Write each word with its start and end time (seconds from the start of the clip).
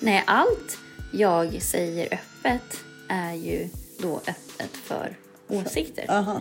Nej, 0.00 0.24
allt 0.26 0.78
jag 1.12 1.62
säger 1.62 2.04
öppet 2.14 2.84
är 3.08 3.34
ju 3.34 3.68
då 3.98 4.16
öppet 4.16 4.76
för 4.76 5.16
åsikter. 5.48 6.04
Aha. 6.08 6.40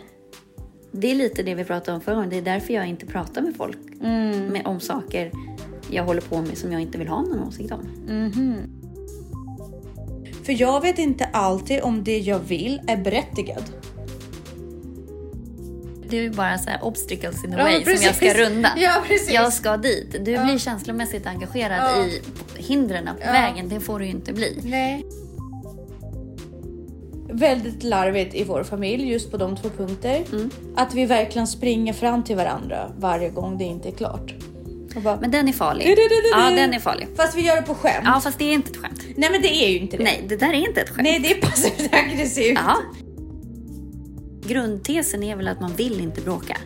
Det 0.92 1.12
är 1.12 1.16
lite 1.16 1.44
det 1.44 1.56
vi 1.56 1.64
pratade 1.64 1.96
om 1.96 2.02
förra 2.02 2.16
gången. 2.16 2.30
Det 2.30 2.38
är 2.38 2.42
därför 2.42 2.74
jag 2.74 2.88
inte 2.88 3.06
pratar 3.06 3.42
med 3.42 3.56
folk 3.56 3.78
med, 4.00 4.62
om 4.66 4.80
saker 4.80 5.32
jag 5.90 6.04
håller 6.04 6.22
på 6.22 6.42
med 6.42 6.58
som 6.58 6.72
jag 6.72 6.82
inte 6.82 6.98
vill 6.98 7.08
ha 7.08 7.22
någon 7.22 7.48
åsikt 7.48 7.72
om. 7.72 7.88
För 10.44 10.62
jag 10.62 10.82
vet 10.82 11.00
inte 11.00 11.26
alltid 11.26 11.82
om 11.82 12.04
det 12.04 12.20
jag 12.20 12.40
vill 12.40 12.82
är 12.88 12.98
berättigad. 12.98 13.64
Det 16.10 16.18
är 16.18 16.22
ju 16.22 16.30
bara 16.30 16.58
så 16.58 16.70
här 16.70 16.84
obstacles 16.84 17.44
in 17.44 17.52
the 17.52 17.58
Ja, 17.58 17.64
way 17.64 17.84
som 17.84 17.92
jag 17.92 18.16
ska 18.16 18.26
precis. 18.26 18.38
runda. 18.38 18.70
Ja, 18.78 19.04
precis. 19.08 19.32
Jag 19.34 19.54
ska 19.54 19.78
dit. 19.78 20.12
Du 20.12 20.38
blir 20.38 20.58
känslomässigt 20.58 21.28
engagerad 21.28 21.78
Ja. 21.98 22.06
i 22.06 22.22
hindren 22.64 23.06
på 23.06 23.12
Ja. 23.26 23.32
vägen. 23.32 23.70
Det 23.70 23.80
får 23.80 24.00
du 24.00 24.06
ju 24.06 24.12
inte 24.12 24.34
bli. 24.34 24.60
Nej. 24.64 25.06
Väldigt 27.32 27.84
larvigt 27.84 28.36
i 28.36 28.44
vår 28.44 28.64
familj 28.64 29.10
just 29.12 29.32
på 29.32 29.38
de 29.38 29.58
två 29.58 29.70
punkter. 29.70 30.24
Mm. 30.32 30.50
Att 30.76 30.94
vi 30.94 31.06
verkligen 31.06 31.48
springer 31.48 31.94
fram 31.94 32.24
till 32.24 32.36
varandra 32.36 32.92
varje 32.98 33.30
gång 33.30 33.58
det 33.58 33.64
inte 33.64 33.90
är 33.90 33.92
klart. 33.94 34.34
Bara, 35.04 35.18
Men 35.22 35.32
den 35.32 35.48
är 35.48 35.54
farlig. 35.54 35.88
Du, 35.88 35.96
du, 35.96 36.02
du, 36.02 36.30
Ja, 36.32 36.50
den 36.56 36.74
är 36.74 36.80
farlig. 36.80 37.08
Fast 37.16 37.38
vi 37.38 37.42
gör 37.42 37.56
det 37.56 37.62
på 37.62 37.76
skämt. 37.76 38.04
Ja, 38.06 38.20
fast 38.24 38.40
det 38.40 38.46
är 38.46 38.54
inte 38.54 38.70
ett 38.72 38.78
skämt. 38.78 39.02
Nej 39.16 39.30
men 39.32 39.42
det 39.42 39.66
är 39.66 39.70
ju 39.70 39.78
inte 39.80 39.98
det. 39.98 40.04
Nej, 40.04 40.24
det 40.28 40.36
där 40.36 40.50
är 40.50 40.54
inte 40.68 40.82
ett 40.82 40.90
skämt. 40.90 41.04
Nej 41.04 41.20
det 41.20 41.32
är 41.32 41.42
passivt 41.42 41.90
aggressivt. 41.94 42.60
Ja. 42.68 42.78
Grundtesen 44.50 45.24
är 45.24 45.36
väl 45.36 45.48
att 45.48 45.60
man 45.60 45.74
vill 45.76 46.00
inte 46.02 46.22
bråka. 46.22 46.58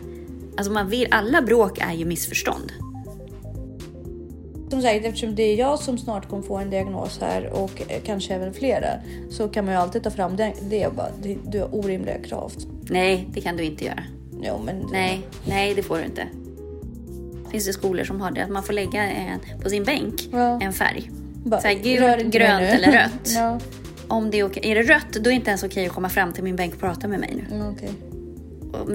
Alltså 0.56 0.72
man 0.72 0.88
vill, 0.88 1.08
alla 1.10 1.42
bråk 1.42 1.78
är 1.78 1.92
ju 1.92 2.04
missförstånd. 2.04 2.72
Som 4.70 4.82
sagt 4.82 5.04
eftersom 5.04 5.34
det 5.34 5.42
är 5.42 5.56
jag 5.56 5.78
som 5.78 5.98
snart 5.98 6.28
kommer 6.28 6.42
få 6.42 6.56
en 6.56 6.70
diagnos 6.70 7.18
här 7.20 7.50
och 7.52 7.82
eh, 7.88 8.00
kanske 8.06 8.34
även 8.34 8.54
flera 8.54 8.86
så 9.30 9.48
kan 9.48 9.64
man 9.64 9.74
ju 9.74 9.80
alltid 9.80 10.02
ta 10.02 10.10
fram 10.10 10.36
det, 10.36 10.52
det 10.70 10.86
och 10.86 10.94
bara 10.94 11.08
du 11.46 11.60
har 11.60 11.74
orimliga 11.74 12.18
krav. 12.18 12.52
Nej, 12.90 13.28
det 13.34 13.40
kan 13.40 13.56
du 13.56 13.62
inte 13.64 13.84
göra. 13.84 14.02
Jo 14.42 14.60
men 14.64 14.88
Nej, 14.92 15.20
nej 15.46 15.74
det 15.74 15.82
får 15.82 15.98
du 15.98 16.04
inte. 16.04 16.26
Finns 17.50 17.66
det 17.66 17.72
skolor 17.72 18.04
som 18.04 18.20
har 18.20 18.30
det, 18.30 18.44
att 18.44 18.50
man 18.50 18.62
får 18.62 18.72
lägga 18.72 19.02
en, 19.02 19.40
på 19.62 19.68
sin 19.70 19.84
bänk 19.84 20.28
Ja. 20.32 20.60
en 20.62 20.72
färg. 20.72 21.10
bara, 21.44 21.60
Så 21.60 21.66
här, 21.68 21.74
gult, 21.74 22.32
grönt 22.34 22.62
eller 22.62 22.92
rött. 22.92 23.32
ja, 23.34 23.58
Om 24.14 24.30
det 24.30 24.40
är 24.40 24.44
okej. 24.46 24.70
Är 24.70 24.74
det 24.74 24.82
rött, 24.82 25.12
då 25.12 25.18
är 25.20 25.24
det 25.24 25.32
inte 25.32 25.50
ens 25.50 25.62
okej 25.62 25.86
att 25.86 25.92
komma 25.92 26.08
fram 26.08 26.32
till 26.32 26.44
min 26.44 26.56
bänk 26.56 26.74
och 26.74 26.80
prata 26.80 27.08
med 27.08 27.20
mig 27.20 27.34
nu. 27.48 27.54
mm. 27.56 27.68
Och 27.68 27.74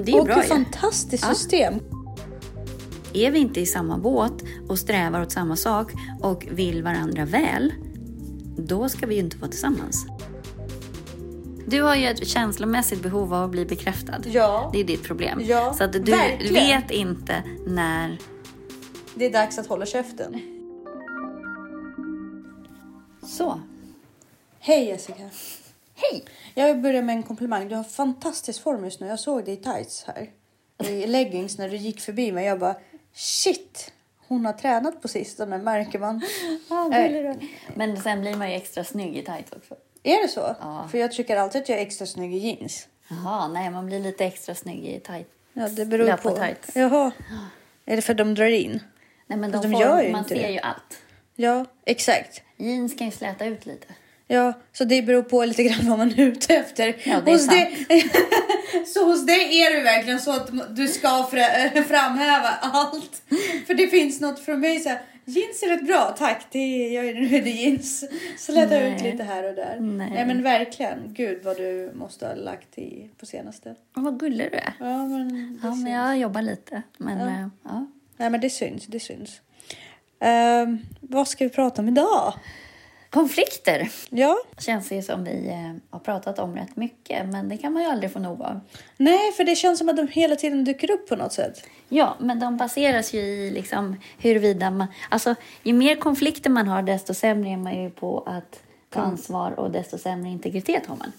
Det 0.05 0.11
är 0.11 0.15
ju 0.15 0.19
Och 0.19 0.25
bra 0.25 0.41
fantastiskt 0.41 1.23
Ja. 1.27 1.33
system. 1.33 1.73
Är 3.13 3.31
vi 3.31 3.39
inte 3.39 3.59
i 3.61 3.65
samma 3.65 3.97
båt 3.97 4.43
och 4.69 4.79
strävar 4.79 5.21
åt 5.21 5.31
samma 5.31 5.55
sak 5.55 5.91
och 6.21 6.47
vill 6.51 6.83
varandra 6.83 7.25
väl, 7.25 7.73
då 8.57 8.89
ska 8.89 9.05
vi 9.05 9.13
ju 9.15 9.19
inte 9.21 9.37
vara 9.37 9.51
tillsammans. 9.51 10.05
Du 11.67 11.81
har 11.81 11.95
ju 11.95 12.05
ett 12.07 12.27
känslomässigt 12.27 13.03
behov 13.03 13.33
av 13.33 13.43
att 13.43 13.51
bli 13.51 13.65
bekräftad. 13.65 14.17
Ja. 14.25 14.69
Det 14.73 14.79
är 14.79 14.83
ditt 14.83 15.03
problem. 15.03 15.41
Ja, 15.43 15.73
Så 15.77 15.83
att 15.83 15.93
du 15.93 15.99
verkligen. 15.99 16.53
vet 16.53 16.91
inte 16.91 17.43
när... 17.67 18.17
Det 19.15 19.25
är 19.25 19.31
dags 19.33 19.59
att 19.59 19.67
hålla 19.67 19.85
käften. 19.85 20.39
Så. 23.23 23.59
Hej 24.69 24.85
Jessica. 24.85 25.29
Hej! 25.95 26.25
Jag 26.53 26.67
vill 26.73 26.83
börja 26.83 27.01
med 27.01 27.15
en 27.15 27.23
komplimang. 27.23 27.69
Du 27.69 27.75
har 27.75 27.83
fantastisk 27.83 28.63
form 28.63 28.83
just 28.83 28.99
nu. 28.99 29.07
Jag 29.07 29.19
såg 29.19 29.45
dig 29.45 29.53
i 29.53 29.57
tights 29.57 30.03
här. 30.07 30.29
I 30.89 31.07
leggings 31.07 31.57
när 31.57 31.69
du 31.69 31.77
gick 31.77 32.01
förbi 32.01 32.31
mig. 32.31 32.45
Jag 32.45 32.59
bara 32.59 32.75
shit. 33.13 33.91
Hon 34.27 34.45
har 34.45 34.53
tränat 34.53 35.01
på 35.01 35.07
sistone 35.07 35.57
märker 35.57 35.99
man. 35.99 36.21
Men 37.73 38.01
sen 38.01 38.21
blir 38.21 38.35
man 38.35 38.49
ju 38.49 38.55
extra 38.55 38.83
snygg 38.83 39.17
i 39.17 39.23
tights 39.23 39.51
också. 39.51 39.75
är 40.03 40.21
det 40.21 40.27
så? 40.27 40.55
Ja. 40.59 40.87
För 40.91 40.97
jag 40.97 41.11
tycker 41.11 41.37
alltid 41.37 41.61
att 41.61 41.69
jag 41.69 41.77
är 41.77 41.81
extra 41.81 42.07
snygg 42.07 42.35
i 42.35 42.37
jeans. 42.37 42.87
Jaha, 43.09 43.47
nej 43.47 43.69
man 43.69 43.85
blir 43.85 43.99
lite 43.99 44.25
extra 44.25 44.55
snygg 44.55 44.85
i 44.85 44.99
tights. 44.99 45.29
Ja, 45.53 45.69
det 45.69 45.85
beror 45.85 46.05
Löpa 46.05 46.29
på. 46.29 46.35
tights. 46.35 46.75
Jaha. 46.75 47.11
Är 47.85 47.95
det 47.95 48.01
för 48.01 48.13
att 48.13 48.17
de 48.17 48.35
drar 48.35 48.49
in? 48.49 48.83
Nej 49.27 49.39
men 49.39 49.51
de 49.51 49.61
de 49.61 49.71
får, 49.71 49.81
gör 49.81 50.01
ju 50.01 50.11
man 50.11 50.19
inte 50.19 50.35
ser 50.35 50.47
det. 50.47 50.53
ju 50.53 50.59
allt. 50.59 51.01
Ja, 51.35 51.65
exakt. 51.85 52.41
Jeans 52.57 52.95
kan 52.97 53.07
ju 53.07 53.11
släta 53.11 53.45
ut 53.45 53.65
lite. 53.65 53.87
Ja, 54.31 54.53
så 54.73 54.83
det 54.83 55.01
beror 55.01 55.21
på 55.23 55.45
lite 55.45 55.63
grann 55.63 55.89
vad 55.89 55.97
man 55.97 56.11
är 56.11 56.19
ute 56.19 56.55
efter. 56.55 56.85
Ja, 57.03 57.21
det 57.25 57.31
är 57.31 57.33
hos 57.33 57.45
sant. 57.45 57.51
dig- 57.89 58.11
så 58.87 59.05
hos 59.05 59.25
dig 59.25 59.61
är 59.61 59.75
det 59.75 59.81
verkligen 59.83 60.19
så 60.19 60.31
att 60.31 60.75
du 60.75 60.87
ska 60.87 61.07
fra- 61.31 61.83
framhäva 61.83 62.47
allt. 62.61 63.21
För 63.67 63.73
det 63.73 63.87
finns 63.87 64.21
något 64.21 64.39
från 64.39 64.59
mig 64.59 64.79
så 64.79 64.89
här, 64.89 65.01
jeans 65.25 65.63
är 65.63 65.67
rätt 65.69 65.87
bra, 65.87 66.15
tack, 66.17 66.45
det 66.51 66.59
är, 66.59 66.95
jag 66.95 67.05
är 67.05 67.33
är 67.33 67.41
det 67.41 67.49
jeans. 67.49 68.03
Så 68.37 68.51
Nej. 68.75 68.93
ut 68.95 69.01
lite 69.03 69.23
här 69.23 69.43
och 69.43 69.55
där. 69.55 69.77
Nej. 69.79 70.25
men 70.25 70.43
verkligen, 70.43 70.99
gud 71.13 71.43
vad 71.43 71.57
du 71.57 71.91
måste 71.95 72.27
ha 72.27 72.33
lagt 72.33 72.77
i 72.77 73.09
på 73.19 73.25
senaste. 73.25 73.75
Åh, 73.97 74.03
vad 74.03 74.19
gullig 74.19 74.51
du 74.51 74.57
är. 74.57 74.73
Ja, 74.79 75.05
men 75.07 75.27
det 75.61 75.67
Ja, 75.67 75.75
men 75.75 75.91
jag 75.93 76.17
jobbar 76.17 76.41
lite. 76.41 76.81
Men 76.97 77.19
Ja. 77.19 77.29
ja. 77.39 77.49
ja. 77.63 77.85
Nej, 78.17 78.29
men 78.29 78.41
det 78.41 78.49
syns, 78.49 78.85
det 78.85 78.99
syns. 78.99 79.41
Ehm, 80.19 80.77
vad 81.01 81.27
ska 81.27 81.43
vi 81.43 81.49
prata 81.49 81.81
om 81.81 81.87
idag? 81.87 82.33
Konflikter 83.09 83.89
Ja, 84.09 84.37
känns 84.57 84.91
ju 84.91 85.01
som 85.01 85.23
vi 85.23 85.47
eh, 85.49 85.73
har 85.89 85.99
pratat 85.99 86.39
om 86.39 86.55
rätt 86.55 86.75
mycket, 86.75 87.29
men 87.29 87.49
det 87.49 87.57
kan 87.57 87.73
man 87.73 87.83
ju 87.83 87.89
aldrig 87.89 88.13
få 88.13 88.19
nog 88.19 88.41
av. 88.41 88.59
nej, 88.97 89.31
för 89.31 89.43
det 89.43 89.55
känns 89.55 89.79
som 89.79 89.89
att 89.89 89.97
de 89.97 90.07
hela 90.07 90.35
tiden 90.35 90.63
dyker 90.63 90.91
upp 90.91 91.09
på 91.09 91.15
något 91.15 91.33
sätt. 91.33 91.63
Ja, 91.89 92.15
men 92.19 92.39
de 92.39 92.57
baseras 92.57 93.13
ju 93.13 93.19
i 93.19 93.51
liksom 93.51 93.95
huruvida 94.17 94.71
man... 94.71 94.87
Alltså, 95.09 95.35
ju 95.63 95.73
mer 95.73 95.95
konflikter 95.95 96.49
man 96.49 96.67
har, 96.67 96.81
desto 96.81 97.13
sämre 97.13 97.49
är 97.49 97.57
man 97.57 97.83
ju 97.83 97.89
på 97.89 98.23
att 98.25 98.59
ta 98.89 98.99
ansvar 98.99 99.59
och 99.59 99.71
desto 99.71 99.97
sämre 99.97 100.29
integritet 100.29 100.85
har 100.85 100.95
man. 100.95 101.11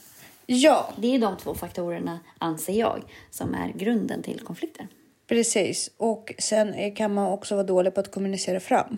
Ja, 0.46 0.92
Det 0.96 1.14
är 1.14 1.18
de 1.18 1.36
två 1.36 1.54
faktorerna, 1.54 2.18
anser 2.38 2.72
jag, 2.72 3.02
som 3.30 3.54
är 3.54 3.72
grunden 3.72 4.22
till 4.22 4.40
konflikter. 4.40 4.86
Precis, 5.26 5.90
och 5.96 6.32
sen 6.38 6.94
kan 6.94 7.14
man 7.14 7.32
också 7.32 7.54
vara 7.54 7.66
dålig 7.66 7.94
på 7.94 8.00
att 8.00 8.12
kommunicera 8.12 8.60
fram. 8.60 8.96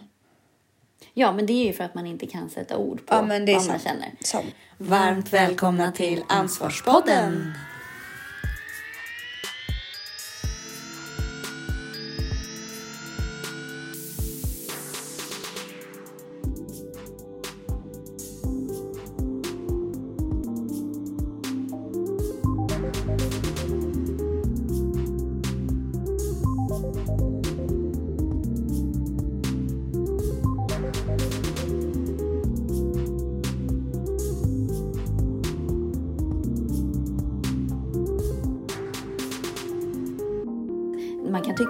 Ja, 1.14 1.32
men 1.32 1.46
det 1.46 1.52
är 1.52 1.66
ju 1.66 1.72
för 1.72 1.84
att 1.84 1.94
man 1.94 2.06
inte 2.06 2.26
kan 2.26 2.50
sätta 2.50 2.76
ord 2.76 3.06
på 3.06 3.14
Ja, 3.14 3.16
vad 3.16 3.28
man 3.28 3.46
känner. 3.78 4.12
Sant. 4.20 4.46
Varmt 4.78 5.32
välkomna 5.32 5.92
till 5.92 6.24
Ansvarspodden! 6.28 7.52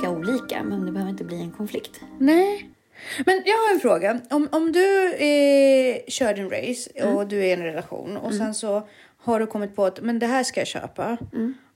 Tycka 0.02 0.14
olika, 0.14 0.62
men 0.62 0.86
det 0.86 0.92
behöver 0.92 1.10
inte 1.10 1.24
bli 1.24 1.40
en 1.40 1.50
konflikt. 1.50 2.00
Nej. 2.18 2.70
Men 3.26 3.42
jag 3.46 3.56
har 3.56 3.74
en 3.74 3.80
fråga. 3.80 4.20
Om, 4.30 4.48
om 4.52 4.72
du 4.72 5.14
eh, 5.14 5.96
kör 6.08 6.34
din 6.34 6.50
race 6.50 6.90
och 7.04 7.26
du 7.26 7.38
är 7.38 7.44
i 7.44 7.52
en 7.52 7.62
relation 7.62 8.16
och 8.16 8.34
sen 8.34 8.54
så 8.54 8.88
har 9.18 9.40
du 9.40 9.46
kommit 9.46 9.76
på 9.76 9.84
att 9.84 10.00
men 10.00 10.18
det 10.18 10.26
här 10.26 10.44
ska 10.44 10.60
jag 10.60 10.66
köpa. 10.66 11.18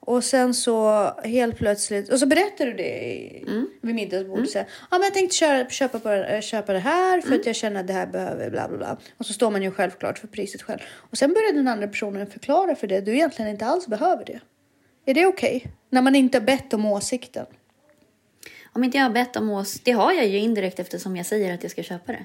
Och 0.01 0.25
sen 0.25 0.55
så 0.55 1.05
helt 1.25 1.59
plötsligt, 1.59 2.09
och 2.09 2.19
så 2.19 2.27
berättar 2.27 2.67
du 2.67 2.73
det 2.73 3.05
i, 3.05 3.45
vid 3.81 3.95
middagsbordet. 3.95 4.55
Mm. 4.55 4.67
Ja 4.91 4.99
men 4.99 5.03
jag 5.03 5.15
tänkte 5.15 5.37
köra, 5.37 5.71
köpa, 5.71 5.99
på, 5.99 6.11
eh, 6.11 6.41
köpa 6.41 6.73
det 6.73 6.79
här 6.79 7.21
för 7.21 7.35
att 7.35 7.47
jag 7.47 7.57
känner 7.57 7.81
att 7.81 7.87
det 7.87 7.93
här 7.93 8.07
behöver 8.07 8.51
bla 8.51 8.69
bla 8.69 8.79
bla. 8.79 8.97
Och 9.17 9.27
så 9.27 9.33
står 9.33 9.51
man 9.51 9.63
ju 9.63 9.71
självklart 9.71 10.19
för 10.19 10.27
priset 10.27 10.63
själv. 10.63 10.81
Och 11.11 11.19
sen 11.19 11.33
börjar 11.33 11.53
den 11.53 11.69
andra 11.69 11.89
personen 11.89 12.27
förklara 12.27 12.75
för 12.75 12.87
det 12.87 13.01
du 13.01 13.13
egentligen 13.13 13.51
inte 13.51 13.67
alls 13.67 13.87
behöver 13.87 14.25
det. 14.25 14.41
Är 15.07 15.15
det 15.15 15.27
okej? 15.27 15.67
När 15.91 16.03
man 16.03 16.15
inte 16.15 16.39
har 16.39 16.45
bett 16.45 16.73
om 16.75 16.87
åsikten. 16.87 17.47
Om 18.77 18.85
inte 18.85 18.99
jag 18.99 19.05
har 19.05 19.11
bett 19.11 19.37
om 19.37 19.51
ås, 19.51 19.81
det 19.81 19.93
har 19.93 20.13
jag 20.13 20.27
ju 20.27 20.39
indirekt 20.39 20.79
eftersom 20.79 21.17
jag 21.17 21.27
säger 21.27 21.55
att 21.55 21.63
jag 21.63 21.71
ska 21.73 21.83
köpa 21.83 22.13
det. 22.13 22.25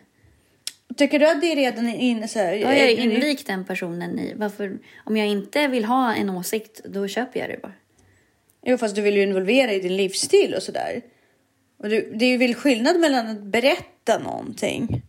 Tycker 0.98 1.20
du 1.20 1.30
att 1.30 1.42
det 1.42 1.52
är 1.52 1.56
redan 1.56 1.90
inne 1.90 2.28
så 2.28 2.40
här? 2.40 2.60
Då 2.60 2.66
har 2.68 2.74
jag 2.74 2.92
invikt 2.92 3.48
den 3.48 3.66
personen 3.66 4.20
i. 4.20 4.34
Varför, 4.36 4.78
om 5.06 5.18
jag 5.18 5.28
inte 5.28 5.68
vill 5.68 5.86
ha 5.86 6.14
en 6.14 6.30
åsikt, 6.30 6.82
då 6.86 7.08
köper 7.08 7.40
jag 7.40 7.50
det 7.50 7.62
bara. 7.62 7.74
Jo, 8.64 8.78
fast 8.78 8.96
du 8.96 9.02
vill 9.02 9.16
ju 9.16 9.24
involvera 9.24 9.74
i 9.74 9.80
din 9.80 9.98
livsstil 9.98 10.54
och 10.54 10.64
sådär. 10.64 11.02
Och 11.78 11.90
du, 11.90 12.12
det 12.16 12.26
är 12.26 12.30
ju 12.30 12.38
väl 12.38 12.56
skillnad 12.56 13.00
mellan 13.00 13.28
att 13.28 13.42
berätta 13.42 14.20
någonting 14.20 15.02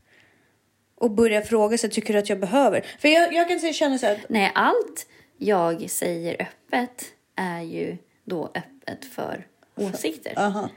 och 0.95 1.11
börja 1.11 1.43
fråga 1.43 1.79
sig, 1.79 1.91
tycker 1.91 2.13
du 2.13 2.19
att 2.19 2.29
jag 2.29 2.41
behöver? 2.41 2.87
För 2.99 3.09
jag, 3.09 3.35
jag 3.35 3.49
kan 3.49 3.61
säga, 3.61 3.73
känna 3.73 3.99
så 3.99 4.07
här 4.07 4.15
att 4.15 4.29
Nej, 4.29 4.53
allt 4.55 5.07
jag 5.39 5.91
säger 5.91 6.43
öppet 6.43 7.05
är 7.37 7.63
ju 7.63 7.97
då 8.25 8.45
öppet 8.55 9.05
för 9.05 9.47
åsikter. 9.77 10.33
aha, 10.37 10.69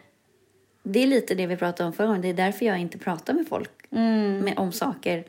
Det 0.88 1.04
är 1.04 1.08
lite 1.08 1.36
det 1.36 1.48
vi 1.48 1.58
pratade 1.58 1.88
om 1.88 1.94
förra 1.94 2.08
gången. 2.08 2.22
Det 2.22 2.30
är 2.30 2.34
därför 2.34 2.66
jag 2.66 2.80
inte 2.80 2.98
pratar 2.98 3.34
med 3.34 3.48
folk 3.48 3.70
Mm. 3.92 4.40
med, 4.40 4.54
om 4.58 4.72
saker 4.72 5.24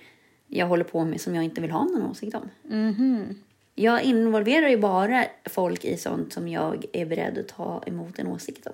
jag 0.47 0.67
håller 0.67 0.85
på 0.85 1.05
med 1.05 1.21
som 1.21 1.35
jag 1.35 1.45
inte 1.45 1.61
vill 1.61 1.71
ha 1.71 1.85
någon 1.85 2.03
åsikt 2.11 2.35
om. 2.35 2.51
Mhm. 2.63 3.35
Jag 3.75 4.03
involverar 4.03 4.69
ju 4.69 4.77
bara 4.79 5.25
folk 5.45 5.85
i 5.85 5.97
sånt 5.97 6.33
som 6.33 6.49
jag 6.49 6.85
är 6.93 7.07
beredd 7.07 7.39
att 7.39 7.49
ta 7.49 7.83
emot 7.87 8.19
en 8.19 8.27
åsikt 8.27 8.67
om. 8.67 8.73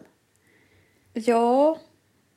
Ja, 1.13 1.79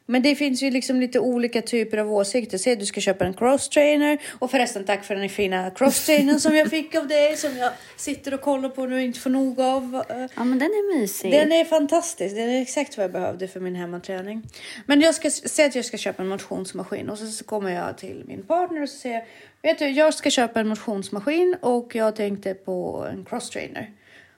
men 0.05 0.21
det 0.21 0.35
finns 0.35 0.63
ju 0.63 0.71
liksom 0.71 0.99
lite 0.99 1.19
olika 1.19 1.61
typer 1.61 1.97
av 1.97 2.13
åsikter. 2.13 2.57
Säg 2.57 2.73
att 2.73 2.79
du 2.79 2.85
ska 2.85 3.01
köpa 3.01 3.25
en 3.25 3.33
crosstrainer. 3.33 4.21
Och 4.39 4.51
förresten 4.51 4.85
tack 4.85 5.03
för 5.03 5.15
den 5.15 5.29
fina 5.29 5.71
crosstrainern 5.71 6.39
som 6.39 6.55
jag 6.55 6.69
fick 6.69 6.95
av 6.95 7.07
dig. 7.07 7.37
Som 7.37 7.57
jag 7.57 7.71
sitter 7.95 8.33
och 8.33 8.41
kollar 8.41 8.69
på 8.69 8.85
nu 8.85 8.95
och 8.95 9.01
inte 9.01 9.19
får 9.19 9.29
nog 9.29 9.59
av. 9.59 10.03
Ja, 10.35 10.43
men 10.43 10.59
den 10.59 10.69
är 10.69 10.99
mysig. 10.99 11.31
Den 11.31 11.51
är 11.51 11.65
fantastisk. 11.65 12.35
Den 12.35 12.49
är 12.49 12.61
exakt 12.61 12.97
vad 12.97 13.03
jag 13.03 13.11
behövde 13.11 13.47
för 13.47 13.59
min 13.59 13.75
hemmaträning. 13.75 14.43
Men 14.85 15.01
jag 15.01 15.15
ska 15.15 15.29
säga 15.29 15.67
att 15.67 15.75
jag 15.75 15.85
ska 15.85 15.97
köpa 15.97 16.21
en 16.21 16.27
motionsmaskin 16.27 17.09
och 17.09 17.17
så, 17.17 17.27
så 17.27 17.43
kommer 17.43 17.71
jag 17.71 17.97
till 17.97 18.23
min 18.27 18.43
partner 18.43 18.81
och 18.81 18.89
så 18.89 18.97
säger 18.97 19.15
jag, 19.15 19.25
vet 19.69 19.79
du, 19.79 19.87
jag 19.87 20.13
ska 20.13 20.29
köpa 20.29 20.59
en 20.59 20.67
motionsmaskin 20.67 21.55
och 21.61 21.95
jag 21.95 22.15
tänkte 22.15 22.53
på 22.53 23.07
en 23.11 23.25
crosstrainer. 23.25 23.91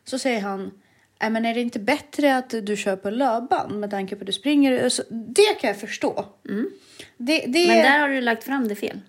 Så 0.06 0.20
säger 0.20 0.42
han, 0.42 0.72
"Nej, 1.22 1.30
men 1.30 1.46
är 1.46 1.54
det 1.54 1.62
inte 1.62 1.80
bättre 1.80 2.38
att 2.38 2.50
du 2.64 2.76
köper 2.78 3.12
löpband 3.12 3.80
med 3.80 3.92
tanke 3.92 4.16
på 4.16 4.22
att 4.22 4.26
du 4.28 4.34
springer? 4.34 4.90
Så 4.90 5.04
Det 5.10 5.60
kan 5.60 5.68
jag 5.68 5.80
förstå. 5.80 6.26
Det, 7.18 7.40
det, 7.48 7.68
Men 7.68 7.78
där 7.78 8.00
har 8.00 8.10
du 8.10 8.22
lagt 8.22 8.44
fram 8.44 8.68
det 8.68 8.76
fel. 8.76 9.00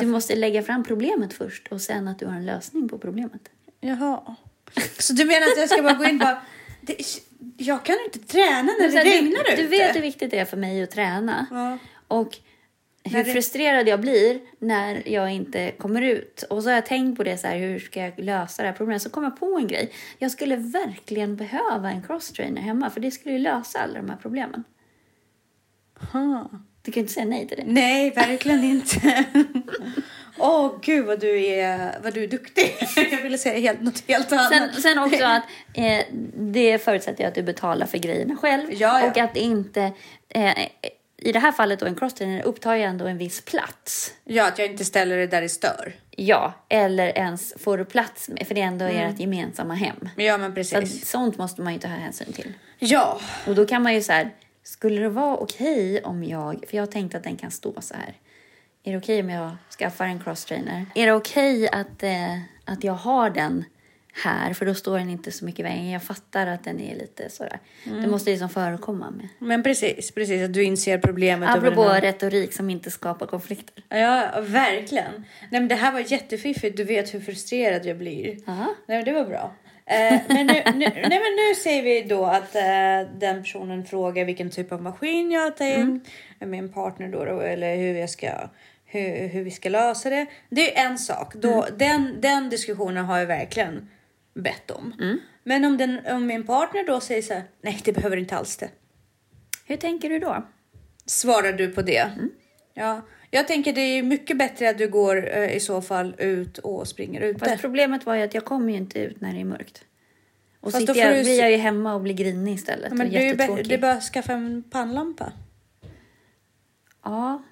Du 0.00 0.06
måste 0.06 0.36
lägga 0.36 0.62
fram 0.62 0.84
problemet 0.84 1.32
först 1.32 1.68
och 1.68 1.80
sen 1.80 2.08
att 2.08 2.18
du 2.18 2.26
har 2.26 2.34
en 2.34 2.46
lösning 2.46 2.88
på 2.88 2.98
problemet. 2.98 3.48
Jaha. 3.80 4.36
Så 4.98 5.12
du 5.12 5.24
menar 5.24 5.46
att 5.46 5.58
jag 5.58 5.70
ska 5.70 5.82
bara 5.82 5.94
gå 5.94 6.04
in 6.04 6.14
och 6.14 6.26
bara, 6.26 6.42
det, 6.80 6.96
jag 7.56 7.84
kan 7.84 7.96
inte 8.04 8.18
träna 8.18 8.72
när 8.80 8.88
det 8.88 9.04
du, 9.04 9.10
regnar 9.10 9.52
ute? 9.52 9.62
du 9.62 9.66
vet 9.66 9.96
hur 9.96 10.00
viktigt 10.00 10.30
det 10.30 10.38
är 10.38 10.44
för 10.44 10.56
mig 10.56 10.82
att 10.82 10.90
träna. 10.90 11.46
Ja. 11.50 11.78
Och 12.08 12.38
hur 13.08 13.24
det- 13.24 13.32
frustrerad 13.32 13.88
jag 13.88 14.00
blir 14.00 14.38
när 14.58 15.08
jag 15.08 15.32
inte 15.32 15.70
kommer 15.70 16.02
ut. 16.02 16.42
Och 16.50 16.62
så 16.62 16.68
har 16.68 16.74
jag 16.74 16.86
tänkt 16.86 17.16
på 17.16 17.22
det 17.24 17.38
så 17.38 17.46
här, 17.46 17.56
hur 17.58 17.78
ska 17.78 18.00
jag 18.00 18.12
lösa 18.18 18.62
det 18.62 18.68
här 18.68 18.74
problemet? 18.76 19.02
Så 19.02 19.10
kom 19.10 19.24
jag 19.24 19.40
på 19.40 19.56
en 19.56 19.66
grej. 19.66 19.90
Jag 20.18 20.30
skulle 20.30 20.56
verkligen 20.56 21.36
behöva 21.36 21.90
en 21.90 22.02
crosstrainer 22.02 22.62
hemma 22.62 22.90
för 22.90 23.00
det 23.00 23.10
skulle 23.10 23.34
ju 23.34 23.40
lösa 23.40 23.78
alla 23.78 23.94
de 23.94 24.10
här 24.10 24.16
problemen. 24.22 24.64
Aha. 26.02 26.50
Du 26.82 26.92
kan 26.92 27.00
ju 27.00 27.02
inte 27.02 27.12
säga 27.12 27.26
nej 27.26 27.48
till 27.48 27.56
det. 27.56 27.64
Nej, 27.66 28.10
verkligen 28.10 28.64
inte. 28.64 29.24
Åh 30.38 30.72
gud 30.82 31.06
vad 31.06 31.20
du 31.20 31.44
är, 31.46 31.98
vad 32.02 32.14
du 32.14 32.24
är 32.24 32.28
duktig. 32.28 32.74
Jag 33.10 33.22
ville 33.22 33.38
säga 33.38 33.58
helt, 33.60 33.80
något 33.80 34.08
helt 34.08 34.32
annat. 34.32 34.52
Sen, 34.52 34.82
sen 34.82 34.98
också 34.98 35.24
att 35.24 35.42
eh, 35.74 36.04
det 36.34 36.78
förutsätter 36.84 37.22
jag 37.24 37.28
att 37.28 37.34
du 37.34 37.42
betalar 37.42 37.86
för 37.86 37.98
grejerna 37.98 38.36
själv. 38.36 38.66
Ja, 38.72 39.00
ja. 39.00 39.10
Och 39.10 39.18
att 39.18 39.36
inte... 39.36 39.92
Eh, 40.28 40.52
I 41.22 41.32
det 41.32 41.38
här 41.38 41.52
fallet 41.52 41.80
då 41.80 41.86
en 41.86 41.94
crosstrainer 41.94 42.42
upptar 42.42 42.74
ju 42.74 42.82
ändå 42.82 43.06
en 43.06 43.18
viss 43.18 43.40
plats. 43.40 44.14
Ja, 44.24 44.48
att 44.48 44.58
jag 44.58 44.70
inte 44.70 44.84
ställer 44.84 45.16
det 45.16 45.26
där 45.26 45.40
det 45.40 45.48
stör. 45.48 45.94
Ja, 46.10 46.52
eller 46.68 47.18
ens 47.18 47.54
får 47.58 47.78
du 47.78 47.84
plats 47.84 48.28
med, 48.28 48.46
för 48.46 48.54
det 48.54 48.60
är 48.60 48.66
ändå 48.66 48.84
ert 48.84 49.20
gemensamma 49.20 49.74
hem. 49.74 50.08
Ja, 50.16 50.38
men 50.38 50.64
Så 50.64 50.76
precis. 50.76 51.08
sånt 51.10 51.38
måste 51.38 51.62
man 51.62 51.72
ju 51.72 51.78
ta 51.78 51.88
hänsyn 51.88 52.32
till. 52.32 52.52
Ja, 52.78 53.20
Och 53.46 53.54
då 53.54 53.66
kan 53.66 53.82
man 53.82 53.94
ju 53.94 54.02
så 54.02 54.12
här, 54.12 54.30
skulle 54.62 55.00
det 55.00 55.08
vara 55.08 55.36
okej 55.36 56.02
om 56.02 56.24
jag, 56.24 56.64
för 56.70 56.76
jag 56.76 56.90
tänkte 56.90 57.16
att 57.18 57.24
den 57.24 57.36
kan 57.36 57.50
stå 57.50 57.80
så 57.80 57.94
här. 57.94 58.14
Är 58.84 58.92
det 58.92 58.98
okej 58.98 59.20
om 59.20 59.30
jag 59.30 59.56
skaffar 59.78 60.04
en 60.04 60.20
crosstrainer? 60.20 60.86
Är 60.94 61.06
det 61.06 61.12
okej 61.12 61.68
att, 61.68 62.02
eh, 62.02 62.38
att 62.64 62.84
jag 62.84 62.92
har 62.92 63.30
den 63.30 63.64
här? 64.24 64.52
För 64.54 64.66
då 64.66 64.74
står 64.74 64.98
den 64.98 65.10
inte 65.10 65.32
så 65.32 65.44
mycket 65.44 65.60
i 65.60 65.62
vägen. 65.62 65.90
Jag 65.90 66.02
fattar 66.02 66.46
att 66.46 66.64
den 66.64 66.80
är 66.80 66.94
lite 66.96 67.30
sådär. 67.30 67.58
Det 67.84 68.06
måste 68.08 68.30
liksom 68.30 68.48
förekomma 68.48 69.10
med. 69.10 69.28
men 69.38 69.62
precis, 69.62 70.10
precis 70.10 70.42
att 70.44 70.52
du 70.54 70.62
inser 70.64 70.98
problemet. 70.98 71.48
över 71.56 71.68
Apropå 71.68 71.88
här- 71.88 72.00
retorik 72.00 72.52
som 72.52 72.70
inte 72.70 72.90
skapar 72.90 73.26
konflikter. 73.26 73.84
Ja, 73.88 74.28
verkligen. 74.40 75.12
Nej, 75.50 75.60
men 75.60 75.68
det 75.68 75.74
här 75.74 75.92
var 75.92 76.00
jättefiffigt. 76.12 76.76
Du 76.76 76.84
vet 76.84 77.14
hur 77.14 77.20
frustrerad 77.20 77.86
jag 77.86 77.98
blir. 77.98 78.36
Aha. 78.50 78.74
Nej, 78.86 79.02
det 79.02 79.12
var 79.12 79.24
bra. 79.24 79.52
Eh, 79.86 80.20
men 80.28 80.46
nu, 80.46 80.52
nu, 80.52 80.62
nej, 80.74 81.08
men 81.10 81.36
nu 81.36 81.54
säger 81.62 81.82
vi 81.82 82.02
då 82.02 82.24
att 82.24 82.54
eh, 82.56 82.62
den 83.18 83.42
personen 83.42 83.84
frågar 83.84 84.24
vilken 84.24 84.50
typ 84.50 84.72
av 84.72 84.82
maskin 84.82 85.30
jag 85.30 85.40
har 85.40 85.50
tänkt. 85.50 86.08
Med 86.38 86.48
min 86.48 86.72
partner 86.72 87.08
då, 87.08 87.24
då 87.24 87.40
eller 87.40 87.76
hur, 87.76 87.94
jag 87.94 88.10
ska, 88.10 88.28
hur, 88.86 89.28
hur 89.28 89.42
vi 89.44 89.50
ska 89.50 89.68
lösa 89.68 90.10
det. 90.10 90.26
Det 90.50 90.78
är 90.78 90.86
en 90.86 90.98
sak. 90.98 91.34
Då, 91.34 91.66
den, 91.76 92.16
den 92.20 92.48
diskussionen 92.50 93.04
har 93.04 93.18
jag 93.18 93.26
verkligen 93.26 93.88
bett 94.42 94.70
om. 94.70 95.18
Men 95.42 95.64
om, 95.64 95.76
den, 95.76 96.00
om 96.06 96.26
min 96.26 96.44
partner 96.46 96.86
då 96.86 97.00
säger 97.00 97.22
så 97.22 97.34
här, 97.34 97.42
nej 97.62 97.80
det 97.84 97.92
behöver 97.92 98.16
inte 98.16 98.36
alls 98.36 98.56
det. 98.56 98.70
Hur 99.64 99.76
tänker 99.76 100.08
du 100.10 100.18
då? 100.18 100.46
Svarar 101.06 101.52
du 101.52 101.68
på 101.68 101.82
det? 101.82 102.10
Ja, 102.74 103.02
jag 103.30 103.48
tänker 103.48 103.72
det 103.72 103.80
är 103.80 104.02
mycket 104.02 104.38
bättre 104.38 104.68
att 104.70 104.78
du 104.78 104.88
går 104.88 105.36
eh, 105.36 105.56
i 105.56 105.60
så 105.60 105.80
fall 105.82 106.14
ut 106.18 106.58
och 106.58 106.88
springer 106.88 107.20
ute. 107.20 107.38
Fast 107.38 107.60
problemet 107.60 108.06
var 108.06 108.14
ju 108.14 108.22
att 108.22 108.34
jag 108.34 108.44
kommer 108.44 108.72
ju 108.72 108.78
inte 108.78 108.98
ut 109.00 109.20
när 109.20 109.32
det 109.34 109.40
är 109.40 109.44
mörkt. 109.44 109.84
Och 110.60 110.72
Fast 110.72 110.86
då 110.86 110.94
sitter 110.94 111.06
får 111.06 111.12
jag, 111.16 111.20
du 111.20 111.24
blir 111.24 111.38
jag 111.40 111.50
ju 111.50 111.56
hemma 111.56 111.94
och 111.94 112.00
blir 112.00 112.14
grinig 112.14 112.54
istället. 112.54 112.86
Ja, 112.90 112.94
men 112.94 113.06
och 113.06 113.12
det 113.12 113.18
är 113.58 113.64
ju 113.70 113.78
bara 113.78 113.92
att 113.92 114.02
skaffa 114.02 114.32
en 114.32 114.62
pannlampa. 114.70 115.32
Ja, 117.04 117.42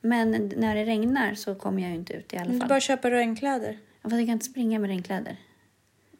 men 0.00 0.52
när 0.56 0.74
det 0.74 0.84
regnar 0.84 1.34
så 1.34 1.54
kommer 1.54 1.82
jag 1.82 1.90
ju 1.90 1.96
inte 1.96 2.12
ut 2.12 2.32
i 2.32 2.36
alla 2.36 2.50
Du 2.52 2.58
fall. 2.58 2.68
bara 2.68 2.80
köpa 2.80 3.10
regnkläder. 3.10 3.78
Ja, 4.02 4.10
Fast 4.10 4.14
jag 4.16 4.26
kan 4.26 4.32
inte 4.32 4.44
springa 4.44 4.78
med 4.78 4.88
regnkläder. 4.90 5.36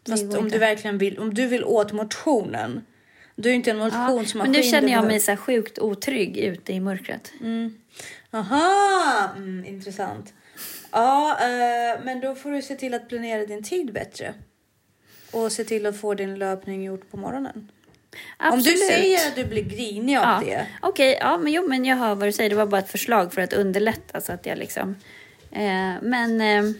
Fast 0.08 0.34
om 0.34 0.48
du 0.48 0.58
verkligen 0.58 0.98
vill, 0.98 1.18
om 1.18 1.34
du 1.34 1.46
vill 1.46 1.64
åt 1.64 1.92
motionen. 1.92 2.84
Du 3.36 3.48
är 3.48 3.52
ju 3.52 3.56
inte 3.56 3.70
en 3.70 3.78
ja, 3.78 3.84
motionsmaskin. 3.84 4.52
men 4.52 4.60
nu 4.60 4.68
känner 4.68 4.92
jag 4.92 5.04
mig 5.04 5.20
så 5.20 5.36
sjukt 5.36 5.78
otrygg 5.78 6.36
ute 6.36 6.72
i 6.72 6.80
mörkret. 6.80 7.32
Aha, 8.30 9.30
mm, 9.36 9.64
intressant. 9.64 10.32
Ja, 10.90 11.38
eh, 11.40 12.04
men 12.04 12.20
då 12.20 12.34
får 12.34 12.50
du 12.50 12.62
se 12.62 12.74
till 12.74 12.94
att 12.94 13.08
planera 13.08 13.46
din 13.46 13.62
tid 13.62 13.92
bättre. 13.92 14.34
Och 15.32 15.52
se 15.52 15.64
till 15.64 15.86
att 15.86 15.96
få 16.00 16.14
din 16.14 16.34
löpning 16.38 16.84
gjort 16.84 17.10
på 17.10 17.16
morgonen. 17.16 17.52
Om 18.38 18.50
du 18.50 18.56
Absolut. 18.56 18.86
säger 18.86 19.28
att 19.28 19.36
du 19.36 19.44
blir 19.44 19.62
grinig 19.62 20.16
av 20.16 20.22
Ja, 20.22 20.42
det. 20.44 20.66
okej. 20.80 21.18
ja, 21.20 21.36
men 21.38 21.52
jo, 21.52 21.68
men 21.68 21.84
jag 21.84 21.96
hör 21.96 22.14
vad 22.14 22.28
du 22.28 22.32
säger. 22.32 22.50
Det 22.50 22.56
var 22.56 22.66
bara 22.66 22.80
ett 22.80 22.90
förslag 22.90 23.32
för 23.32 23.42
att 23.42 23.52
underlätta 23.52 24.20
så 24.20 24.32
att 24.32 24.46
jag 24.46 24.58
liksom... 24.58 24.96
Eh, 25.50 25.94
men 26.02 26.40
eh, 26.40 26.72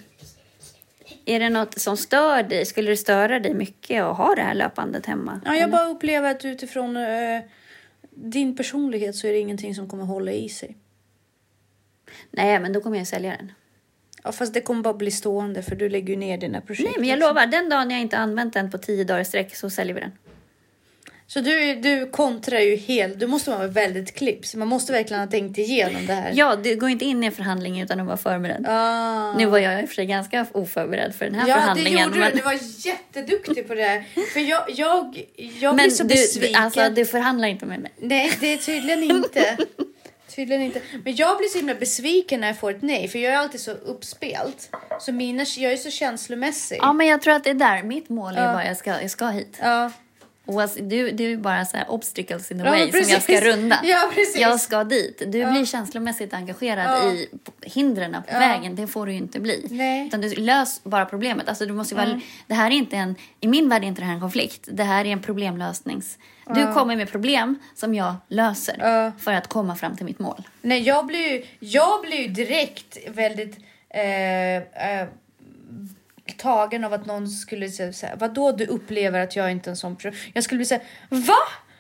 är 1.25 1.41
det 1.41 1.51
något 1.51 1.79
som 1.79 1.97
stör 1.97 2.43
dig? 2.43 2.67
Skulle 2.67 2.91
det 2.91 2.97
störa 2.97 3.41
dig 3.41 3.55
mycket 3.55 4.03
att 4.03 4.17
ha 4.17 4.35
det 4.35 4.43
här 4.43 4.55
löpandet 4.55 5.07
hemma? 5.07 5.41
Ja, 5.45 5.55
jag 5.55 5.71
bara 5.71 5.87
upplever 5.87 6.31
att 6.31 6.45
utifrån 6.45 6.97
eh, 6.97 7.41
din 8.11 8.57
personlighet 8.57 9.17
så 9.17 9.27
är 9.27 9.33
det 9.33 9.39
ingenting 9.39 9.75
som 9.75 9.89
kommer 9.89 10.05
hålla 10.05 10.33
i 10.33 10.49
sig. 10.49 10.77
Nej, 12.31 12.61
men 12.61 12.73
då 12.73 12.81
kommer 12.81 12.99
jag 12.99 13.07
sälja 13.07 13.31
den. 13.31 13.53
Ja, 14.25 14.33
fast 14.33 14.55
det 14.55 14.61
kommer 14.61 14.83
bara 14.83 14.95
bli 14.95 15.11
stående 15.11 15.63
för 15.63 15.77
du 15.77 15.89
lägger 15.89 16.09
ju 16.09 16.17
ner 16.17 16.39
dina 16.39 16.61
projekt. 16.61 16.89
Nej, 16.91 16.95
men 16.99 17.09
jag 17.09 17.19
lovar. 17.19 17.47
Den 17.47 17.69
dagen 17.69 17.91
jag 17.91 18.01
inte 18.01 18.19
använt 18.19 18.55
den 18.55 18.71
på 18.71 18.79
tio 18.79 19.05
dagar 19.05 19.21
i 19.21 19.25
sträck 19.25 19.57
så 19.57 19.71
säljer 19.71 19.95
vi 19.95 20.01
den. 20.01 20.13
Så 21.33 21.41
du, 21.41 21.75
du 21.75 22.11
kontrar 22.11 22.61
ju 22.61 22.77
helt. 22.77 23.21
Du 23.21 23.27
måste 23.27 23.51
vara 23.51 23.67
väldigt 23.67 24.15
klipps. 24.15 24.55
Man 24.55 24.69
måste 24.69 24.93
verkligen 24.93 25.21
ha 25.21 25.27
tänkt 25.27 25.59
igenom 25.59 26.07
det 26.07 26.13
här. 26.15 26.33
Ja, 26.35 26.57
du 26.57 26.77
går 26.77 26.91
inte 26.91 27.05
in 27.05 27.23
i 27.25 27.27
en 27.27 27.33
förhandling 27.33 27.81
utan 27.81 28.01
att 28.01 28.07
vara 28.07 28.17
förberedd. 28.17 28.67
Ah. 28.69 29.33
Nu 29.33 29.47
var 29.47 29.59
jag 29.59 29.81
i 29.83 29.85
och 29.85 29.89
för 29.89 29.95
sig 29.95 30.07
ganska 30.07 30.47
oförberedd 30.53 31.15
för 31.15 31.25
den 31.25 31.35
här 31.35 31.49
Ja, 31.49 31.55
det 31.55 31.61
förhandlingen. 31.61 32.09
gjorde 32.09 32.19
men... 32.21 32.31
du. 32.31 32.37
Du 32.37 32.43
var 32.43 32.59
jätteduktig 32.87 33.69
på 33.69 33.75
det 33.75 33.83
här. 33.83 34.05
För 34.33 34.41
jag, 34.41 34.63
jag, 34.69 35.27
jag 35.61 35.75
blir 35.75 35.85
Men 35.85 35.91
så 35.91 36.03
du, 36.03 36.09
besviken. 36.09 36.63
alltså, 36.63 36.89
du 36.91 37.07
förhandlar 37.07 37.49
inte 37.49 37.67
med 37.67 37.81
mig. 37.81 37.93
Nej, 37.99 38.33
det 38.41 38.53
är 38.53 38.57
tydligen 38.59 39.03
inte. 39.03 39.57
Tydligen 40.37 40.63
inte. 40.63 40.81
Men 41.05 41.17
jag 41.17 41.39
blir 41.39 41.49
så 41.49 41.59
himla 41.59 41.75
besviken 41.75 42.41
när 42.41 42.49
jag 42.49 42.59
får 42.59 42.71
ett 42.71 42.83
nej. 42.83 43.09
För 43.09 43.19
jag 43.19 43.33
är 43.33 43.37
alltid 43.37 43.61
så 43.61 43.71
uppspelt. 43.71 44.69
Så 45.01 45.13
mina, 45.13 45.45
jag 45.57 45.73
är 45.73 45.77
så 45.77 45.91
känslomässig. 45.91 46.79
Ja, 46.81 46.93
men 46.93 47.07
jag 47.07 47.23
tror 47.23 47.35
att 47.35 47.45
det 47.45 47.51
är 47.51 47.55
där. 47.55 47.83
Mitt 47.83 48.09
mål 48.09 48.37
är 48.37 48.45
Ja. 48.45 48.53
bara 48.53 48.67
jag 48.67 48.77
ska, 48.77 49.01
jag 49.03 49.11
ska 49.11 49.27
hit. 49.29 49.59
Ja. 49.63 49.91
Alltså, 50.61 50.83
du, 50.83 51.11
du 51.11 51.33
är 51.33 51.37
bara 51.37 51.65
så 51.65 51.77
här 51.77 51.91
obstacles 51.91 52.51
in 52.51 52.59
the 52.59 52.65
Ja, 52.65 52.71
way 52.71 52.93
som 52.93 53.11
jag 53.13 53.23
ska 53.23 53.41
runda. 53.41 53.81
Ja, 53.85 54.11
precis. 54.15 54.37
Jag 54.41 54.61
ska 54.61 54.85
dit. 54.85 55.19
Du 55.27 55.51
blir 55.51 55.65
känslomässigt 55.67 56.35
engagerad 56.35 56.85
Ja. 56.87 57.13
i 57.13 57.29
hindren 57.63 58.17
på 58.33 58.39
vägen. 58.39 58.77
Det 58.77 58.87
får 58.87 59.07
du 59.07 59.13
ju 59.13 59.19
inte 59.19 59.41
bli. 59.41 59.67
Nej. 59.71 60.07
Utan 60.07 60.21
du 60.21 60.35
lös 60.35 60.85
bara 60.85 61.05
problemet. 61.07 61.49
Alltså, 61.49 61.67
du 61.67 61.73
måste 61.73 61.95
ju 61.95 62.01
vara, 62.01 62.21
Det 62.47 62.55
här 62.55 62.67
är 62.71 62.75
inte 62.75 62.97
en, 62.97 63.15
I 63.41 63.49
min 63.49 63.69
värld 63.69 63.83
är 63.83 63.87
inte 63.87 64.01
det 64.01 64.07
här 64.07 64.15
en 64.15 64.21
konflikt. 64.21 64.69
Det 64.73 64.85
här 64.85 65.05
är 65.05 65.09
en 65.13 65.23
problemlösnings... 65.23 66.19
Du 66.55 66.73
kommer 66.73 66.97
med 66.97 67.11
problem 67.11 67.59
som 67.75 67.95
jag 67.95 68.15
löser 68.29 68.77
Ja. 68.79 69.13
för 69.19 69.33
att 69.33 69.47
komma 69.47 69.77
fram 69.77 69.97
till 69.97 70.07
mitt 70.07 70.19
mål. 70.19 70.49
Nej, 70.63 70.83
jag 70.83 71.07
blir 71.07 71.29
ju, 71.33 71.45
jag 71.59 72.01
blir 72.03 72.29
direkt 72.29 72.99
väldigt 73.09 73.57
eh, 73.95 74.57
eh, 74.57 75.09
tagen 76.37 76.85
av 76.85 76.93
att 76.93 77.07
någon 77.07 77.29
skulle 77.29 77.69
säga 77.69 78.17
vadå 78.17 78.53
du 78.53 78.67
upplever 78.67 79.21
att 79.21 79.37
jag 79.37 79.51
inte 79.51 79.69
är 79.69 79.73
en 79.73 79.77
sån 79.77 79.97
person? 79.97 80.13
Jag 80.35 80.45
skulle 80.45 80.59
bli 80.59 80.65
så 80.67 80.75
här, 80.75 80.85
va? 81.09 81.35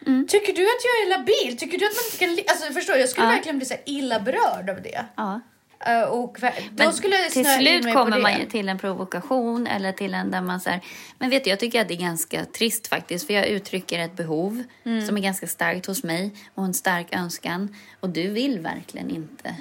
Mm. 0.06 0.26
Tycker 0.28 0.52
du 0.52 0.62
att 0.62 0.82
jag 0.84 1.06
är 1.14 1.18
labil? 1.18 1.58
Tycker 1.58 1.78
du 1.78 1.86
att 1.86 1.92
man 1.94 2.04
inte 2.04 2.18
kan... 2.18 2.34
li-" 2.34 2.44
Alltså 2.48 2.72
förstår? 2.72 2.96
Jag 2.96 3.08
skulle 3.08 3.26
Ja. 3.26 3.30
verkligen 3.30 3.58
bli 3.58 3.66
så 3.66 3.74
illa 3.86 4.20
berörd 4.20 4.70
av 4.70 4.82
det. 4.82 5.04
Ja. 5.16 5.40
Eh, 5.86 6.02
och 6.02 6.38
då 6.70 6.92
skulle 6.92 7.16
jag 7.16 7.30
till 7.30 7.44
slut 7.44 7.82
kommer 7.94 8.20
man 8.20 8.38
ju 8.38 8.46
till 8.46 8.68
en 8.68 8.78
provokation 8.78 9.66
eller 9.66 9.92
till 9.92 10.14
en 10.14 10.30
där 10.30 10.40
man 10.40 10.60
här, 10.66 10.80
Men 11.18 11.30
vet 11.30 11.44
du, 11.44 11.50
jag 11.50 11.58
tycker 11.58 11.80
att 11.80 11.88
det 11.88 11.94
är 11.94 11.98
ganska 11.98 12.44
trist 12.44 12.86
faktiskt. 12.86 13.26
För 13.26 13.34
jag 13.34 13.46
uttrycker 13.46 13.98
ett 13.98 14.16
behov 14.16 14.62
som 15.06 15.16
är 15.16 15.20
ganska 15.20 15.46
starkt 15.46 15.86
hos 15.86 16.02
mig 16.04 16.34
och 16.54 16.64
en 16.64 16.74
stark 16.74 17.06
önskan. 17.16 17.76
Och 18.00 18.08
du 18.08 18.28
vill 18.28 18.58
verkligen 18.58 19.10
inte 19.10 19.56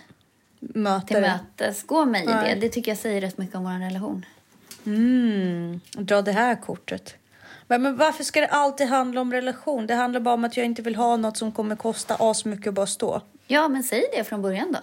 möte 0.60 1.08
till 1.08 1.16
det. 1.16 1.40
mötesgå 1.58 2.06
mig 2.06 2.24
i 2.24 2.26
det. 2.26 2.58
Det 2.62 2.70
tycker 2.70 2.92
jag 2.92 2.98
säger 2.98 3.22
rätt 3.22 3.38
mycket 3.38 3.56
om 3.56 3.64
vår 3.64 3.80
relation. 3.86 4.26
Mm, 4.86 5.82
dra 5.92 6.22
det 6.22 6.32
här 6.32 6.56
kortet. 6.62 7.16
Men, 7.68 7.82
men 7.82 7.98
varför 7.98 8.24
ska 8.24 8.40
det 8.42 8.48
alltid 8.48 8.88
handla 8.88 9.22
om 9.22 9.32
relation? 9.34 9.88
Det 9.88 9.96
handlar 9.96 10.20
bara 10.20 10.34
om 10.34 10.44
att 10.46 10.58
jag 10.58 10.66
inte 10.66 10.82
vill 10.82 10.96
ha 10.96 11.18
något 11.18 11.38
som 11.38 11.52
kommer 11.52 11.76
kosta 11.76 12.16
asmycket 12.20 12.68
att 12.68 12.74
bara 12.74 12.88
stå. 12.88 13.22
Ja, 13.48 13.68
men 13.68 13.84
säg 13.84 14.04
det 14.18 14.24
från 14.24 14.42
början 14.42 14.72
då. 14.72 14.80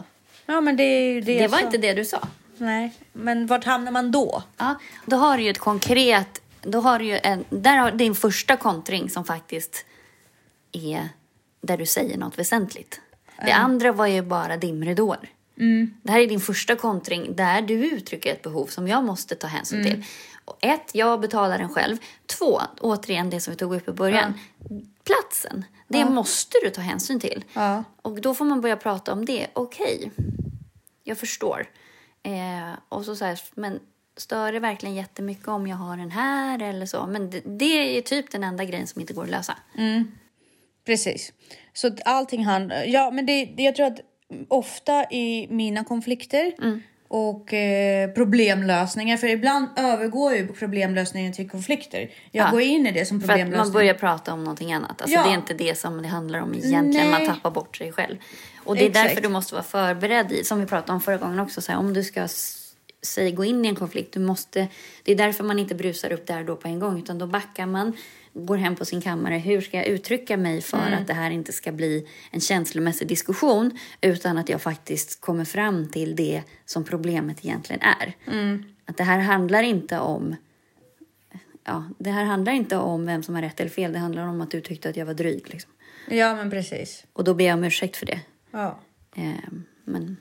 Ja, 0.46 0.60
men 0.60 0.76
det 0.76 0.82
är 0.82 1.12
ju 1.12 1.20
det 1.20 1.38
Det 1.38 1.48
var 1.48 1.58
sa. 1.58 1.64
inte 1.64 1.78
det 1.78 1.92
du 1.94 2.04
sa. 2.04 2.28
Nej, 2.58 2.92
men 3.12 3.46
vart 3.46 3.64
hamnar 3.64 3.92
man 3.92 4.10
då? 4.10 4.42
Ja, 4.56 4.74
då 5.06 5.16
har 5.16 5.36
du 5.36 5.42
ju 5.42 5.50
ett 5.50 5.58
konkret... 5.58 6.42
Då 6.62 6.80
har 6.80 6.98
du 6.98 7.04
ju 7.04 7.18
en, 7.22 7.44
där 7.50 7.76
har 7.76 7.90
din 7.90 8.14
första 8.14 8.56
kontring 8.56 9.10
som 9.10 9.24
faktiskt 9.24 9.84
är 10.72 11.08
där 11.60 11.76
du 11.76 11.86
säger 11.86 12.18
något 12.18 12.38
väsentligt. 12.38 13.00
Det 13.44 13.52
andra 13.52 13.92
var 13.92 14.06
ju 14.06 14.22
bara 14.22 14.56
dimridåer. 14.56 15.28
Det 16.02 16.12
här 16.12 16.20
är 16.20 16.26
din 16.26 16.40
första 16.40 16.76
kontring 16.76 17.36
där 17.36 17.62
du 17.62 17.74
uttrycker 17.74 18.32
ett 18.32 18.42
behov 18.42 18.66
som 18.66 18.88
jag 18.88 19.04
måste 19.04 19.34
ta 19.34 19.46
hänsyn 19.46 19.84
till. 19.84 20.04
Och 20.44 20.56
ett, 20.60 20.90
jag 20.94 21.20
betalar 21.20 21.58
den 21.58 21.68
själv. 21.68 21.96
Två, 22.26 22.60
återigen 22.80 23.30
det 23.30 23.40
som 23.40 23.50
vi 23.50 23.56
tog 23.56 23.74
upp 23.74 23.88
i 23.88 23.92
början. 23.92 24.34
Platsen, 25.04 25.64
det 25.88 26.04
måste 26.04 26.58
du 26.62 26.70
ta 26.70 26.80
hänsyn 26.80 27.20
till. 27.20 27.44
Ja. 27.52 27.84
Och 28.02 28.20
då 28.20 28.34
får 28.34 28.44
man 28.44 28.60
börja 28.60 28.76
prata 28.76 29.12
om 29.12 29.24
det. 29.24 29.46
Okej, 29.52 30.10
jag 31.04 31.18
förstår. 31.18 31.66
Eh, 32.22 32.78
och 32.88 33.04
så 33.04 33.16
så 33.16 33.24
här, 33.24 33.40
men 33.54 33.80
stör 34.16 34.52
det 34.52 34.60
verkligen 34.60 34.94
jättemycket 34.94 35.48
om 35.48 35.66
jag 35.66 35.76
har 35.76 35.96
den 35.96 36.10
här 36.10 36.62
eller 36.62 36.86
så? 36.86 37.06
Men 37.06 37.30
det, 37.30 37.40
det 37.44 37.98
är 37.98 38.02
typ 38.02 38.30
den 38.30 38.44
enda 38.44 38.64
grejen 38.64 38.86
som 38.86 39.00
inte 39.00 39.12
går 39.12 39.24
att 39.24 39.30
lösa. 39.30 39.58
Precis. 40.84 41.32
Så 41.72 41.90
allting 42.04 42.44
handlar... 42.44 42.84
Ja, 42.84 43.10
men 43.10 43.26
det, 43.26 43.44
det, 43.44 43.62
jag 43.62 43.76
tror 43.76 43.86
att 43.86 44.00
ofta 44.48 45.04
i 45.10 45.46
mina 45.50 45.84
konflikter 45.84 46.52
Mm. 46.62 46.82
och 47.08 47.54
eh, 47.54 48.10
problemlösningar, 48.10 49.16
för 49.16 49.26
ibland 49.26 49.68
övergår 49.76 50.34
ju 50.34 50.46
problemlösningen 50.48 51.32
till 51.32 51.50
konflikter. 51.50 52.10
Jag 52.32 52.46
Ja. 52.46 52.50
går 52.50 52.60
in 52.60 52.86
i 52.86 52.92
det 52.92 53.04
som 53.04 53.20
För 53.20 53.24
att 53.28 53.30
problemlösning. 53.30 53.58
man 53.66 53.72
börjar 53.72 53.94
prata 53.94 54.32
om 54.32 54.44
någonting 54.44 54.72
annat. 54.72 55.02
Alltså 55.02 55.16
Ja. 55.16 55.22
Det 55.24 55.30
är 55.30 55.34
inte 55.34 55.54
det 55.54 55.78
som 55.78 56.02
det 56.02 56.08
handlar 56.08 56.40
om 56.40 56.54
egentligen. 56.54 57.10
Man 57.10 57.18
Nej. 57.20 57.28
tappar 57.28 57.50
bort 57.50 57.76
sig 57.76 57.92
själv. 57.92 58.16
Och 58.64 58.76
det 58.76 58.84
är 58.84 58.88
Exakt. 58.88 59.08
därför 59.08 59.22
du 59.22 59.28
måste 59.28 59.54
vara 59.54 59.64
förberedd 59.64 60.32
i, 60.32 60.44
som 60.44 60.60
vi 60.60 60.66
pratade 60.66 60.92
om 60.92 61.00
förra 61.00 61.16
gången 61.16 61.38
också. 61.40 61.60
Så 61.60 61.72
här, 61.72 61.78
om 61.78 61.94
du 61.94 62.04
ska 62.04 62.28
säg, 63.02 63.32
gå 63.32 63.44
in 63.44 63.64
i 63.64 63.68
en 63.68 63.74
konflikt, 63.76 64.14
du 64.14 64.20
måste, 64.20 64.68
det 65.02 65.12
är 65.12 65.16
därför 65.16 65.44
man 65.44 65.58
inte 65.58 65.74
brusar 65.74 66.12
upp 66.12 66.26
där 66.26 66.44
då 66.44 66.56
på 66.56 66.68
en 66.68 66.78
gång. 66.78 66.98
Utan 66.98 67.18
då 67.18 67.26
backar 67.26 67.66
man, 67.66 67.92
går 68.46 68.56
hem 68.56 68.76
på 68.76 68.84
sin 68.84 69.00
kammare. 69.00 69.34
Hur 69.34 69.60
ska 69.60 69.76
jag 69.76 69.86
uttrycka 69.86 70.36
mig 70.36 70.60
för 70.60 70.86
Mm. 70.86 71.00
att 71.00 71.06
det 71.06 71.14
här 71.14 71.30
inte 71.30 71.52
ska 71.52 71.72
bli 71.72 72.06
en 72.30 72.40
känslomässig 72.40 73.08
diskussion. 73.08 73.78
Utan 74.00 74.38
att 74.38 74.48
jag 74.48 74.62
faktiskt 74.62 75.20
kommer 75.20 75.44
fram 75.44 75.88
till 75.88 76.16
det 76.16 76.42
som 76.64 76.84
problemet 76.84 77.44
egentligen 77.44 77.82
är. 77.82 78.12
Mm. 78.32 78.64
Att 78.86 78.96
det 78.96 79.04
här 79.04 79.18
handlar 79.18 79.62
inte 79.62 79.98
om 79.98 80.36
ja, 81.64 81.84
det 81.98 82.10
här 82.10 82.24
handlar 82.24 82.52
inte 82.52 82.76
om 82.76 83.06
vem 83.06 83.22
som 83.22 83.34
har 83.34 83.42
rätt 83.42 83.60
eller 83.60 83.70
fel. 83.70 83.92
Det 83.92 83.98
handlar 83.98 84.26
om 84.26 84.40
att 84.40 84.50
du 84.50 84.60
tyckte 84.60 84.88
att 84.88 84.96
jag 84.96 85.06
var 85.06 85.14
dryg. 85.14 85.42
Liksom. 85.50 85.70
Ja, 86.10 86.34
men 86.34 86.50
precis. 86.50 87.04
Och 87.12 87.24
då 87.24 87.34
ber 87.34 87.44
jag 87.44 87.54
om 87.58 87.64
ursäkt 87.64 87.96
för 87.96 88.06
det. 88.06 88.20
Ja. 88.50 88.78
Eh, 89.16 89.32
men 89.84 90.16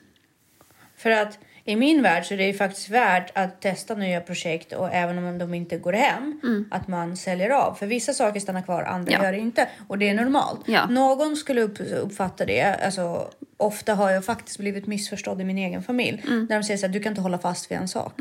För 0.96 1.10
att 1.10 1.38
i 1.68 1.76
min 1.76 2.02
värld 2.02 2.24
så 2.24 2.34
är 2.34 2.38
det 2.38 2.46
ju 2.46 2.54
faktiskt 2.54 2.88
värt 2.88 3.30
att 3.34 3.60
testa 3.60 3.94
nya 3.94 4.20
projekt 4.20 4.72
och 4.72 4.88
även 4.92 5.18
om 5.18 5.38
de 5.38 5.54
inte 5.54 5.78
går 5.78 5.92
hem, 5.92 6.40
att 6.70 6.88
man 6.88 7.16
säljer 7.16 7.50
av. 7.50 7.74
För 7.74 7.86
vissa 7.86 8.12
saker 8.12 8.40
stannar 8.40 8.62
kvar, 8.62 8.82
andra 8.82 9.12
Mm. 9.12 9.22
Ja. 9.22 9.24
gör 9.24 9.32
det 9.32 9.38
inte. 9.38 9.68
Och 9.88 9.98
det 9.98 10.08
är 10.08 10.14
normalt. 10.14 10.60
Ja. 10.66 10.86
Någon 10.86 11.36
skulle 11.36 11.60
upp, 11.62 11.80
uppfatta 11.80 12.44
det, 12.44 12.62
alltså 12.84 13.30
ofta 13.56 13.94
har 13.94 14.10
jag 14.10 14.24
faktiskt 14.24 14.58
blivit 14.58 14.86
missförstådd 14.86 15.40
i 15.40 15.44
min 15.44 15.58
egen 15.58 15.82
familj. 15.82 16.22
Mm. 16.26 16.46
Där 16.46 16.56
de 16.56 16.62
säger 16.64 16.78
så 16.78 16.86
här, 16.86 16.92
du 16.92 17.00
kan 17.00 17.10
inte 17.12 17.22
hålla 17.22 17.38
fast 17.38 17.70
vid 17.70 17.78
en 17.78 17.88
sak. 17.88 18.12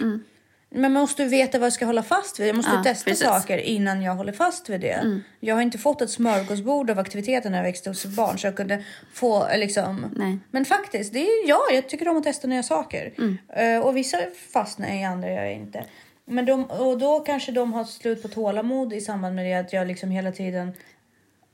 Men 0.69 0.93
man 0.93 1.01
måste 1.01 1.25
veta 1.25 1.59
vad 1.59 1.65
jag 1.65 1.73
ska 1.73 1.85
hålla 1.85 2.03
fast 2.03 2.39
vid. 2.39 2.47
Jag 2.47 2.55
måste 2.55 2.71
Ja, 2.75 2.83
testa 2.83 3.09
precis. 3.09 3.25
Mm. 3.27 3.41
saker 3.41 3.57
innan 3.57 4.01
jag 4.01 4.15
håller 4.15 4.33
fast 4.33 4.69
vid 4.69 4.81
det. 4.81 5.21
Jag 5.39 5.55
har 5.55 5.61
inte 5.61 5.77
fått 5.77 6.01
ett 6.01 6.09
smörgåsbord 6.09 6.89
av 6.89 6.99
aktiviteter 6.99 7.49
när 7.49 7.57
jag 7.57 7.63
växte 7.63 7.89
upp 7.89 7.95
som 7.95 8.15
barn 8.15 8.39
så 8.39 8.47
jag 8.47 8.55
kunde 8.55 8.83
få 9.13 9.47
liksom. 9.55 10.13
Nej. 10.15 10.39
Men 10.51 10.65
faktiskt, 10.65 11.13
det 11.13 11.19
är 11.19 11.49
ja, 11.49 11.59
jag 11.73 11.89
tycker 11.89 12.07
om 12.07 12.17
att 12.17 12.23
testa 12.23 12.47
nya 12.47 12.63
saker. 12.63 13.13
Mm. 13.17 13.37
Eh, 13.55 13.85
och 13.85 13.97
vissa 13.97 14.17
fastnar 14.53 14.87
i 14.95 15.03
andra 15.03 15.29
gör 15.31 15.43
jag 15.43 15.53
inte. 15.53 15.85
Men 16.25 16.45
de, 16.45 16.63
och 16.65 16.97
då 16.97 17.19
kanske 17.19 17.51
de 17.51 17.73
har 17.73 17.83
slut 17.83 18.21
på 18.21 18.27
tålamod 18.27 18.93
i 18.93 19.01
samband 19.01 19.35
med 19.35 19.45
det 19.45 19.53
att 19.53 19.73
jag 19.73 19.87
liksom 19.87 20.11
hela 20.11 20.31
tiden 20.31 20.73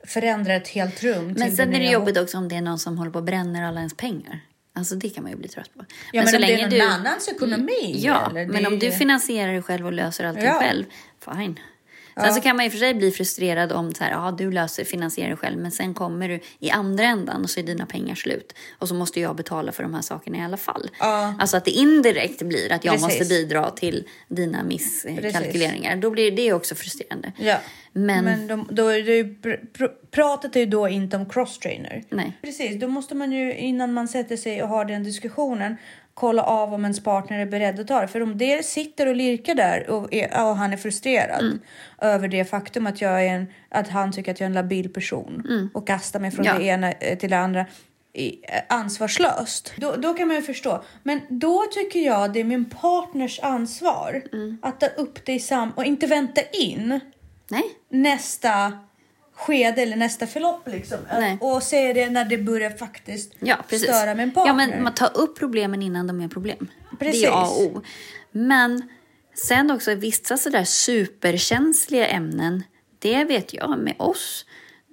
förändrar 0.06 0.54
ett 0.54 0.68
helt 0.68 1.02
rum. 1.02 1.34
men 1.38 1.56
sen 1.56 1.74
är 1.74 1.78
det 1.78 1.90
jobbigt 1.90 2.18
också 2.18 2.38
om 2.38 2.48
det 2.48 2.56
är 2.56 2.60
någon 2.60 2.78
som 2.78 2.98
håller 2.98 3.10
på 3.10 3.18
och 3.18 3.24
bränner 3.24 3.64
alla 3.64 3.78
ens 3.80 3.96
pengar. 3.96 4.40
Alltså 4.76 4.94
det 4.94 5.08
kan 5.08 5.22
man 5.22 5.32
ju 5.32 5.38
bli 5.38 5.48
trött 5.48 5.74
på. 5.74 5.84
Ja, 6.12 6.22
men, 6.22 6.28
så 6.28 6.36
om 6.36 6.42
det 6.42 6.48
länge 6.48 6.66
är 6.66 6.70
någon 6.70 6.90
annans 6.90 7.28
ekonomi. 7.28 7.94
Ja, 7.98 8.26
eller? 8.30 8.40
Det 8.46 8.52
men 8.52 8.66
om 8.66 8.78
du 8.78 8.90
finansierar 8.92 9.52
dig 9.52 9.62
själv 9.62 9.86
och 9.86 9.92
löser 9.92 10.24
allting 10.24 10.44
Ja. 10.44 10.58
själv, 10.58 10.84
fine. 11.36 11.58
Sen 12.16 12.34
så 12.34 12.40
kan 12.40 12.56
man 12.56 12.66
och 12.66 12.72
för 12.72 12.78
sig 12.78 12.94
bli 12.94 13.10
frustrerad 13.10 13.72
om 13.72 13.94
så 13.94 14.04
här, 14.04 14.10
ja, 14.10 14.34
du 14.38 14.50
löser, 14.50 14.84
finansierar 14.84 15.28
dig 15.28 15.36
själv, 15.36 15.58
men 15.58 15.70
sen 15.70 15.94
kommer 15.94 16.28
du 16.28 16.40
i 16.58 16.70
andra 16.70 17.04
ändan 17.04 17.42
och 17.42 17.50
så 17.50 17.60
är 17.60 17.64
dina 17.64 17.86
pengar 17.86 18.14
slut. 18.14 18.54
Och 18.78 18.88
så 18.88 18.94
måste 18.94 19.20
jag 19.20 19.36
betala 19.36 19.72
för 19.72 19.82
de 19.82 19.94
här 19.94 20.02
sakerna 20.02 20.38
i 20.38 20.40
alla 20.40 20.56
fall. 20.56 20.90
Ja. 20.98 21.34
Alltså 21.38 21.56
att 21.56 21.64
det 21.64 21.70
indirekt 21.70 22.42
blir 22.42 22.72
att 22.72 22.84
jag 22.84 22.94
Precis. 22.94 23.08
måste 23.20 23.24
bidra 23.34 23.70
till 23.70 24.08
dina 24.28 24.62
misskalkyleringar. 24.62 25.96
Då 25.96 26.10
blir 26.10 26.30
det 26.30 26.52
också 26.52 26.74
frustrerande. 26.74 27.32
Ja. 27.38 27.56
Men- 27.92 28.24
Men, 28.24 28.46
de, 28.46 28.68
då 28.70 28.88
är 28.88 29.02
det 29.02 29.16
ju, 29.16 29.34
pr, 29.34 29.86
pratet 30.10 30.56
är 30.56 30.60
ju 30.60 30.66
då 30.66 30.88
inte 30.88 31.16
om 31.16 31.26
cross-trainer. 31.26 32.04
Nej. 32.08 32.38
Precis, 32.42 32.80
då 32.80 32.88
måste 32.88 33.14
man 33.14 33.32
ju 33.32 33.54
innan 33.56 33.92
man 33.92 34.08
sätter 34.08 34.36
sig 34.36 34.62
och 34.62 34.68
har 34.68 34.84
den 34.84 35.04
diskussionen 35.04 35.76
kolla 36.14 36.42
av 36.42 36.74
om 36.74 36.82
ens 36.84 37.02
partner 37.04 37.38
är 37.38 37.46
beredd 37.46 37.80
att 37.80 37.88
ta 37.88 38.00
det. 38.00 38.08
För 38.08 38.20
om 38.22 38.38
det 38.38 38.64
sitter 38.66 39.06
och 39.06 39.16
lirkar 39.16 39.54
där 39.54 39.90
och, 39.90 40.14
är, 40.14 40.26
och 40.48 40.56
han 40.56 40.72
är 40.72 40.76
frustrerad 40.76 41.40
Mm. 41.40 41.58
över 41.98 42.28
det 42.28 42.44
faktum 42.44 42.86
att, 42.86 43.00
jag 43.00 43.24
är 43.26 43.34
en, 43.34 43.46
att 43.68 43.88
han 43.88 44.12
tycker 44.12 44.32
att 44.32 44.40
jag 44.40 44.44
är 44.44 44.50
en 44.50 44.54
labil 44.54 44.92
person 44.92 45.70
och 45.74 45.86
kastar 45.86 46.20
mig 46.20 46.30
från 46.30 46.46
Mm. 46.46 46.56
Ja. 46.56 46.62
det 46.62 46.68
ena 46.68 46.92
eh, 46.92 47.18
till 47.18 47.30
det 47.30 47.38
andra 47.38 47.60
eh, 48.12 48.32
ansvarslöst. 48.68 49.72
Då, 49.76 49.96
då 49.96 50.14
kan 50.14 50.28
man 50.28 50.36
ju 50.36 50.42
förstå. 50.42 50.82
Men 51.02 51.20
då 51.28 51.64
tycker 51.74 52.00
jag 52.00 52.32
det 52.32 52.40
är 52.40 52.44
min 52.44 52.64
partners 52.64 53.40
ansvar 53.42 54.22
Mm. 54.32 54.58
att 54.62 54.80
ta 54.80 54.86
upp 54.86 55.24
det 55.26 55.32
i 55.32 55.40
sam 55.40 55.70
och 55.76 55.84
inte 55.84 56.06
vänta 56.06 56.40
in 56.52 57.00
Nej, 57.50 57.62
nästa 57.88 58.72
skede 59.34 59.82
eller 59.82 59.96
nästa 59.96 60.26
förlopp 60.26 60.68
liksom. 60.68 60.98
Nej. 61.12 61.38
Och 61.40 61.62
se 61.62 61.92
det 61.92 62.10
när 62.10 62.24
det 62.24 62.38
börjar 62.38 62.70
faktiskt 62.70 63.32
ja, 63.40 63.56
störa 63.66 64.14
min 64.14 64.32
partner. 64.32 64.50
Ja, 64.50 64.54
men 64.54 64.82
man 64.82 64.94
tar 64.94 65.16
upp 65.16 65.38
problemen 65.38 65.82
innan 65.82 66.06
de 66.06 66.20
är 66.20 66.28
problem. 66.28 66.68
Precis. 66.98 67.22
Det 67.22 67.26
är 67.26 67.32
A 67.32 67.46
och 67.46 67.62
O. 67.62 67.82
Men 68.32 68.88
sen 69.34 69.70
också 69.70 69.94
vissa 69.94 70.36
sådär 70.36 70.64
superkänsliga 70.64 72.06
ämnen, 72.06 72.62
det 72.98 73.24
vet 73.24 73.54
jag 73.54 73.78
med 73.78 73.94
oss. 73.98 74.46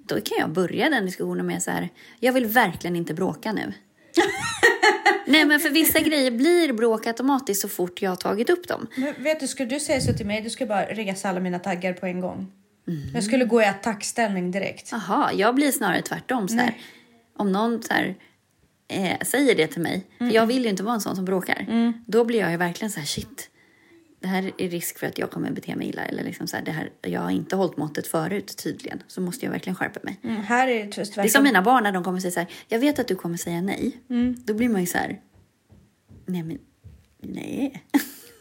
Då 0.08 0.14
kan 0.14 0.38
jag 0.38 0.50
börja 0.50 0.90
den 0.90 1.06
diskussionen 1.06 1.46
med 1.46 1.62
så 1.62 1.70
här, 1.70 1.88
jag 2.20 2.32
vill 2.32 2.46
verkligen 2.46 2.96
inte 2.96 3.14
bråka 3.14 3.52
nu. 3.52 3.72
Nej 5.26 5.44
men 5.44 5.60
för 5.60 5.70
vissa 5.70 6.00
grejer 6.00 6.30
blir 6.30 6.72
bråk 6.72 7.06
automatiskt 7.06 7.60
så 7.60 7.68
fort 7.68 8.02
jag 8.02 8.10
har 8.10 8.16
tagit 8.16 8.50
upp 8.50 8.68
dem. 8.68 8.86
Men 8.96 9.22
vet 9.22 9.40
du, 9.40 9.48
skulle 9.48 9.68
du 9.68 9.80
säga 9.80 10.00
så 10.00 10.12
till 10.12 10.26
mig, 10.26 10.40
du 10.40 10.50
skulle 10.50 10.68
bara 10.68 10.84
resa 10.84 11.28
alla 11.28 11.40
mina 11.40 11.58
taggar 11.58 11.92
på 11.92 12.06
en 12.06 12.20
gång. 12.20 12.52
Mhm. 12.84 13.10
Jag 13.14 13.24
skulle 13.24 13.44
gå 13.44 13.62
i 13.62 13.64
attackställning 13.64 14.50
direkt. 14.50 14.88
Jaha, 14.92 15.32
jag 15.32 15.54
blir 15.54 15.72
snarare 15.72 16.02
tvärtom. 16.02 16.48
Så. 16.48 16.60
Om 17.36 17.52
någon 17.52 17.82
så 17.82 17.94
här, 17.94 18.14
eh, 18.88 19.18
säger 19.22 19.54
det 19.54 19.66
till 19.66 19.82
mig, 19.82 20.06
Mm. 20.18 20.30
för 20.30 20.36
jag 20.36 20.46
vill 20.46 20.62
ju 20.64 20.70
inte 20.70 20.82
vara 20.82 20.94
en 20.94 21.00
sån 21.00 21.16
som 21.16 21.24
bråkar. 21.24 21.92
Då 22.06 22.24
blir 22.24 22.38
jag 22.40 22.50
ju 22.50 22.56
verkligen 22.56 22.90
så 22.90 23.00
här, 23.00 23.06
shit. 23.06 23.48
Det 24.20 24.28
här 24.28 24.52
är 24.58 24.68
risk 24.68 24.98
för 24.98 25.06
att 25.06 25.18
jag 25.18 25.30
kommer 25.30 25.50
bete 25.50 25.76
mig 25.76 25.88
illa. 25.88 26.02
Eller 26.04 26.24
liksom 26.24 26.46
så 26.46 26.56
här, 26.56 26.64
det 26.64 26.70
här, 26.70 26.90
jag 27.02 27.20
har 27.20 27.30
inte 27.30 27.56
hållit 27.56 27.76
måttet 27.76 28.06
förut 28.06 28.56
tydligen. 28.56 29.02
Så 29.06 29.20
måste 29.20 29.46
jag 29.46 29.52
verkligen 29.52 29.76
skärpa 29.76 30.00
mig. 30.02 30.20
Mm, 30.24 30.36
här 30.42 30.68
är 30.68 30.84
det 30.84 31.14
Det 31.14 31.20
är 31.20 31.28
som 31.28 31.44
mina 31.44 31.62
barn 31.62 31.82
när 31.82 31.92
de 31.92 32.04
kommer 32.04 32.20
säga 32.20 32.30
så 32.30 32.40
här, 32.40 32.48
jag 32.68 32.78
vet 32.78 32.98
att 32.98 33.08
du 33.08 33.14
kommer 33.14 33.36
säga 33.36 33.60
nej. 33.60 33.92
Då 34.44 34.54
blir 34.54 34.68
man 34.68 34.80
ju 34.80 34.86
så 34.86 34.98
här, 34.98 35.20
nej 36.26 36.42
men 36.42 36.58
nej. 37.22 37.82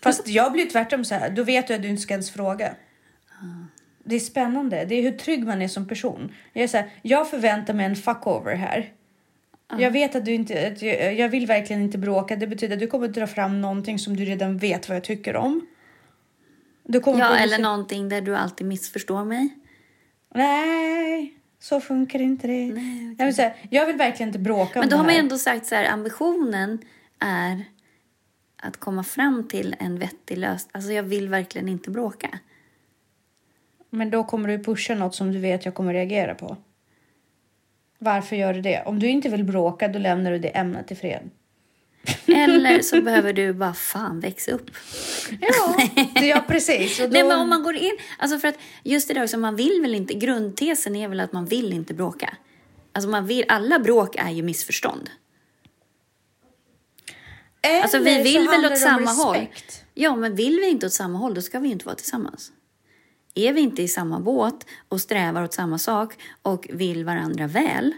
Fast 0.04 0.28
jag 0.28 0.52
blir 0.52 0.70
tvärtom 0.70 1.06
så 1.06 1.16
här, 1.16 1.30
då 1.30 1.44
vet 1.44 1.68
du 1.68 1.74
att 1.74 1.82
du 1.82 1.88
inte 1.88 2.02
ska 2.02 2.14
ens 2.14 2.32
fråga. 2.32 2.76
Det 4.04 4.16
är 4.16 4.20
spännande. 4.20 4.86
Det 4.86 4.96
är 4.96 5.02
hur 5.02 5.18
trygg 5.18 5.46
man 5.46 5.62
är 5.62 5.68
som 5.68 5.88
person. 5.88 6.32
Jag 6.54 6.64
är 6.64 6.68
så 6.68 6.78
här, 6.78 6.90
jag 7.02 7.30
förväntar 7.30 7.74
mig 7.74 7.86
en 7.86 7.96
fuckover 7.96 8.56
här. 8.56 8.94
Jag 9.78 9.92
vet 9.92 10.16
att 10.16 10.26
du 10.26 10.34
inte, 10.34 10.68
att 10.68 10.82
jag, 10.82 11.14
jag 11.16 11.30
vill 11.30 11.48
verkligen 11.48 11.82
inte 11.82 11.98
bråka. 11.98 12.36
Det 12.36 12.48
betyder 12.48 12.76
att 12.76 12.80
du 12.80 12.88
kommer 12.88 13.08
dra 13.08 13.28
fram 13.28 13.62
någonting 13.62 14.00
som 14.00 14.18
du 14.18 14.26
redan 14.26 14.58
vet 14.58 14.90
vad 14.90 14.96
jag 14.96 15.04
tycker 15.04 15.36
om. 15.36 15.68
Du 16.84 17.00
kommer 17.00 17.20
Ja, 17.20 17.38
eller 17.38 17.60
någonting 17.60 18.10
där 18.10 18.22
du 18.22 18.36
alltid 18.36 18.68
missförstår 18.68 19.26
mig. 19.26 19.50
Nej, 20.34 21.34
så 21.60 21.82
funkar 21.82 22.22
inte 22.22 22.48
det. 22.48 22.66
Nej, 22.74 23.16
jag, 23.18 23.26
vill 23.26 23.36
säga, 23.36 23.54
jag 23.70 23.86
vill 23.86 23.96
verkligen 23.96 24.30
inte 24.30 24.40
bråka 24.40 24.80
Men 24.80 24.90
då 24.90 24.98
har 24.98 25.04
man 25.04 25.16
ändå 25.16 25.38
sagt 25.38 25.66
så 25.66 25.76
här, 25.76 25.86
ambitionen 25.86 26.80
är 27.20 27.66
att 28.56 28.78
komma 28.78 29.04
fram 29.04 29.48
till 29.48 29.76
en 29.80 30.00
vettig 30.00 30.38
lösning. 30.38 30.72
Alltså 30.74 30.92
jag 30.92 31.04
vill 31.04 31.30
verkligen 31.30 31.70
inte 31.70 31.90
bråka. 31.90 32.40
Men 33.94 34.10
då 34.10 34.24
kommer 34.24 34.50
du 34.50 34.64
pusha 34.64 34.96
något 34.96 35.16
som 35.16 35.32
du 35.32 35.40
vet 35.40 35.66
jag 35.66 35.74
kommer 35.74 35.94
reagera 35.94 36.36
på. 36.36 36.58
Varför 38.00 38.36
gör 38.36 38.54
du 38.54 38.62
det? 38.62 38.84
Om 38.86 39.00
du 39.00 39.08
inte 39.08 39.30
vill 39.30 39.44
bråka, 39.44 39.88
då 39.88 40.00
lämnar 40.00 40.32
du 40.32 40.40
det 40.40 40.48
ämnet 40.48 40.92
i 40.92 40.96
fred. 40.96 41.30
Eller 42.26 42.82
så 42.82 43.02
behöver 43.02 43.34
du 43.34 43.54
bara 43.54 43.74
fan 43.74 44.20
växa 44.20 44.52
upp. 44.52 44.72
Ja, 45.42 45.88
ja 46.22 46.44
precis. 46.48 46.98
Då... 47.00 47.08
Nej, 47.08 47.24
men 47.24 47.40
om 47.40 47.50
man 47.50 47.64
går 47.64 47.76
in, 47.76 47.98
alltså 48.20 48.40
för 48.40 48.48
att 48.48 48.56
just 48.84 49.08
det 49.08 49.14
där 49.14 49.24
också, 49.24 49.38
man 49.38 49.56
vill 49.56 49.80
väl 49.82 49.96
inte, 49.96 50.14
grundtesen 50.14 50.96
är 50.96 51.08
väl 51.08 51.20
att 51.20 51.34
man 51.34 51.46
vill 51.46 51.74
inte 51.74 51.94
bråka. 51.94 52.38
Alltså 52.94 53.10
man 53.10 53.28
vill, 53.28 53.46
alla 53.48 53.80
bråk 53.80 54.16
är 54.16 54.30
ju 54.30 54.44
missförstånd. 54.44 55.10
Eller 57.62 57.82
Alltså 57.82 58.00
vi 58.00 58.24
vill 58.24 58.48
väl 58.48 58.66
åt 58.66 58.78
samma 58.78 59.12
håll. 59.12 59.36
respekt. 59.36 59.84
Ja, 59.94 60.16
men 60.16 60.36
vill 60.36 60.60
vi 60.60 60.70
inte 60.70 60.86
åt 60.86 60.94
samma 60.94 61.18
håll, 61.18 61.34
då 61.34 61.42
ska 61.42 61.60
vi 61.60 61.70
inte 61.70 61.86
vara 61.86 61.96
tillsammans. 61.96 62.52
Är 63.36 63.54
vi 63.54 63.62
inte 63.62 63.82
i 63.82 63.88
samma 63.88 64.20
båt 64.20 64.66
och 64.90 65.02
strävar 65.02 65.44
åt 65.44 65.54
samma 65.54 65.78
sak 65.78 66.14
och 66.42 66.68
vill 66.74 67.06
varandra 67.06 67.48
väl, 67.48 67.94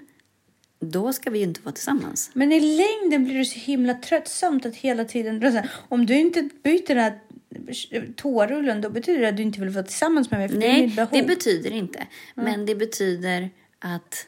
då 0.80 1.14
ska 1.14 1.30
vi 1.30 1.40
ju 1.40 1.44
inte 1.44 1.62
vara 1.62 1.74
tillsammans. 1.74 2.32
Men 2.34 2.52
i 2.52 2.60
längden 2.60 3.24
blir 3.24 3.38
det 3.38 3.46
så 3.46 3.60
himla 3.60 3.94
tröttsamt 3.94 4.66
att 4.66 4.76
hela 4.76 5.06
tiden... 5.06 5.64
Om 5.90 6.06
du 6.06 6.20
inte 6.20 6.50
byter 6.64 6.88
den 6.88 6.98
här 6.98 7.20
tårullen 8.16 8.82
då 8.82 8.90
betyder 8.90 9.22
det 9.22 9.30
att 9.30 9.38
du 9.38 9.44
inte 9.44 9.60
vill 9.60 9.70
vara 9.70 9.84
tillsammans 9.84 10.32
med 10.32 10.40
mig 10.40 10.50
för 10.50 10.58
det 10.58 10.68
är 10.68 10.74
Nej, 10.74 10.88
behov. 10.88 11.10
det 11.12 11.24
betyder 11.24 11.72
inte. 11.72 12.08
Men 12.36 12.66
det 12.66 12.76
betyder 12.76 13.50
att 13.80 14.28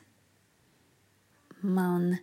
man 1.59 2.17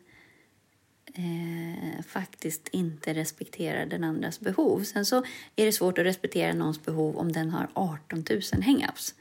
eh, 1.14 2.04
faktiskt 2.08 2.68
inte 2.72 3.14
respekterar 3.14 3.86
den 3.86 4.04
andras 4.04 4.40
behov. 4.40 4.82
Sen 4.82 5.06
så 5.06 5.16
är 5.56 5.66
det 5.66 5.72
svårt 5.72 5.98
att 5.98 6.04
respektera 6.04 6.52
någons 6.52 6.84
behov 6.84 7.18
om 7.18 7.32
den 7.32 7.50
har 7.50 7.68
18 7.74 8.24
000 8.30 8.40
hang-ups. 8.62 9.14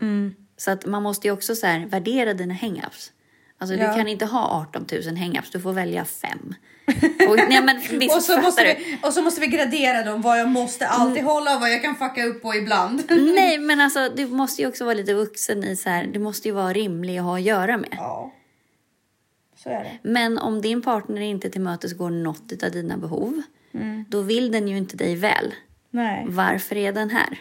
Mm. 0.00 0.34
Så 0.56 0.70
att 0.70 0.86
man 0.86 1.02
måste 1.02 1.26
ju 1.28 1.32
också 1.32 1.54
så 1.54 1.66
här, 1.66 1.86
värdera 1.86 2.34
dina 2.34 2.54
hang-ups. 2.54 3.10
Alltså 3.58 3.76
Ja. 3.76 3.88
du 3.88 3.96
kan 3.96 4.08
inte 4.08 4.24
ha 4.26 4.66
18 4.68 4.86
000 4.92 5.02
hang-ups, 5.16 5.48
du 5.52 5.60
får 5.60 5.72
välja 5.72 6.04
fem. 6.04 6.54
Och, 7.28 7.36
nej, 7.36 7.62
men, 7.62 7.80
visst, 7.98 8.16
Och 8.16 8.22
så, 8.22 8.40
måste 8.40 8.64
vi, 8.64 8.98
och 9.02 9.12
så 9.12 9.22
måste 9.22 9.40
vi 9.40 9.46
gradera 9.46 10.02
dem, 10.04 10.22
vad 10.22 10.40
jag 10.40 10.48
måste 10.48 10.86
alltid 10.86 11.24
hålla 11.24 11.54
och 11.54 11.60
vad 11.60 11.72
jag 11.72 11.82
kan 11.82 11.96
fucka 11.96 12.24
upp 12.24 12.42
på 12.42 12.54
ibland. 12.54 13.02
Nej, 13.10 13.58
men 13.58 13.80
alltså 13.80 14.08
du 14.16 14.26
måste 14.26 14.62
ju 14.62 14.68
också 14.68 14.84
vara 14.84 14.94
lite 14.94 15.14
vuxen 15.14 15.64
i 15.64 15.76
så 15.76 15.88
här, 15.88 16.06
du 16.06 16.18
måste 16.18 16.48
ju 16.48 16.54
vara 16.54 16.72
rimlig 16.72 17.18
att 17.18 17.24
ha 17.24 17.36
att 17.36 17.42
göra 17.42 17.76
med. 17.76 17.94
Ja, 17.96 18.32
så 19.62 19.68
är 19.68 19.84
det. 19.84 19.98
Men 20.02 20.38
om 20.38 20.60
din 20.60 20.82
partner 20.82 21.20
inte 21.20 21.50
tillmötesgår 21.50 22.10
något 22.10 22.62
av 22.62 22.70
dina 22.70 22.96
behov, 22.96 23.42
då 24.08 24.20
vill 24.20 24.52
den 24.52 24.68
ju 24.68 24.76
inte 24.76 24.96
dig 24.96 25.16
väl. 25.16 25.54
Nej. 25.90 26.26
Varför 26.28 26.76
är 26.76 26.92
den 26.92 27.10
här? 27.10 27.38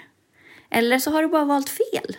Eller 0.69 0.99
så 0.99 1.11
har 1.11 1.21
du 1.21 1.27
bara 1.27 1.45
valt 1.45 1.69
fel. 1.69 2.17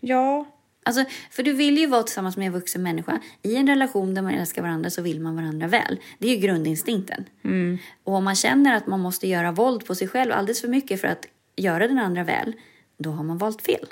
Ja. 0.00 0.46
Alltså, 0.82 1.04
för 1.30 1.42
du 1.42 1.52
vill 1.52 1.78
ju 1.78 1.86
vara 1.86 2.02
tillsammans 2.02 2.36
med 2.36 2.46
en 2.46 2.52
vuxen 2.52 2.82
människa. 2.82 3.20
I 3.42 3.56
en 3.56 3.66
relation 3.66 4.14
där 4.14 4.22
man 4.22 4.34
älskar 4.34 4.62
varandra 4.62 4.90
så 4.90 5.02
vill 5.02 5.20
man 5.20 5.36
varandra 5.36 5.66
väl. 5.66 6.00
Det 6.18 6.28
är 6.28 6.34
ju 6.34 6.40
grundinstinkten. 6.40 7.24
Och 8.04 8.14
om 8.14 8.24
man 8.24 8.34
känner 8.34 8.76
att 8.76 8.86
man 8.86 9.00
måste 9.00 9.28
göra 9.28 9.52
våld 9.52 9.86
på 9.86 9.94
sig 9.94 10.08
själv 10.08 10.32
alldeles 10.32 10.60
för 10.60 10.68
mycket 10.68 11.00
för 11.00 11.08
att 11.08 11.26
göra 11.56 11.88
den 11.88 11.98
andra 11.98 12.24
väl, 12.24 12.52
då 12.98 13.10
har 13.10 13.24
man 13.24 13.38
valt 13.38 13.62
fel. 13.62 13.86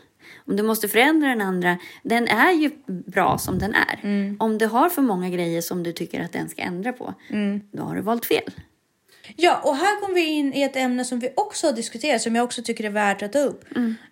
Om 0.46 0.56
du 0.56 0.62
måste 0.62 0.88
förändra 0.88 1.28
den 1.28 1.40
andra, 1.40 1.78
den 2.02 2.28
är 2.28 2.52
ju 2.52 2.70
bra 2.86 3.38
som 3.38 3.58
den 3.58 3.74
är. 3.74 4.00
Om 4.38 4.58
du 4.58 4.66
har 4.66 4.88
för 4.88 5.02
många 5.02 5.30
grejer 5.30 5.60
som 5.60 5.82
du 5.82 5.92
tycker 5.92 6.20
att 6.24 6.32
den 6.32 6.48
ska 6.48 6.62
ändra 6.62 6.92
på, 6.92 7.14
då 7.72 7.82
har 7.82 7.94
du 7.94 8.00
valt 8.00 8.26
fel. 8.26 8.50
Ja, 9.36 9.60
och 9.64 9.76
här 9.76 10.00
kommer 10.00 10.14
vi 10.14 10.24
in 10.24 10.54
i 10.54 10.62
ett 10.62 10.76
ämne 10.76 11.04
som 11.04 11.18
vi 11.18 11.32
också 11.36 11.66
har 11.66 11.72
diskuterat 11.72 12.22
som 12.22 12.36
jag 12.36 12.44
också 12.44 12.62
tycker 12.62 12.84
är 12.84 12.90
värt 12.90 13.22
att 13.22 13.32
ta 13.32 13.38
upp. 13.38 13.64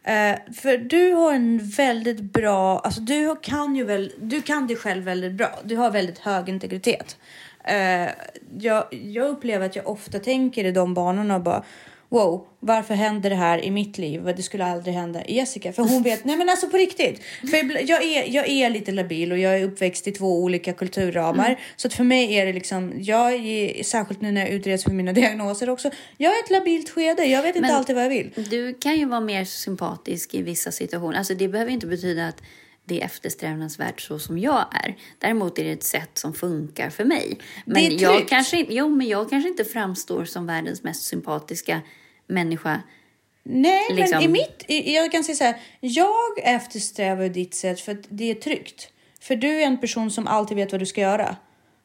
Eh, 0.04 0.54
för 0.54 0.78
du 0.78 1.12
har 1.12 1.32
en 1.32 1.58
väldigt 1.68 2.20
bra, 2.20 2.78
alltså 2.78 3.00
du 3.00 3.36
kan 3.42 3.76
ju 3.76 3.84
väl, 3.84 4.12
du 4.20 4.42
kan 4.42 4.66
dig 4.66 4.76
själv 4.76 5.04
väldigt 5.04 5.32
bra. 5.32 5.58
Du 5.64 5.76
har 5.76 5.90
väldigt 5.90 6.18
hög 6.18 6.48
integritet. 6.48 7.16
Eh, 7.64 8.10
jag, 8.58 8.84
jag 8.90 9.28
upplever 9.28 9.66
att 9.66 9.76
jag 9.76 9.88
ofta 9.88 10.18
tänker 10.18 10.64
i 10.64 10.72
de 10.72 10.94
banorna 10.94 11.34
och 11.34 11.42
bara 11.42 11.64
Wow, 12.14 12.46
varför 12.60 12.94
händer 12.94 13.30
det 13.30 13.36
här 13.36 13.64
i 13.64 13.70
mitt 13.70 13.98
liv? 13.98 14.32
Det 14.36 14.42
skulle 14.42 14.64
aldrig 14.64 14.94
hända 14.94 15.24
i 15.24 15.36
Jessica. 15.36 15.72
För 15.72 15.82
hon 15.82 16.02
vet, 16.02 16.24
nej 16.24 16.36
men 16.36 16.48
alltså 16.48 16.68
på 16.68 16.76
riktigt. 16.76 17.22
För 17.50 17.88
jag 17.90 18.04
är, 18.04 18.34
jag 18.34 18.48
är 18.48 18.70
lite 18.70 18.92
labil 18.92 19.32
och 19.32 19.38
jag 19.38 19.58
är 19.60 19.64
uppväxt 19.64 20.08
i 20.08 20.12
två 20.12 20.42
olika 20.42 20.72
kulturramar. 20.72 21.60
Så 21.76 21.88
att 21.88 21.94
för 21.94 22.04
mig 22.04 22.34
är 22.34 22.46
det 22.46 22.52
liksom, 22.52 22.92
jag 22.96 23.32
är, 23.32 23.82
särskilt 23.82 24.20
nu 24.20 24.32
när 24.32 24.40
jag 24.40 24.50
utreds 24.50 24.84
för 24.84 24.90
mina 24.90 25.12
diagnoser 25.22 25.70
också. 25.70 25.90
Jag 26.16 26.36
är 26.36 26.44
ett 26.44 26.50
labilt 26.50 26.90
skede, 26.90 27.24
jag 27.24 27.42
vet 27.42 27.56
inte 27.56 27.68
Men- 27.68 27.76
alltid 27.76 27.94
vad 27.96 28.04
jag 28.04 28.10
vill. 28.10 28.32
Du 28.50 28.74
kan 28.74 28.96
ju 28.98 29.04
vara 29.04 29.20
mer 29.20 29.44
sympatisk 29.44 30.34
i 30.34 30.42
vissa 30.42 30.72
situationer. 30.72 31.18
Alltså 31.18 31.34
det 31.34 31.48
behöver 31.48 31.72
inte 31.72 31.86
betyda 31.86 32.28
att 32.28 32.42
det 32.84 33.00
är 33.00 33.04
eftersträvansvärt 33.04 34.00
så 34.00 34.18
som 34.18 34.38
jag 34.38 34.64
är. 34.84 34.96
Däremot 35.18 35.58
är 35.58 35.64
det 35.64 35.72
ett 35.72 35.82
sätt 35.82 36.10
som 36.18 36.34
funkar 36.34 36.90
för 36.90 37.04
mig. 37.04 37.38
Men 37.64 37.74
Det 37.74 37.86
är 37.86 38.02
jag 38.02 38.28
kanske, 38.28 38.66
jo, 38.68 38.88
men 38.88 39.08
jag 39.08 39.30
kanske 39.30 39.48
inte 39.48 39.64
framstår 39.64 40.24
som 40.24 40.46
världens 40.46 40.82
mest 40.82 41.02
sympatiska 41.02 41.80
människa. 42.26 42.82
Nej, 43.42 43.82
Liksom- 43.90 44.18
men 44.18 44.22
i 44.22 44.28
mitt, 44.28 44.86
jag 44.86 45.12
kan 45.12 45.24
säga 45.24 45.36
så 45.36 45.44
här. 45.44 45.56
Jag 45.80 46.38
eftersträvar 46.42 47.28
ditt 47.28 47.54
sätt 47.54 47.80
för 47.80 47.92
att 47.92 48.04
det 48.08 48.30
är 48.30 48.34
tryggt. 48.34 48.88
För 49.20 49.36
du 49.36 49.62
är 49.62 49.66
en 49.66 49.78
person 49.78 50.10
som 50.10 50.26
alltid 50.26 50.56
vet 50.56 50.72
vad 50.72 50.80
du 50.80 50.86
ska 50.86 51.00
göra. 51.00 51.36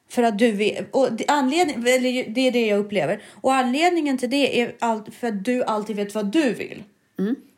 För 0.10 0.24
att 0.24 0.40
du 0.40 0.52
vet, 0.52 0.96
och 0.96 1.08
anledning, 1.28 1.84
det 2.34 2.42
är 2.42 2.52
det 2.52 2.68
jag 2.68 2.80
upplever. 2.80 3.22
Och 3.42 3.54
anledningen 3.54 4.18
till 4.18 4.30
det 4.30 4.62
är 4.62 4.76
all, 4.80 5.12
för 5.12 5.28
att 5.28 5.46
du 5.46 5.64
alltid 5.64 5.96
vet 5.96 6.16
vad 6.16 6.26
du 6.26 6.54
vill. 6.54 6.84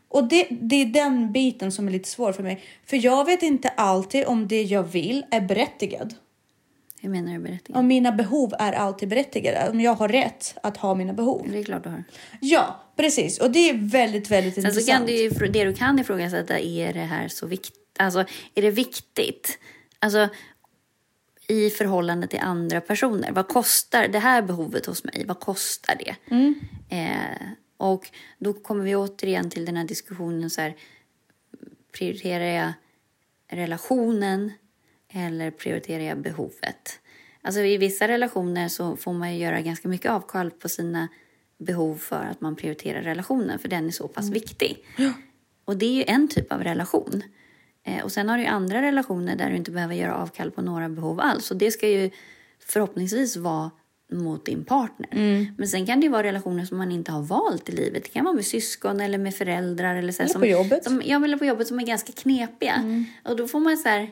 Och 0.07 0.27
det, 0.27 0.47
det 0.49 0.75
är 0.75 0.85
den 0.85 1.31
biten 1.31 1.71
som 1.71 1.87
är 1.87 1.91
lite 1.91 2.09
svår 2.09 2.33
för 2.33 2.43
mig. 2.43 2.61
För 2.85 2.97
jag 3.05 3.25
vet 3.25 3.43
inte 3.43 3.69
alltid 3.69 4.25
om 4.25 4.47
det 4.47 4.63
jag 4.63 4.83
vill 4.83 5.25
är 5.31 5.41
berättigad. 5.41 6.13
Hur 7.01 7.09
menar 7.09 7.33
du 7.33 7.39
berättigad? 7.39 7.79
Om 7.79 7.87
mina 7.87 8.11
behov 8.11 8.53
är 8.59 8.73
alltid 8.73 9.09
berättigade. 9.09 9.69
Om 9.69 9.79
jag 9.81 9.93
har 9.93 10.07
rätt 10.07 10.57
att 10.63 10.77
ha 10.77 10.95
mina 10.95 11.13
behov. 11.13 11.47
Det 11.51 11.59
är 11.59 11.63
klart 11.63 11.83
du 11.83 11.89
har. 11.89 12.03
Ja, 12.39 12.83
precis. 12.95 13.39
Och 13.39 13.51
det 13.51 13.69
är 13.69 13.73
väldigt, 13.73 14.31
väldigt 14.31 14.53
Sen 14.53 14.65
intressant. 14.65 14.85
så 14.85 14.91
kan 14.91 15.05
du 15.05 15.47
det 15.47 15.65
du 15.65 15.73
kan 15.73 15.99
ifrågasätta, 15.99 16.59
är 16.59 16.93
det 16.93 16.99
här 16.99 17.27
så 17.27 17.47
viktigt? 17.47 17.77
Alltså, 17.99 18.19
är 18.55 18.61
det 18.61 18.71
viktigt? 18.71 19.59
Alltså, 19.99 20.29
i 21.47 21.69
förhållande 21.69 22.27
till 22.27 22.39
andra 22.39 22.81
personer. 22.81 23.31
Vad 23.31 23.47
kostar 23.47 24.07
det 24.07 24.19
här 24.19 24.41
behovet 24.41 24.85
hos 24.85 25.03
mig? 25.03 25.25
Vad 25.27 25.39
kostar 25.39 25.95
det? 25.95 26.15
Eh, 26.95 27.47
och 27.77 28.09
då 28.39 28.53
kommer 28.53 28.83
vi 28.83 28.95
återigen 28.95 29.49
till 29.49 29.65
den 29.65 29.77
här 29.77 29.83
diskussionen 29.83 30.49
så 30.49 30.61
här, 30.61 30.75
prioriterar 31.97 32.45
jag 32.45 32.73
relationen 33.47 34.51
eller 35.11 35.51
prioriterar 35.51 36.03
jag 36.03 36.21
behovet? 36.21 36.99
Alltså 37.41 37.61
i 37.61 37.77
vissa 37.77 38.07
relationer 38.07 38.67
så 38.67 38.95
får 38.95 39.13
man 39.13 39.33
ju 39.33 39.39
göra 39.39 39.61
ganska 39.61 39.87
mycket 39.87 40.11
avkall 40.11 40.51
på 40.51 40.69
sina 40.69 41.07
behov 41.57 41.95
för 41.95 42.27
att 42.31 42.41
man 42.41 42.55
prioriterar 42.55 43.01
relationen, 43.01 43.59
för 43.59 43.67
den 43.67 43.87
är 43.87 43.91
så 43.91 44.07
pass 44.07 44.29
viktig. 44.29 44.85
Och 45.65 45.77
det 45.77 45.85
är 45.85 45.93
ju 45.93 46.03
en 46.07 46.27
typ 46.27 46.51
av 46.51 46.63
relation. 46.63 47.23
Eh, 47.85 48.03
och 48.03 48.11
sen 48.11 48.29
har 48.29 48.37
du 48.37 48.45
andra 48.45 48.81
relationer 48.81 49.35
där 49.35 49.49
du 49.49 49.55
inte 49.55 49.71
behöver 49.71 49.95
göra 49.95 50.15
avkall 50.15 50.51
på 50.51 50.61
några 50.61 50.89
behov 50.89 51.19
alls. 51.19 51.51
Och 51.51 51.57
det 51.57 51.71
ska 51.71 51.87
ju 51.87 52.09
förhoppningsvis 52.59 53.37
vara 53.37 53.71
mot 54.11 54.45
din 54.45 54.65
partner. 54.65 55.09
Men 55.57 55.67
sen 55.67 55.85
kan 55.85 55.99
det 55.99 56.03
ju 56.05 56.11
vara 56.11 56.23
relationer 56.23 56.65
som 56.65 56.77
man 56.77 56.91
inte 56.91 57.11
har 57.11 57.21
valt 57.21 57.69
i 57.69 57.71
livet. 57.71 58.03
Det 58.03 58.09
kan 58.09 58.25
vara 58.25 58.35
med 58.35 58.45
syskon 58.45 59.01
eller 59.01 59.17
med 59.17 59.35
föräldrar. 59.35 59.95
Eller, 59.95 60.11
så 60.11 60.17
här, 60.17 60.25
Eller 60.25 60.33
som, 60.33 60.41
på 60.41 60.47
jobbet. 60.47 60.83
Som, 60.83 61.01
ja, 61.05 61.23
eller 61.23 61.37
på 61.37 61.45
jobbet 61.45 61.67
som 61.67 61.79
är 61.79 61.85
ganska 61.85 62.11
knepiga. 62.11 63.05
Och 63.25 63.35
då 63.35 63.47
får 63.47 63.59
man 63.59 63.77
så 63.77 63.89
här, 63.89 64.11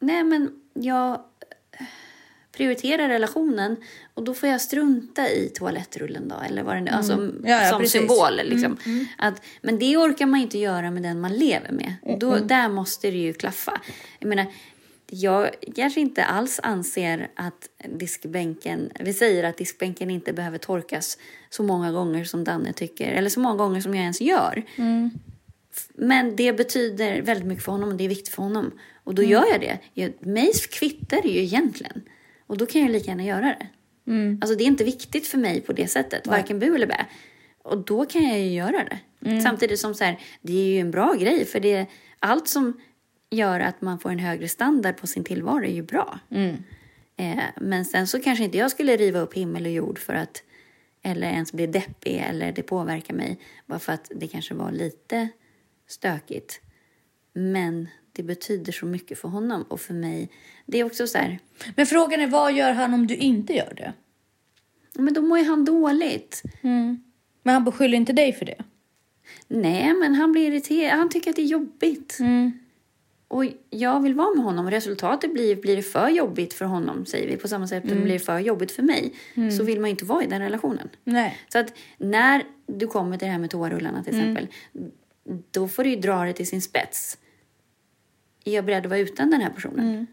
nej 0.00 0.24
men 0.24 0.50
jag 0.74 1.20
prioriterar 2.52 3.08
relationen 3.08 3.76
och 4.14 4.24
då 4.24 4.34
får 4.34 4.48
jag 4.48 4.60
strunta 4.60 5.28
i 5.28 5.50
toalettrullen 5.54 6.28
då, 6.28 6.36
eller 6.48 6.62
vad 6.62 6.76
det 6.76 6.80
nu 6.80 6.90
alltså, 6.90 7.12
Mm. 7.12 7.42
Ja, 7.44 7.62
ja, 7.62 7.70
som 7.70 7.80
precis. 7.80 7.94
Mm, 7.94 8.08
symbol. 8.08 8.40
Liksom. 8.44 8.76
Att, 9.18 9.42
men 9.62 9.78
det 9.78 9.96
orkar 9.96 10.26
man 10.26 10.40
inte 10.40 10.58
göra 10.58 10.90
med 10.90 11.02
den 11.02 11.20
man 11.20 11.32
lever 11.34 11.72
med. 11.72 11.94
Då, 12.20 12.36
Där 12.36 12.68
måste 12.68 13.10
det 13.10 13.18
ju 13.18 13.32
klaffa. 13.32 13.80
Jag 14.18 14.28
menar, 14.28 14.46
jag 15.06 15.50
kanske 15.76 16.00
inte 16.00 16.24
alls 16.24 16.60
anser 16.62 17.30
att 17.34 17.68
diskbänken, 17.88 18.90
vi 19.00 19.12
säger 19.12 19.44
att 19.44 19.56
diskbänken 19.56 20.10
inte 20.10 20.32
behöver 20.32 20.58
torkas 20.58 21.18
så 21.50 21.62
många 21.62 21.92
gånger 21.92 22.24
som 22.24 22.44
Danne 22.44 22.72
tycker, 22.72 23.12
eller 23.12 23.30
så 23.30 23.40
många 23.40 23.56
gånger 23.56 23.80
som 23.80 23.94
jag 23.94 24.02
ens 24.02 24.20
gör. 24.20 24.64
Men 25.94 26.36
det 26.36 26.52
betyder 26.52 27.22
väldigt 27.22 27.46
mycket 27.46 27.64
för 27.64 27.72
honom 27.72 27.88
och 27.88 27.94
det 27.94 28.04
är 28.04 28.08
viktigt 28.08 28.34
för 28.34 28.42
honom. 28.42 28.72
Och 29.10 29.14
då 29.16 29.22
gör 29.22 29.46
jag 29.50 29.60
det. 29.60 29.78
Jag, 29.94 30.26
mig 30.26 30.52
kvittar 30.70 31.22
det 31.22 31.28
ju 31.28 31.40
egentligen. 31.40 32.02
Och 32.46 32.56
då 32.56 32.66
kan 32.66 32.80
jag 32.82 32.90
lika 32.90 33.10
gärna 33.10 33.24
göra 33.24 33.56
det. 33.58 33.66
Alltså 34.40 34.56
det 34.56 34.64
är 34.64 34.66
inte 34.66 34.84
viktigt 34.84 35.26
för 35.26 35.38
mig 35.38 35.60
på 35.60 35.72
det 35.72 35.86
sättet, 35.88 36.26
varken 36.26 36.58
bu 36.58 36.74
eller 36.74 36.86
bä. 36.86 37.06
Och 37.62 37.78
då 37.78 38.06
kan 38.06 38.28
jag 38.28 38.38
ju 38.38 38.52
göra 38.52 38.84
det. 38.84 38.98
Samtidigt 39.42 39.78
som 39.80 39.94
så 39.94 40.04
här, 40.04 40.18
det 40.42 40.52
är 40.52 40.64
ju 40.66 40.78
en 40.80 40.90
bra 40.90 41.14
grej 41.14 41.44
för 41.44 41.60
det 41.60 41.86
allt 42.18 42.48
som 42.48 42.80
gör 43.30 43.60
att 43.60 43.80
man 43.82 43.98
får 43.98 44.10
en 44.10 44.18
högre 44.18 44.48
standard 44.48 44.96
på 44.96 45.06
sin 45.06 45.24
tillvaro 45.24 45.64
är 45.64 45.72
ju 45.72 45.82
bra. 45.82 46.18
Eh, 47.16 47.44
men 47.56 47.84
sen 47.84 48.06
så 48.06 48.20
kanske 48.20 48.44
inte 48.44 48.58
jag 48.58 48.70
skulle 48.70 48.96
riva 48.96 49.20
upp 49.20 49.34
himmel 49.34 49.64
och 49.66 49.72
jord 49.72 49.98
för 49.98 50.14
att 50.14 50.42
eller 51.02 51.26
ens 51.26 51.52
bli 51.52 51.66
deppig 51.66 52.16
eller 52.28 52.52
det 52.52 52.62
påverkar 52.62 53.14
mig 53.14 53.38
bara 53.66 53.78
för 53.78 53.92
att 53.92 54.10
det 54.14 54.28
kanske 54.28 54.54
var 54.54 54.72
lite 54.72 55.28
stökigt. 55.88 56.60
Men 57.32 57.88
det 58.20 58.26
betyder 58.26 58.72
så 58.72 58.86
mycket 58.86 59.18
för 59.18 59.28
honom 59.28 59.62
och 59.62 59.80
för 59.80 59.94
mig. 59.94 60.30
Det 60.66 60.80
är 60.80 60.84
också 60.84 61.06
så 61.06 61.18
här, 61.18 61.38
Men 61.76 61.86
frågan 61.86 62.20
är 62.20 62.26
vad 62.26 62.52
gör 62.52 62.72
han 62.72 62.94
om 62.94 63.06
du 63.06 63.16
inte 63.16 63.52
gör 63.52 63.74
det? 63.76 63.92
Men 64.94 65.14
då 65.14 65.22
mår 65.22 65.38
ju 65.38 65.44
han 65.44 65.64
dåligt. 65.64 66.42
Men 67.42 67.54
han 67.54 67.64
beskyller 67.64 67.96
inte 67.96 68.12
dig 68.12 68.32
för 68.32 68.44
det? 68.44 68.62
Nej, 69.48 69.94
men 69.94 70.14
han 70.14 70.32
blir 70.32 70.48
irriterad. 70.48 70.98
Han 70.98 71.08
tycker 71.08 71.30
att 71.30 71.36
det 71.36 71.42
är 71.42 71.46
jobbigt. 71.46 72.18
Och 73.28 73.44
jag 73.70 74.02
vill 74.02 74.14
vara 74.14 74.34
med 74.34 74.44
honom. 74.44 74.70
Resultatet 74.70 75.32
blir, 75.32 75.56
blir 75.56 75.76
det 75.76 75.82
för 75.82 76.08
jobbigt 76.08 76.54
för 76.54 76.64
honom, 76.64 77.06
säger 77.06 77.28
vi. 77.28 77.36
På 77.36 77.48
samma 77.48 77.66
sätt 77.66 77.84
det 77.88 77.94
blir 77.94 78.18
för 78.18 78.38
jobbigt 78.38 78.72
för 78.72 78.82
mig. 78.82 79.14
Så 79.58 79.64
vill 79.64 79.80
man 79.80 79.88
ju 79.88 79.90
inte 79.90 80.04
vara 80.04 80.24
i 80.24 80.26
den 80.26 80.42
relationen. 80.42 80.88
Nej. 81.04 81.38
Så 81.48 81.58
att 81.58 81.74
när 81.98 82.42
du 82.66 82.86
kommer 82.86 83.16
till 83.18 83.26
det 83.26 83.32
här 83.32 83.38
med 83.38 83.50
toarullarna 83.50 84.04
till 84.04 84.14
exempel. 84.14 84.46
Då 85.50 85.68
får 85.68 85.84
du 85.84 85.90
ju 85.90 85.96
dra 85.96 86.24
det 86.24 86.32
till 86.32 86.46
sin 86.46 86.62
spets. 86.62 87.18
Är 88.50 88.54
jag 88.54 88.64
beredd 88.64 88.84
att 88.84 88.90
vara 88.90 89.00
utan 89.00 89.30
den 89.30 89.40
här 89.40 89.50
personen? 89.50 90.06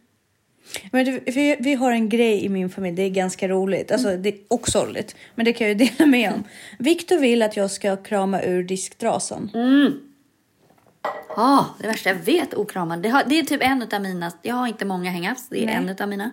Men 0.92 1.06
det, 1.06 1.22
vi, 1.26 1.58
vi 1.60 1.74
har 1.74 1.92
en 1.92 2.10
grej 2.10 2.46
i 2.46 2.50
min 2.50 2.70
familj, 2.70 2.96
det 2.96 3.04
är 3.04 3.10
ganska 3.10 3.48
roligt 3.48 3.92
alltså, 3.92 4.18
det, 4.18 4.36
och 4.48 4.68
sorgligt. 4.70 5.16
Men 5.36 5.46
det 5.46 5.54
kan 5.54 5.68
jag 5.68 5.80
ju 5.80 5.86
dela 5.86 6.06
med 6.06 6.34
om. 6.34 6.44
Viktor 6.80 7.18
vill 7.18 7.42
att 7.42 7.58
jag 7.58 7.72
ska 7.72 7.96
krama 7.96 8.42
ur 8.42 8.64
disktrasan. 8.64 9.50
Ja, 11.36 11.66
det 11.80 11.88
värsta 11.88 12.10
jag 12.10 12.16
vet, 12.16 12.54
okramad. 12.54 13.02
Det, 13.02 13.10
har, 13.10 13.24
det 13.28 13.40
är 13.40 13.44
typ 13.44 13.64
en 13.64 13.82
av 13.92 14.02
mina, 14.02 14.32
jag 14.42 14.56
har 14.56 14.68
inte 14.68 14.86
många 14.86 15.12
hang-ups, 15.12 15.48
det 15.50 15.64
är 15.64 15.66
Nej. 15.66 15.76
en 15.76 15.96
av 16.02 16.10
mina. 16.10 16.32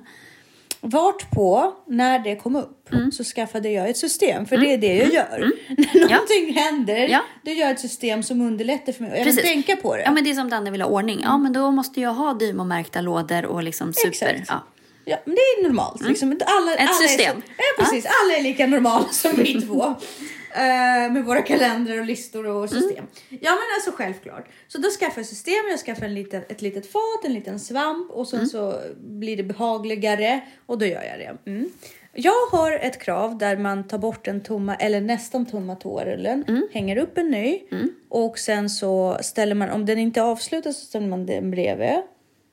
Vart 0.86 1.30
på, 1.30 1.72
när 1.88 2.18
det 2.18 2.36
kom 2.36 2.56
upp, 2.56 2.88
så 3.12 3.24
skaffade 3.24 3.68
jag 3.70 3.88
ett 3.90 3.96
system. 3.96 4.46
För 4.46 4.56
det 4.56 4.72
är 4.72 4.78
det 4.78 4.94
jag 4.94 5.12
gör. 5.12 5.38
När 5.68 6.10
någonting 6.10 6.54
händer, 6.54 7.08
Ja. 7.08 7.20
då 7.42 7.50
gör 7.50 7.60
jag 7.66 7.70
ett 7.70 7.80
system 7.80 8.22
som 8.22 8.40
underlättar 8.40 8.92
för 8.92 9.02
mig. 9.02 9.10
Och 9.12 9.18
Jag 9.18 9.24
vill 9.24 9.34
Precis. 9.36 9.50
tänka 9.50 9.76
på 9.76 9.96
det. 9.96 10.02
Ja, 10.02 10.10
men 10.10 10.24
det 10.24 10.30
är 10.30 10.34
som 10.34 10.50
Danne 10.50 10.70
vill 10.70 10.82
ha 10.82 10.88
ordning. 10.88 11.20
Ja, 11.22 11.38
men 11.38 11.52
då 11.52 11.70
måste 11.70 12.00
jag 12.00 12.10
ha 12.14 12.34
Dymo-märkta 12.34 13.00
lådor 13.00 13.44
och 13.46 13.62
liksom 13.62 13.92
super. 13.92 14.08
Exakt. 14.08 14.48
Ja. 14.48 14.64
Ja, 15.06 15.16
men 15.24 15.34
det 15.34 15.40
är 15.40 15.62
normalt. 15.62 16.08
Liksom. 16.08 16.40
Alla, 16.46 16.74
Ett 16.74 16.80
alla 16.80 16.88
system. 17.08 17.36
Är 17.36 17.40
så, 17.40 17.46
ja, 17.56 17.84
precis. 17.84 18.06
Alla 18.22 18.36
är 18.38 18.42
lika 18.42 18.66
normala 18.66 19.08
som 19.10 19.30
vi 19.36 19.60
två. 19.60 19.94
Eh, 20.56 21.12
med 21.12 21.24
våra 21.24 21.42
kalendrar 21.42 21.98
och 21.98 22.04
listor 22.04 22.46
och 22.46 22.70
system. 22.70 23.06
Ja 23.28 23.50
men 23.50 23.62
alltså 23.76 23.90
självklart. 23.94 24.44
Så 24.68 24.78
då 24.78 24.90
skaffar 24.90 25.18
jag 25.18 25.26
system, 25.26 25.54
jag 25.70 25.78
skaffar 25.78 26.06
en 26.06 26.14
liten, 26.14 26.42
ett 26.48 26.62
litet 26.62 26.92
fat, 26.92 27.24
en 27.24 27.34
liten 27.34 27.60
svamp 27.60 28.10
och 28.10 28.28
sen 28.28 28.46
så 28.46 28.80
blir 28.96 29.36
det 29.36 29.42
behagligare 29.42 30.40
och 30.66 30.78
då 30.78 30.86
gör 30.86 31.02
jag 31.02 31.18
det. 31.18 31.50
Mm. 31.50 31.70
Jag 32.12 32.46
har 32.50 32.72
ett 32.72 32.98
krav 32.98 33.38
där 33.38 33.56
man 33.56 33.88
tar 33.88 33.98
bort 33.98 34.24
den 34.24 34.40
tomma 34.40 34.74
eller 34.74 35.00
nästan 35.00 35.46
tomma 35.46 35.76
toarullen, 35.76 36.44
hänger 36.72 36.96
upp 36.96 37.18
en 37.18 37.30
ny 37.30 37.60
och 38.08 38.38
sen 38.38 38.70
så 38.70 39.18
ställer 39.20 39.54
man, 39.54 39.70
om 39.70 39.86
den 39.86 39.98
inte 39.98 40.20
är 40.20 40.24
avslutad 40.24 40.72
så 40.72 40.86
ställer 40.86 41.06
man 41.06 41.26
den 41.26 41.50
bredvid 41.50 42.02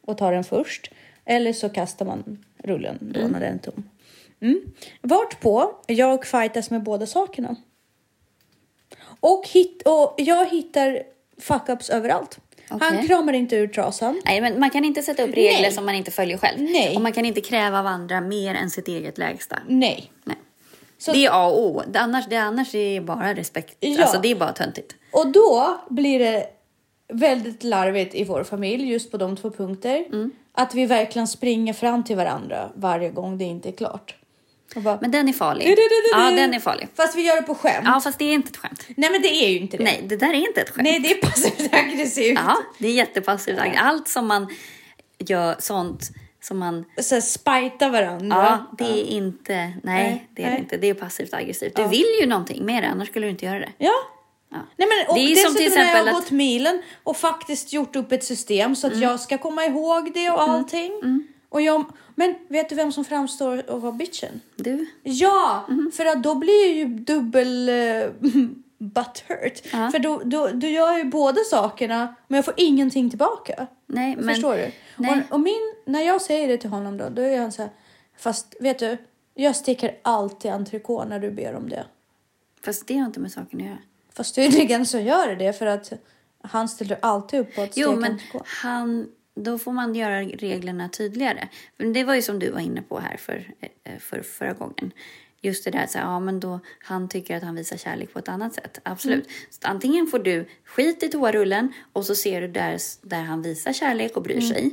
och 0.05 0.17
tar 0.17 0.33
den 0.33 0.43
först. 0.43 0.91
Eller 1.25 1.53
så 1.53 1.69
kastar 1.69 2.05
man 2.05 2.45
rullen 2.63 2.97
då 3.01 3.19
när 3.19 3.39
den 3.39 3.53
är 3.53 3.57
tom. 3.57 3.89
Mm. 4.39 4.61
Vart 5.01 5.39
på 5.39 5.75
jag 5.87 6.25
fightas 6.25 6.69
med 6.69 6.83
båda 6.83 7.05
sakerna. 7.05 7.55
Och, 9.21 9.47
hit, 9.47 9.81
och 9.85 10.13
jag 10.17 10.45
hittar 10.49 11.03
fuck-ups 11.41 11.91
överallt. 11.91 12.39
Han 12.69 12.79
Okej. 12.95 13.07
kramar 13.07 13.33
inte 13.33 13.55
ur 13.55 13.67
trasan. 13.67 14.21
Nej, 14.25 14.41
men 14.41 14.59
man 14.59 14.69
kan 14.69 14.85
inte 14.85 15.01
sätta 15.01 15.23
upp 15.23 15.29
regler 15.33 15.61
Nej. 15.61 15.71
som 15.71 15.85
man 15.85 15.95
inte 15.95 16.11
följer 16.11 16.37
själv. 16.37 16.61
Nej. 16.61 16.95
Och 16.95 17.01
man 17.01 17.13
kan 17.13 17.25
inte 17.25 17.41
kräva 17.41 17.79
av 17.79 17.87
andra 17.87 18.21
mer 18.21 18.55
än 18.55 18.69
sitt 18.69 18.87
eget 18.87 19.17
lägsta. 19.17 19.59
Nej. 19.67 20.11
Nej. 20.23 20.37
Så- 20.97 21.11
Det 21.13 21.25
är 21.25 21.29
A 21.33 21.45
och 21.45 21.59
O. 21.65 21.81
Det 21.87 21.99
annars, 21.99 22.25
det 22.29 22.37
annars 22.37 22.75
är 22.75 23.01
bara 23.01 23.33
respekt. 23.33 23.77
Ja. 23.79 24.01
Alltså 24.03 24.19
det 24.21 24.31
är 24.31 24.35
bara 24.35 24.53
töntigt. 24.53 24.95
Och 25.11 25.27
då 25.31 25.81
blir 25.89 26.19
det 26.19 26.45
väldigt 27.13 27.63
larvigt 27.63 28.15
i 28.15 28.23
vår 28.23 28.43
familj 28.43 28.89
just 28.91 29.11
på 29.11 29.17
de 29.17 29.37
två 29.37 29.49
punkter. 29.49 30.05
Mm. 30.07 30.31
Att 30.53 30.75
vi 30.75 30.85
verkligen 30.85 31.27
springer 31.27 31.73
fram 31.73 32.03
till 32.03 32.15
varandra 32.15 32.69
varje 32.75 33.09
gång 33.09 33.37
det 33.37 33.43
inte 33.43 33.69
är 33.69 33.73
klart. 33.73 34.15
Bara, 34.75 34.97
Men 35.01 35.11
den 35.11 35.29
är 35.29 35.33
farlig. 35.33 35.67
Du, 35.67 35.75
du, 35.75 35.81
du, 35.81 36.09
Ja, 36.11 36.31
den 36.31 36.53
är 36.53 36.59
farlig. 36.59 36.87
Fast 36.95 37.15
vi 37.15 37.21
gör 37.21 37.35
det 37.35 37.41
på 37.41 37.55
skämt. 37.55 37.83
Ja, 37.85 38.01
fast 38.03 38.19
det 38.19 38.25
är 38.25 38.33
inte 38.33 38.49
ett 38.49 38.57
skämt. 38.57 38.85
Nej 38.95 39.09
men 39.11 39.21
det 39.21 39.27
är 39.45 39.49
ju 39.49 39.59
inte 39.59 39.77
det. 39.77 39.83
Nej, 39.83 40.03
det 40.05 40.15
där 40.17 40.29
är 40.29 40.47
inte 40.47 40.61
ett 40.61 40.69
skämt. 40.69 40.83
Nej 40.83 40.99
det 40.99 41.11
är 41.11 41.21
passivt 41.21 41.73
aggressivt. 41.73 42.39
Ja, 42.45 42.57
det 42.77 42.87
är 42.87 42.93
jättepassivt. 42.93 43.59
Allt 43.77 44.07
som 44.07 44.27
man 44.27 44.47
gör 45.19 45.55
sånt 45.59 46.09
som 46.41 46.57
man... 46.59 46.85
Så 47.01 47.21
spajta 47.21 47.89
varandra. 47.89 48.35
Ja, 48.37 48.75
det 48.85 48.99
är 48.99 49.03
inte... 49.05 49.53
Nej, 49.55 49.73
Nej, 49.83 50.27
det 50.35 50.41
är 50.41 50.45
det 50.45 50.51
nej. 50.51 50.59
inte. 50.61 50.77
Det 50.77 50.87
är 50.89 50.93
passivt 50.93 51.33
aggressivt. 51.33 51.75
Du 51.75 51.87
vill 51.87 52.05
ju 52.21 52.27
någonting 52.27 52.65
med 52.65 52.83
det, 52.83 52.87
annars 52.87 53.07
skulle 53.07 53.25
du 53.25 53.29
inte 53.31 53.45
göra 53.45 53.59
det. 53.59 53.69
Ja. 53.77 53.91
Ja. 54.51 54.57
Nej, 54.77 54.87
men, 54.87 55.07
och 55.07 55.15
Det 55.15 55.21
är 55.31 55.35
som 55.35 55.55
till 55.55 55.67
exempel 55.67 56.01
har 56.01 56.07
att- 56.07 56.13
gått 56.13 56.31
milen 56.31 56.81
och 57.03 57.17
faktiskt 57.17 57.73
gjort 57.73 57.95
upp 57.95 58.11
ett 58.11 58.23
system 58.23 58.75
så 58.75 58.87
att 58.87 58.97
jag 58.97 59.19
ska 59.19 59.37
komma 59.37 59.65
ihåg 59.65 60.11
det 60.13 60.29
och 60.29 60.41
allting. 60.41 60.91
Och 61.51 61.61
jag, 61.61 61.85
men 62.15 62.35
vet 62.47 62.69
du 62.69 62.75
vem 62.75 62.91
som 62.91 63.05
framstår 63.05 63.69
och 63.69 63.81
var 63.81 63.91
bitchen? 63.91 64.41
Du? 64.55 64.85
Ja, 65.03 65.65
för 65.93 66.05
att 66.05 66.23
då 66.23 66.35
blir 66.35 66.67
jag 66.67 66.75
ju 66.75 66.85
dubbel 66.85 67.69
uh, 67.69 68.11
butthurt. 68.77 69.61
Ja. 69.71 69.91
För 69.91 69.99
då, 69.99 70.21
då, 70.25 70.47
då 70.47 70.67
gör 70.67 70.87
jag 70.87 70.97
ju 70.97 71.03
båda 71.05 71.41
sakerna 71.49 72.15
men 72.27 72.35
jag 72.35 72.45
får 72.45 72.53
ingenting 72.57 73.09
tillbaka. 73.09 73.67
Nej, 73.85 74.15
men... 74.15 74.35
Förstår 74.35 74.55
du? 74.55 74.71
Nej. 74.97 75.23
Och, 75.29 75.33
och 75.33 75.39
min, 75.39 75.75
när 75.85 76.01
jag 76.01 76.21
säger 76.21 76.47
det 76.47 76.57
till 76.57 76.69
honom 76.69 76.97
då, 76.97 77.09
då 77.09 77.21
är 77.21 77.39
han 77.39 77.51
så 77.51 77.61
här, 77.61 77.71
fast 78.17 78.55
vet 78.59 78.79
du, 78.79 78.97
jag 79.33 79.55
sticker 79.55 79.97
alltid 80.01 80.51
entrecote 80.51 81.07
när 81.09 81.19
du 81.19 81.31
ber 81.31 81.55
om 81.55 81.69
det. 81.69 81.85
Fast 82.61 82.87
det 82.87 82.97
har 82.97 83.05
inte 83.05 83.19
med 83.19 83.31
saken 83.31 83.59
att 83.59 83.65
göra. 83.65 83.77
Fast 84.13 84.35
tydligen 84.35 84.85
så 84.85 84.99
gör 84.99 85.27
det 85.27 85.35
det 85.35 85.53
för 85.53 85.65
att 85.65 85.93
han 86.41 86.69
ställer 86.69 86.97
alltid 87.01 87.39
upp 87.39 87.55
på 87.55 87.61
att 87.61 87.77
Jo, 87.77 87.87
steka 87.87 87.99
men 87.99 88.11
entrecote. 88.11 88.45
han, 88.47 89.07
då 89.35 89.57
får 89.57 89.71
man 89.71 89.95
göra 89.95 90.21
reglerna 90.21 90.89
tydligare. 90.89 91.47
För 91.77 91.85
det 91.85 92.03
var 92.03 92.15
ju 92.15 92.21
som 92.21 92.39
du 92.39 92.49
var 92.49 92.59
inne 92.59 92.81
på 92.81 92.99
här 92.99 93.17
för, 93.17 93.53
eh, 93.83 93.99
för 93.99 94.21
förra 94.21 94.53
gången. 94.53 94.91
Just 95.43 95.63
det 95.63 95.71
där 95.71 95.83
att 95.83 95.95
ja, 95.95 96.19
men 96.19 96.39
då 96.39 96.59
han 96.79 97.09
tycker 97.09 97.37
att 97.37 97.43
han 97.43 97.55
visar 97.55 97.77
kärlek 97.77 98.13
på 98.13 98.19
ett 98.19 98.27
annat 98.27 98.53
sätt. 98.53 98.79
Absolut. 98.83 99.27
Så 99.49 99.57
att 99.61 99.65
antingen 99.65 100.07
får 100.07 100.19
du 100.19 100.45
skit 100.65 101.03
i 101.03 101.09
toarullen 101.09 101.73
och 101.93 102.05
så 102.05 102.15
ser 102.15 102.41
du 102.41 102.47
där, 102.47 102.77
där 103.01 103.21
han 103.21 103.41
visar 103.41 103.73
kärlek 103.73 104.17
och 104.17 104.23
bryr 104.23 104.41
sig. 104.41 104.71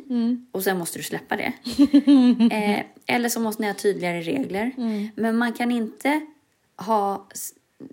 Och 0.53 0.63
sen 0.63 0.79
måste 0.79 0.99
du 0.99 1.03
släppa 1.03 1.37
det. 1.37 1.53
eh, 2.55 2.85
eller 3.07 3.29
så 3.29 3.41
måste 3.41 3.63
ni 3.63 3.69
ha 3.69 3.75
tydligare 3.75 4.21
regler. 4.21 4.73
Men 5.15 5.37
man 5.37 5.53
kan 5.53 5.71
inte 5.71 6.27
ha, 6.77 7.29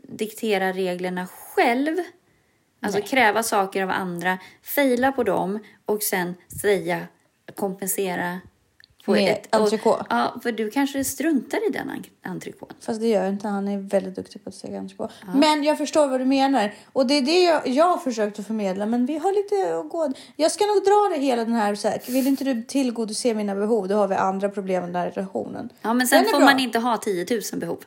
diktera 0.07 0.71
reglerna 0.71 1.27
själv. 1.27 1.97
Alltså 2.79 3.01
kräva 3.01 3.43
saker 3.43 3.83
av 3.83 3.89
andra, 3.89 4.37
fejla 4.61 5.11
på 5.11 5.23
dem 5.23 5.59
och 5.85 6.03
sen 6.03 6.35
säga, 6.61 6.99
kompensera. 7.55 8.39
På 9.05 9.11
Med 9.11 9.31
ett, 9.31 9.55
entrecote. 9.55 10.05
Ja, 10.09 10.39
för 10.43 10.51
du 10.51 10.69
kanske 10.69 11.03
struntar 11.03 11.69
i 11.69 11.71
den 11.71 11.89
en- 11.89 12.31
entrecoten. 12.31 12.77
Fast 12.81 12.99
det 13.01 13.07
gör 13.07 13.29
inte 13.29 13.47
han. 13.47 13.67
är 13.67 13.77
väldigt 13.77 14.15
duktig 14.15 14.43
på 14.43 14.49
att 14.49 14.55
steka 14.55 14.77
entrecote. 14.79 15.13
Men 15.35 15.63
jag 15.63 15.77
förstår 15.77 16.07
vad 16.07 16.19
du 16.21 16.25
menar. 16.25 16.73
Och 16.93 17.07
det 17.07 17.13
är 17.13 17.21
det 17.21 17.43
jag, 17.43 17.67
jag 17.67 17.85
har 17.85 17.97
försökt 17.97 18.39
att 18.39 18.47
förmedla. 18.47 18.85
Men 18.85 19.05
vi 19.05 19.17
har 19.17 19.31
lite 19.31 19.77
att 19.79 19.89
gå. 19.89 20.11
Jag 20.35 20.51
ska 20.51 20.65
nog 20.65 20.83
dra 20.83 21.15
det 21.15 21.21
hela 21.25 21.43
den 21.45 21.53
här. 21.53 21.75
Så 21.75 21.87
här 21.87 22.01
vill 22.07 22.27
inte 22.27 22.43
du 22.43 22.63
tillgodose 22.63 23.33
mina 23.33 23.55
behov? 23.55 23.87
Då 23.87 23.95
har 23.95 24.07
vi 24.07 24.15
andra 24.15 24.49
problem 24.49 24.81
med 24.83 24.89
den 24.93 25.01
här 25.01 25.09
relationen. 25.11 25.69
Ja, 25.81 25.93
men 25.93 26.07
sen 26.07 26.25
får 26.25 26.31
bra. 26.37 26.39
man 26.45 26.59
inte 26.59 26.79
ha 26.79 26.97
10 26.97 27.25
000 27.31 27.41
behov. 27.59 27.83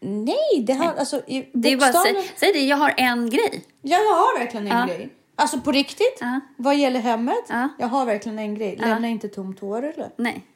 Nej, 0.00 0.62
det 0.66 0.72
har 0.72 0.92
alltså 0.92 1.16
i 1.26 1.48
Det 1.52 1.72
är 1.72 1.76
bara 1.76 1.86
att 1.90 2.02
säga, 2.02 2.14
bokstavligen- 2.14 2.32
säg 2.36 2.52
det, 2.52 2.60
jag 2.60 2.76
har 2.76 2.94
en 2.96 3.30
grej. 3.30 3.64
Ja, 3.82 3.98
jag 3.98 4.14
har 4.14 4.38
verkligen 4.38 4.66
en 4.66 4.78
Ja. 4.88 4.94
grej. 4.94 5.10
Alltså 5.34 5.60
på 5.60 5.72
riktigt. 5.72 6.18
Ja. 6.20 6.40
Vad 6.56 6.76
gäller 6.76 7.00
hemmet. 7.00 7.44
Ja. 7.48 7.68
Jag 7.78 7.86
har 7.88 8.04
verkligen 8.06 8.38
en 8.38 8.54
grej. 8.54 8.76
Lämna 8.76 9.08
inte 9.08 9.28
tom 9.28 9.54
toarulle. 9.56 10.10
Nej. 10.16 10.46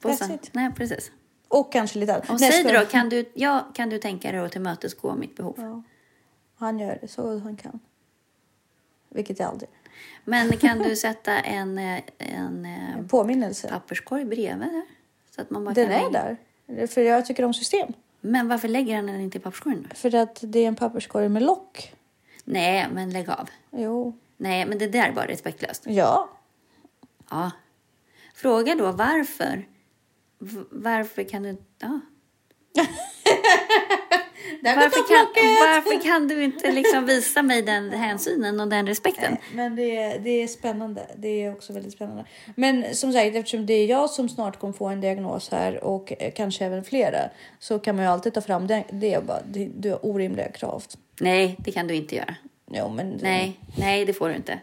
På 0.00 0.08
That's 0.08 0.16
sam- 0.16 0.34
it. 0.34 0.48
Nej, 0.52 0.72
precis. 0.76 1.10
Och 1.48 1.72
kanske 1.72 1.98
lite 1.98 2.14
annat. 2.14 2.30
Och 2.30 2.40
Nej, 2.40 2.52
säg 2.52 2.64
det 2.64 2.72
jag- 2.72 2.82
då, 2.86 2.90
kan 2.90 3.08
du, 3.08 3.30
ja, 3.34 3.66
kan 3.74 3.88
du 3.88 3.98
tänka 3.98 4.32
dig 4.32 4.40
att 4.40 4.52
tillmötesgå 4.52 5.14
mitt 5.14 5.36
behov? 5.36 5.54
Ja. 5.56 5.82
Han 6.56 6.78
gör 6.78 6.98
det 7.00 7.08
så 7.08 7.38
han 7.38 7.56
kan. 7.56 7.80
Vilket 9.08 9.38
jag 9.38 9.48
aldrig. 9.48 9.70
Men 10.24 10.52
kan 10.56 10.78
du 10.78 10.96
sätta 11.06 11.38
en, 11.40 11.78
eh, 11.78 12.00
en 12.18 12.64
eh, 12.64 12.96
En 12.98 13.08
påminnelse. 13.08 13.68
papperskorg 13.68 14.24
bredvid 14.24 14.58
där? 14.58 14.82
Så 15.34 15.40
att 15.42 15.50
man 15.50 15.64
bara 15.64 15.74
Den 15.74 15.90
är 15.90 16.10
lägga- 16.10 16.36
där. 16.66 16.86
För 16.86 17.00
jag 17.00 17.26
tycker 17.26 17.42
om 17.44 17.54
system. 17.54 17.92
Men 18.20 18.48
varför 18.48 18.68
lägger 18.68 18.96
han 18.96 19.06
den 19.06 19.20
inte 19.20 19.38
i 19.38 19.40
papperskorgen 19.40 19.86
då? 19.90 19.94
För 19.96 20.14
att 20.14 20.38
det 20.42 20.58
är 20.58 20.68
en 20.68 20.76
papperskorg 20.76 21.28
med 21.28 21.42
lock. 21.42 21.92
Nej, 22.48 22.86
men 22.92 23.10
lägg 23.10 23.30
av. 23.30 23.50
Jo. 23.72 24.18
Nej, 24.36 24.66
men 24.66 24.78
det 24.78 24.86
där 24.86 25.08
är 25.08 25.12
bara 25.12 25.26
respektlöst. 25.26 25.82
Ja. 25.86 26.30
Ja. 27.30 27.50
Fråga 28.34 28.74
då 28.74 28.92
varför. 28.92 29.66
V- 30.38 30.64
varför 30.70 31.24
kan 31.24 31.42
du... 31.42 31.56
Ja. 31.78 32.00
Varför, 34.62 35.08
kan, 35.08 35.26
varför 35.60 36.02
kan 36.02 36.28
du 36.28 36.44
inte 36.44 36.72
liksom 36.72 37.06
visa 37.06 37.42
mig 37.42 37.62
den 37.62 37.90
hänsynen 37.90 38.60
och 38.60 38.68
den 38.68 38.86
respekten? 38.86 39.36
Men 39.54 39.76
det 39.76 39.96
är, 39.96 40.18
det 40.18 40.30
är 40.42 40.46
spännande. 40.46 41.06
Det 41.16 41.28
är 41.44 41.52
också 41.52 41.72
väldigt 41.72 41.92
spännande. 41.92 42.24
Men 42.54 42.94
som 42.94 43.12
sagt, 43.12 43.34
eftersom 43.36 43.66
det 43.66 43.72
är 43.74 43.86
jag 43.86 44.10
som 44.10 44.28
snart 44.28 44.58
kommer 44.58 44.72
få 44.72 44.86
en 44.86 45.00
diagnos 45.00 45.50
här 45.50 45.84
och 45.84 46.12
eh, 46.22 46.32
kanske 46.32 46.64
även 46.64 46.84
flera 46.84 47.18
så 47.58 47.78
kan 47.78 47.96
man 47.96 48.04
ju 48.04 48.10
alltid 48.10 48.34
ta 48.34 48.40
fram 48.40 48.66
det. 48.66 48.84
Det 48.90 49.16
och 49.16 49.24
bara, 49.24 49.42
du 49.76 49.90
har 49.90 50.06
orimliga 50.06 50.48
krav. 50.52 50.82
Nej, 51.20 51.56
det 51.58 51.72
kan 51.72 51.86
du 51.86 51.94
inte 51.94 52.16
göra. 52.16 52.34
Jo, 52.70 52.88
men 52.88 53.18
Nej, 53.22 53.60
nej, 53.78 54.04
det 54.04 54.12
får 54.12 54.28
du 54.28 54.34
inte. 54.34 54.60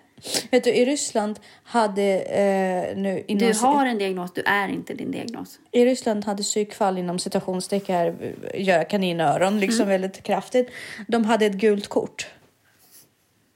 Vet 0.52 0.63
du, 0.63 0.74
i 0.74 0.86
Ryssland 0.86 1.39
hade 1.63 2.20
eh, 2.20 2.98
nu... 2.98 3.24
Inom, 3.28 3.48
Du 3.48 3.54
har 3.60 3.86
en 3.86 3.98
diagnos, 3.98 4.34
du 4.34 4.42
är 4.46 4.68
inte 4.68 4.94
din 4.94 5.12
diagnos. 5.12 5.60
I 5.72 5.86
Ryssland 5.86 6.26
hade 6.26 6.44
psykfall 6.44 6.98
inom 6.98 7.20
citationstecken 7.20 7.96
här, 7.96 8.36
göra 8.54 8.84
kaninöron 8.84 9.60
liksom 9.60 9.88
väldigt 9.88 10.24
kraftigt. 10.24 10.70
De 11.08 11.26
hade 11.26 11.46
ett 11.46 11.54
gult 11.54 11.88
kort. 11.88 12.28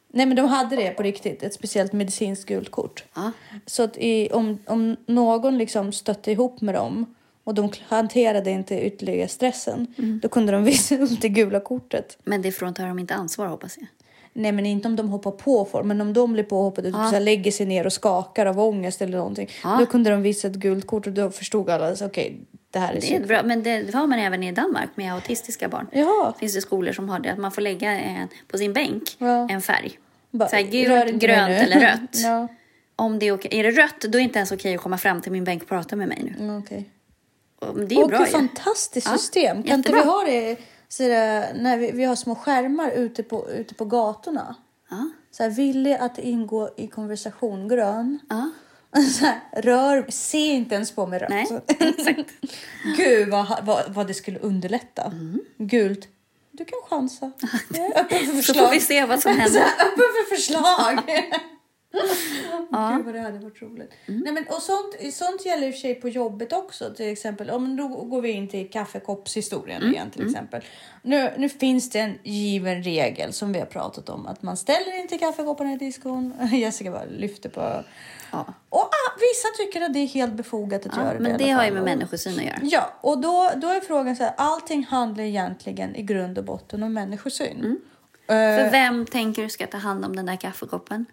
Nej 0.09 0.25
men 0.25 0.35
de 0.35 0.47
hade 0.47 0.75
det 0.75 0.89
på 0.89 1.03
riktigt, 1.03 1.43
ett 1.43 1.53
speciellt 1.53 1.93
medicinskt 1.93 2.45
gult 2.45 2.71
kort. 2.71 3.03
Ja. 3.15 3.31
Så 3.65 3.83
att 3.83 3.97
i, 3.97 4.29
om, 4.31 4.59
om 4.65 4.95
någon 5.05 5.57
liksom 5.57 5.91
stötte 5.91 6.31
ihop 6.31 6.61
med 6.61 6.75
dem 6.75 7.15
och 7.47 7.53
de 7.53 7.71
hanterade 7.87 8.51
inte 8.51 8.85
ytterligare 8.85 9.27
stressen, 9.27 9.87
då 10.21 10.29
kunde 10.29 10.51
de 10.51 10.63
visa 10.73 10.95
upp 10.97 11.21
det 11.21 11.29
gula 11.29 11.59
kortet. 11.59 12.17
Men 12.23 12.41
det 12.41 12.51
fråntar 12.51 12.87
dem 12.87 12.99
inte 12.99 13.13
ansvar 13.13 13.47
hoppas 13.47 13.77
jag. 13.77 13.87
Nej 14.33 14.51
men 14.51 14.65
inte 14.65 14.87
om 14.87 14.95
de 14.95 15.09
hoppar 15.09 15.31
på 15.31 15.65
folk, 15.65 15.85
men 15.85 16.01
om 16.01 16.13
de 16.13 16.33
blir 16.33 16.43
påhoppade 16.43 16.87
och 16.87 16.93
typ 16.93 17.13
så 17.13 17.19
lägger 17.19 17.51
sig 17.51 17.65
ner 17.65 17.85
och 17.85 17.93
skakar 17.93 18.45
av 18.45 18.59
ångest 18.59 19.01
eller 19.01 19.17
någonting. 19.17 19.49
Ja. 19.63 19.77
Då 19.79 19.85
kunde 19.85 20.09
de 20.09 20.21
visa 20.21 20.47
ett 20.47 20.53
gult 20.53 20.87
kort 20.87 21.07
och 21.07 21.13
då 21.13 21.29
förstod 21.31 21.69
alla 21.69 21.95
okej, 22.01 22.39
det 22.71 22.79
här 22.79 22.93
är, 22.95 23.01
Det 23.01 23.15
är 23.15 23.27
bra, 23.27 23.43
men 23.43 23.63
det 23.63 23.93
har 23.93 24.07
man 24.07 24.19
även 24.19 24.43
i 24.43 24.51
Danmark 24.51 24.89
med 24.95 25.13
autistiska 25.13 25.67
barn. 25.69 25.87
Ja. 25.91 26.33
finns 26.39 26.53
det 26.55 26.61
skolor 26.61 26.91
som 26.93 27.09
har 27.09 27.19
det, 27.19 27.31
att 27.31 27.37
man 27.37 27.51
får 27.51 27.61
lägga 27.61 27.91
en, 27.91 28.27
på 28.47 28.57
sin 28.57 28.73
bänk 28.73 29.03
Ja. 29.17 29.49
en 29.49 29.61
färg. 29.61 29.99
Bara, 30.31 30.49
så 30.49 30.55
här, 30.55 30.63
gult, 30.63 31.21
grönt 31.21 31.49
eller 31.51 31.79
rött. 31.79 31.99
ja, 32.23 32.47
Om 32.95 33.19
det 33.19 33.27
är, 33.27 33.31
okej. 33.31 33.59
är 33.59 33.63
det 33.63 33.71
rött, 33.71 34.01
då 34.01 34.07
är 34.07 34.11
det 34.11 34.21
inte 34.21 34.39
ens 34.39 34.51
okej 34.51 34.75
att 34.75 34.81
komma 34.81 34.97
fram 34.97 35.21
till 35.21 35.31
min 35.31 35.43
bänk 35.43 35.61
och 35.63 35.69
prata 35.69 35.95
med 35.95 36.07
mig 36.07 36.21
nu. 36.23 36.43
mm, 36.43 36.57
okej. 36.57 36.89
Det 37.59 37.95
är 37.95 38.03
Och 38.03 38.09
bra 38.09 38.21
ett 38.23 38.27
ju. 38.27 38.31
fantastiskt 38.31 39.07
Ja, 39.07 39.17
system. 39.17 39.63
Kan 39.63 39.79
inte 39.79 39.91
vi 39.91 39.97
jättebra. 39.97 40.13
ha 40.17 40.23
det 40.25 40.57
sådär, 40.87 41.53
när 41.55 41.77
vi, 41.77 41.91
vi 41.91 42.03
har 42.03 42.15
små 42.15 42.35
skärmar 42.35 42.91
ute 42.91 43.23
på, 43.23 43.49
ute 43.49 43.73
på 43.75 43.85
gatorna? 43.85 44.55
Ja, 44.89 45.09
Så 45.31 45.43
här, 45.43 45.49
villig 45.49 45.93
att 45.93 46.19
ingå 46.19 46.69
i 46.77 46.87
konversation, 46.87 47.67
grön. 47.67 48.19
ja. 48.29 48.49
Här, 49.21 49.61
rör, 49.61 50.05
se 50.09 50.37
inte 50.37 50.75
ens 50.75 50.91
på 50.91 51.05
mig 51.07 51.19
rött. 51.19 51.29
Nej, 51.29 51.47
exakt. 51.79 52.29
Gud 52.97 53.29
vad, 53.29 53.59
vad, 53.63 53.83
vad 53.93 54.07
det 54.07 54.13
skulle 54.13 54.39
underlätta. 54.39 55.03
Mm. 55.03 55.39
Gult. 55.57 56.07
Du 56.51 56.65
kan 56.65 56.79
chansa. 56.89 57.31
Jag 57.73 57.85
är 57.85 57.99
öppen 57.99 58.17
för 58.19 58.25
Så 58.25 58.33
får 58.33 58.41
förslag. 58.41 58.71
vi 58.71 58.79
se 58.79 59.05
vad 59.05 59.19
som 59.19 59.31
händer. 59.31 59.61
öppen 59.61 59.95
för 59.97 60.35
förslag. 60.35 60.99
Ja. 62.71 62.93
Gud 62.97 63.05
vad 63.05 63.13
det 63.15 63.19
hade 63.19 63.39
varit 63.39 63.61
roligt. 63.61 63.91
Nej, 64.05 64.33
men, 64.33 64.45
och 64.47 64.61
sånt, 64.61 65.13
sånt 65.13 65.45
gäller 65.45 65.67
i 65.67 65.69
och 65.69 65.73
för 65.73 65.79
sig 65.79 65.95
på 65.95 66.09
jobbet 66.09 66.53
också. 66.53 66.93
Till 66.93 67.11
exempel, 67.11 67.49
om 67.49 67.75
då 67.75 67.87
går 67.87 68.21
vi 68.21 68.29
in 68.31 68.47
till 68.47 68.69
kaffekoppshistorien 68.69 69.83
igen 69.83 70.09
till 70.11 70.27
exempel. 70.27 70.61
Nu, 71.01 71.33
nu 71.37 71.49
finns 71.49 71.89
det 71.89 71.99
en 71.99 72.17
given 72.23 72.83
regel 72.83 73.33
som 73.33 73.53
vi 73.53 73.59
har 73.59 73.65
pratat 73.65 74.09
om. 74.09 74.27
Att 74.27 74.41
man 74.41 74.57
ställer 74.57 74.99
inte 74.99 75.17
kaffekopparna 75.17 75.73
i 75.73 75.77
diskon. 75.77 76.33
Jessica 76.51 76.91
bara 76.91 77.05
lyfter 77.05 77.49
på. 77.49 77.83
Ja. 78.31 78.53
Och 78.69 78.79
ah, 78.79 79.11
vissa 79.19 79.47
tycker 79.57 79.81
att 79.81 79.93
det 79.93 79.99
är 79.99 80.07
helt 80.07 80.33
befogat 80.33 80.85
att 80.85 80.97
göra 80.97 81.07
Ja, 81.07 81.13
det. 81.13 81.19
men 81.19 81.31
alla 81.31 81.37
det 81.45 81.51
har 81.51 81.65
ju 81.65 81.71
med 81.71 81.83
människosyn 81.83 82.33
att 82.39 82.45
göra. 82.45 82.59
Ja, 82.61 82.93
och 83.01 83.21
då, 83.21 83.51
då 83.55 83.67
är 83.67 83.79
frågan 83.79 84.15
så 84.15 84.23
här. 84.23 84.33
Allting 84.37 84.83
handlar 84.85 85.23
egentligen 85.23 85.95
i 85.95 86.01
grund 86.01 86.37
och 86.37 86.43
botten 86.43 86.83
om 86.83 86.93
människosyn. 86.93 87.57
Mm. 87.59 87.77
Eh, 88.27 88.63
För 88.63 88.71
vem 88.71 89.05
tänker 89.05 89.43
du 89.43 89.49
ska 89.49 89.67
ta 89.67 89.77
hand 89.77 90.05
om 90.05 90.15
den 90.15 90.25
där 90.25 90.35
kaffekoppen? 90.35 91.05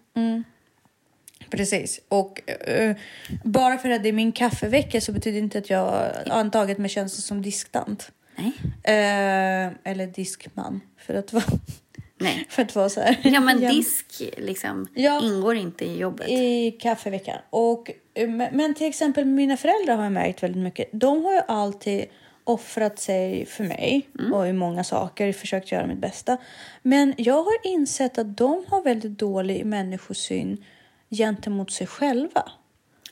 Precis. 1.55 2.01
Och 2.07 2.51
eh, 2.69 2.95
bara 3.43 3.77
för 3.77 3.89
att 3.89 4.03
det 4.03 4.09
är 4.09 4.13
min 4.13 4.31
kaffevecka 4.31 5.01
så 5.01 5.11
betyder 5.11 5.39
inte 5.39 5.57
att 5.57 5.69
jag 5.69 6.11
antagit 6.29 6.77
mig 6.77 6.89
tjänsten 6.89 7.21
som 7.21 7.41
disktant. 7.41 8.11
Nej. 8.35 8.51
Eh, 8.83 9.71
eller 9.91 10.07
diskman. 10.07 10.81
För 10.97 11.13
att 11.13 11.33
vara, 11.33 11.43
Nej. 12.19 12.45
för 12.49 12.61
att 12.61 12.75
vara 12.75 12.89
så 12.89 13.01
här. 13.01 13.17
Ja, 13.23 13.39
men 13.39 13.59
disk 13.59 14.05
liksom 14.37 14.87
Ja. 14.93 15.21
ingår 15.23 15.55
inte 15.55 15.85
i 15.85 15.97
jobbet. 15.97 16.29
I 16.29 16.71
kaffeveckan. 16.71 17.37
Och, 17.49 17.91
eh, 18.13 18.29
men 18.29 18.73
till 18.75 18.87
exempel 18.87 19.25
mina 19.25 19.57
föräldrar 19.57 19.95
har 19.95 20.03
jag 20.03 20.11
märkt 20.13 20.43
väldigt 20.43 20.63
mycket. 20.63 20.89
De 20.91 21.25
har 21.25 21.33
ju 21.33 21.41
alltid 21.47 22.05
offrat 22.43 22.99
sig 22.99 23.45
för 23.45 23.63
mig 23.63 24.07
och 24.33 24.47
i 24.47 24.53
många 24.53 24.83
saker 24.83 25.33
försökt 25.33 25.71
göra 25.71 25.87
mitt 25.87 25.97
bästa. 25.97 26.37
Men 26.81 27.13
jag 27.17 27.43
har 27.43 27.53
insett 27.63 28.17
att 28.17 28.37
de 28.37 28.65
har 28.67 28.83
väldigt 28.83 29.19
dålig 29.19 29.65
människosyn 29.65 30.63
gentemot 31.15 31.71
sig 31.71 31.87
själva. 31.87 32.51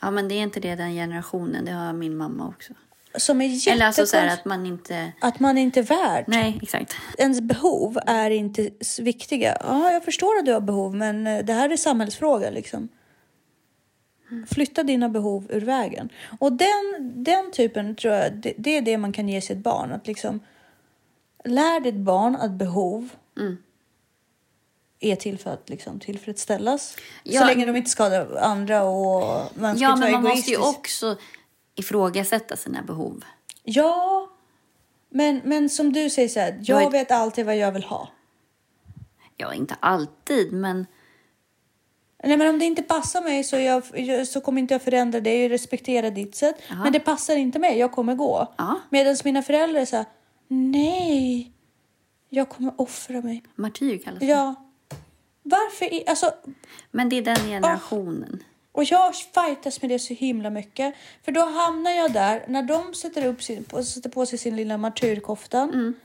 Ja, 0.02 0.12
men 0.12 0.28
det 0.28 0.36
är 0.36 0.44
inte 0.44 0.60
det 0.60 0.76
den 0.76 0.94
generationen. 0.94 1.66
Det 1.66 1.72
har 1.72 1.94
min 1.94 2.18
mamma 2.18 2.48
också. 2.48 2.74
Som 3.16 3.42
är 3.42 3.46
jättekonstigt. 3.46 3.76
Eller 3.76 3.86
alltså 3.86 4.06
så 4.06 4.18
här 4.18 4.34
att 4.34 4.46
man 4.46 4.66
inte... 4.66 5.12
Att 5.20 5.39
man 5.39 5.58
inte 5.58 5.80
är 5.80 5.84
värd. 5.84 6.24
Nej, 6.28 6.60
exakt. 6.62 6.96
Ens 7.18 7.42
behov 7.42 8.00
är 8.06 8.30
inte 8.30 8.70
viktiga. 9.00 9.58
Ja, 9.60 9.92
jag 9.92 10.04
förstår 10.04 10.39
att 10.39 10.46
du 10.46 10.54
har 10.54 10.62
behov, 10.62 10.96
men 10.96 11.28
eh, 11.28 11.46
det 11.46 11.54
här 11.54 11.70
är 11.70 11.78
samhällsfråga. 11.78 12.50
Liksom. 12.50 12.89
Flytta 14.48 14.84
dina 14.84 15.10
behov 15.10 15.48
ur 15.50 15.62
vägen. 15.62 16.10
Och 16.39 16.54
den, 16.54 17.13
den 17.24 17.52
typen 17.52 17.96
tror 17.96 18.13
jag, 18.13 18.34
det, 18.34 18.54
det 18.58 18.78
är 18.78 18.82
det 18.82 18.98
man 18.98 19.13
kan 19.13 19.30
ge 19.30 19.42
sitt 19.42 19.58
barn. 19.58 19.92
Att 19.92 20.08
liksom, 20.08 20.39
lär 21.44 21.80
ditt 21.80 21.96
barn 21.96 22.36
att 22.36 22.52
behov 22.52 23.10
Mm. 23.38 23.58
Är 25.06 25.16
till 25.16 25.38
för 25.39 25.54
att 25.54 25.70
liksom, 25.70 26.00
tillfredsställas. 26.00 26.98
Ja. 27.24 27.39
Så 27.42 27.46
länge 27.48 27.66
de 27.66 27.76
inte 27.76 27.89
skadar 27.89 28.36
andra 28.38 28.84
och 28.84 29.52
man 29.56 29.76
ska 29.76 29.84
Ja, 29.86 29.94
inte 29.94 30.02
vara 30.12 30.22
man 30.22 30.24
måste 30.32 30.52
ju 30.52 30.58
också 30.58 31.18
ifrågasätta 31.76 32.56
sina 32.58 32.82
behov. 32.82 33.24
Ja, 33.63 34.30
men, 35.10 35.42
men 35.44 35.70
som 35.70 35.94
du 35.94 36.10
säger 36.10 36.30
så 36.30 36.39
här, 36.39 36.60
Jag 36.63 36.82
jag 36.82 36.88
är- 36.88 36.92
vet 36.92 37.12
alltid 37.12 37.46
vad 37.46 37.58
jag 37.58 37.72
vill 37.72 37.84
ha. 37.84 38.10
Ja, 39.38 39.54
inte 39.54 39.76
alltid, 39.80 40.54
men 40.54 40.86
Nej, 42.26 42.38
men 42.38 42.48
om 42.50 42.60
det 42.60 42.66
inte 42.66 42.84
passar 42.84 43.22
mig 43.22 43.44
så, 43.44 43.56
jag, 43.58 43.84
så 44.28 44.42
kommer 44.42 44.62
inte 44.62 44.74
jag 44.74 44.82
förändra 44.82 45.20
det. 45.22 45.42
Jag 45.44 45.52
respekterar 45.52 46.12
ditt 46.12 46.36
sätt. 46.36 46.56
Jaha. 46.70 46.84
Men 46.84 46.92
det 46.94 47.00
passar 47.00 47.36
inte 47.36 47.60
mig. 47.60 47.78
Jag 47.78 47.92
kommer 47.92 48.16
gå. 48.16 48.54
Medan 48.89 49.16
mina 49.24 49.42
föräldrar 49.42 49.92
här, 49.92 50.06
nej, 50.48 51.52
jag 52.30 52.50
kommer 52.50 52.82
offra 52.82 53.22
mig. 53.22 53.44
martyr 53.56 53.98
kallas 53.98 54.20
det. 54.20 54.26
Ja. 54.26 54.56
Varför? 55.44 55.94
i- 55.94 56.04
Alltså, 56.08 56.34
Men 56.92 57.10
det 57.10 57.16
är 57.18 57.22
den 57.22 57.36
generationen. 57.36 58.44
och 58.72 58.84
jag 58.84 59.16
fightas 59.16 59.82
med 59.82 59.92
det 59.92 60.00
så 60.00 60.14
himla 60.14 60.50
mycket. 60.50 60.96
För 61.26 61.32
då 61.32 61.42
hamnar 61.46 61.92
jag 61.92 62.14
där 62.14 62.46
när 62.48 62.64
de 62.64 62.94
sätter, 62.94 63.26
upp 63.26 63.44
sin, 63.44 63.66
sätter 63.86 64.10
på 64.10 64.26
sig 64.26 64.38
sin 64.40 64.56
lilla 64.56 64.78
martyrkoftan. 64.78 65.96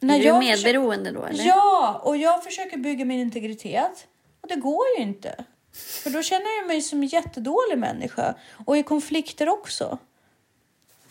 När 0.00 0.14
är 0.14 0.18
du 0.18 0.24
jag 0.24 0.38
medberoende 0.38 1.10
då, 1.10 1.24
eller? 1.24 1.44
Ja, 1.44 2.00
och 2.04 2.16
jag 2.16 2.44
försöker 2.44 2.76
bygga 2.76 3.04
min 3.04 3.20
integritet. 3.20 4.06
Och 4.40 4.48
det 4.48 4.56
går 4.56 4.84
ju 4.98 5.02
inte. 5.02 5.44
För 6.02 6.10
då 6.10 6.22
känner 6.22 6.58
jag 6.60 6.66
mig 6.66 6.82
som 6.82 6.98
en 7.00 7.06
jättedålig 7.06 7.78
människa. 7.78 8.34
Och 8.66 8.76
i 8.76 8.82
konflikter 8.82 9.48
också. 9.48 9.98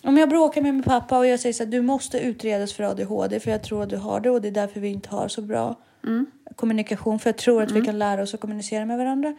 Om 0.03 0.17
jag 0.17 0.29
bråkar 0.29 0.61
med 0.61 0.73
min 0.73 0.83
pappa 0.83 1.17
och 1.17 1.27
jag 1.27 1.39
säger 1.39 1.53
så 1.53 1.63
här, 1.63 1.71
du 1.71 1.81
måste 1.81 2.19
utredas 2.19 2.73
för 2.73 2.83
ADHD 2.83 3.39
för 3.39 3.51
jag 3.51 3.63
tror 3.63 3.83
att 3.83 3.89
du 3.89 3.97
har 3.97 4.19
det 4.19 4.29
och 4.29 4.41
det 4.41 4.47
är 4.47 4.51
därför 4.51 4.79
vi 4.79 4.87
inte 4.87 5.09
har 5.09 5.27
så 5.27 5.41
bra 5.41 5.75
kommunikation 6.55 7.19
för 7.19 7.29
jag 7.29 7.37
tror 7.37 7.63
att 7.63 7.71
vi 7.71 7.81
kan 7.81 7.99
lära 7.99 8.21
oss 8.21 8.33
att 8.33 8.41
kommunicera 8.41 8.85
med 8.85 8.97
varandra. 8.97 9.35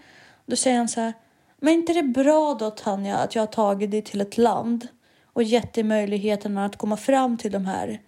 Då 0.47 0.57
säger 0.57 0.77
han 0.79 0.89
så 0.89 1.01
här, 1.01 1.13
men 1.59 1.75
inte 1.75 1.93
det 1.93 2.03
bra 2.03 2.57
då 2.61 2.71
Tanja 2.71 3.17
att 3.17 3.35
jag 3.35 3.43
har 3.43 3.47
tagit 3.47 3.91
dig 3.91 4.03
till 4.03 4.21
ett 4.21 4.39
land 4.39 4.89
och 5.33 5.43
gett 5.43 5.73
dig 5.73 5.85
möjligheten 5.85 6.59
att 6.59 6.77
komma 6.77 6.97
fram 6.97 7.39
till 7.39 7.53
de 7.53 7.67
här 7.67 8.01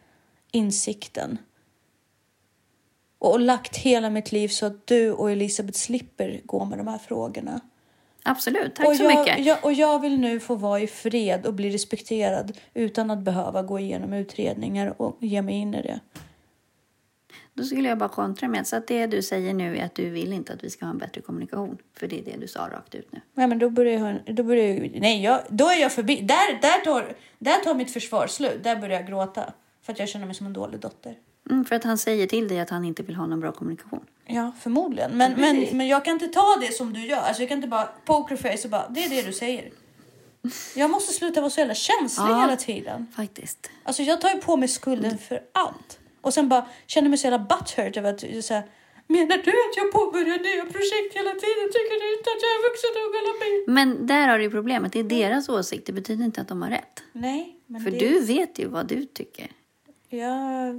insikten 0.53 1.38
och 3.18 3.40
lagt 3.40 3.77
hela 3.77 4.11
mitt 4.11 4.33
liv 4.33 4.49
så 4.49 4.66
att 4.66 4.87
du 4.87 5.12
och 5.12 5.31
Elisabeth 5.31 5.79
slipper 5.79 6.40
gå 6.44 6.64
med 6.64 6.79
de 6.79 6.88
här 6.88 6.99
frågorna. 6.99 7.61
Absolut, 8.23 8.75
tack 8.75 8.87
och 8.87 8.97
så 8.97 9.03
jag, 9.03 9.18
mycket. 9.18 9.47
Jag, 9.47 9.64
och 9.64 9.73
jag 9.73 10.01
vill 10.01 10.21
nu 10.21 10.40
få 10.40 10.55
vara 10.55 10.81
i 10.81 10.87
fred 10.87 11.47
och 11.47 11.55
bli 11.55 11.71
respekterad 11.71 12.59
utan 12.75 13.11
att 13.11 13.18
behöva 13.18 13.62
gå 13.62 13.79
igenom 13.79 14.12
utredningar 14.12 15.03
och 15.03 15.16
ge 15.21 15.42
mig 15.42 15.55
in 15.55 15.75
i 15.75 15.83
det. 15.83 16.01
Då 17.59 17.64
skulle 17.64 17.88
jag 17.88 17.99
bara 17.99 18.09
kontra 18.09 18.49
med 18.49 18.66
så 18.66 18.77
att 18.77 18.87
det 18.87 19.07
du 19.07 19.23
säger 19.23 19.55
nu 19.55 19.77
är 19.77 19.85
att 19.85 19.94
du 19.94 20.11
vill 20.11 20.33
inte 20.33 20.53
att 20.53 20.64
vi 20.64 20.71
ska 20.71 20.85
ha 20.85 20.90
en 20.92 20.99
bättre 20.99 21.21
kommunikation. 21.21 21.79
För 21.99 22.07
det 22.09 22.18
är 22.18 22.25
det 22.25 22.37
du 22.40 22.49
sa 22.49 22.61
rakt 22.73 22.94
ut 22.94 23.12
nu. 23.12 23.21
Nej, 23.35 23.47
men 23.47 23.59
då 23.59 23.71
börjar 23.71 24.07
en- 24.27 24.35
då 24.35 24.42
börjar 24.42 24.64
jag, 24.64 24.97
nej, 25.01 25.23
jag, 25.23 25.40
då 25.49 25.68
är 25.68 25.81
jag 25.81 25.92
förbi. 25.92 26.21
Där, 26.21 26.61
där, 26.62 26.85
tar, 26.85 27.16
där 27.38 27.64
tar 27.64 27.75
mitt 27.75 27.90
försvar 27.92 28.27
slut. 28.27 28.64
Där 28.64 28.77
börjar 28.77 29.01
jag 29.01 29.07
gråta 29.09 29.53
för 29.83 29.92
att 29.92 29.99
jag 29.99 30.09
känner 30.09 30.27
mig 30.27 30.35
som 30.35 30.47
en 30.47 30.53
dålig 30.53 30.81
dotter. 30.81 31.14
Mm, 31.51 31.64
för 31.64 31.77
att 31.77 31.85
han 31.85 31.99
säger 31.99 32.27
till 32.27 32.49
dig 32.49 32.61
att 32.61 32.71
han 32.71 32.85
inte 32.85 33.03
vill 33.03 33.14
ha 33.14 33.27
någon 33.27 33.40
bra 33.40 33.53
kommunikation. 33.53 34.05
Ja, 34.27 34.53
förmodligen. 34.61 35.11
Men, 35.16 35.33
men, 35.40 35.66
men 35.73 35.88
jag 35.88 36.05
kan 36.05 36.12
inte 36.14 36.29
ta 36.29 36.57
det 36.61 36.73
som 36.73 36.92
du 36.92 37.07
gör. 37.07 37.16
Alltså, 37.21 37.42
jag 37.42 37.49
kan 37.49 37.59
inte 37.59 37.68
bara 37.68 37.88
pokerface 38.05 38.64
och 38.64 38.71
bara, 38.71 38.88
det 38.88 39.05
är 39.05 39.11
det 39.11 39.23
du 39.23 39.33
säger. 39.33 39.71
Jag 40.77 40.90
måste 40.90 41.12
sluta 41.12 41.40
vara 41.40 41.51
så 41.51 41.61
jävla 41.61 41.75
känslig 41.75 42.25
Ja. 42.29 42.40
hela 42.40 42.57
tiden. 42.57 43.07
Faktiskt. 43.16 43.71
Alltså 43.85 44.03
jag 44.03 44.21
tar 44.21 44.29
ju 44.31 44.40
på 44.40 44.57
mig 44.57 44.68
skulden 44.68 45.18
för 45.18 45.40
allt. 45.53 45.99
Och 46.20 46.35
sen 46.35 46.48
bara 46.48 46.66
känner 46.87 47.09
mig 47.09 47.18
så 47.18 47.26
jävla 47.26 47.38
butthurt 47.38 47.96
över 47.96 48.11
att 48.14 48.20
så 48.44 48.54
här, 48.54 48.62
Menar 49.11 49.37
du 49.37 49.50
att 49.50 49.76
jag 49.76 49.92
påbörjar 49.92 50.38
nya 50.38 50.62
projekt 50.64 51.14
hela 51.14 51.31
tiden? 51.31 51.66
Tycker 51.72 52.00
du 52.02 52.18
inte 52.18 52.31
att 52.35 52.42
jag 52.42 52.52
är 52.59 52.62
vuxen 52.70 52.90
nog 53.00 53.38
mig? 53.40 53.64
Men 53.74 54.07
där 54.07 54.28
har 54.28 54.38
du 54.38 54.44
ju 54.44 54.50
problemet. 54.50 54.92
Det 54.92 54.98
är 55.00 55.04
deras 55.04 55.48
åsikt. 55.48 55.87
Det 55.87 55.92
betyder 55.92 56.24
inte 56.24 56.40
att 56.40 56.48
de 56.48 56.62
har 56.62 56.70
rätt. 56.70 57.02
Nej, 57.12 57.57
För 57.85 57.90
det... 57.90 57.98
du 57.98 58.20
vet 58.20 58.59
ju 58.59 58.68
vad 58.68 58.87
du 58.87 59.04
tycker. 59.04 59.50
Ja, 60.11 60.35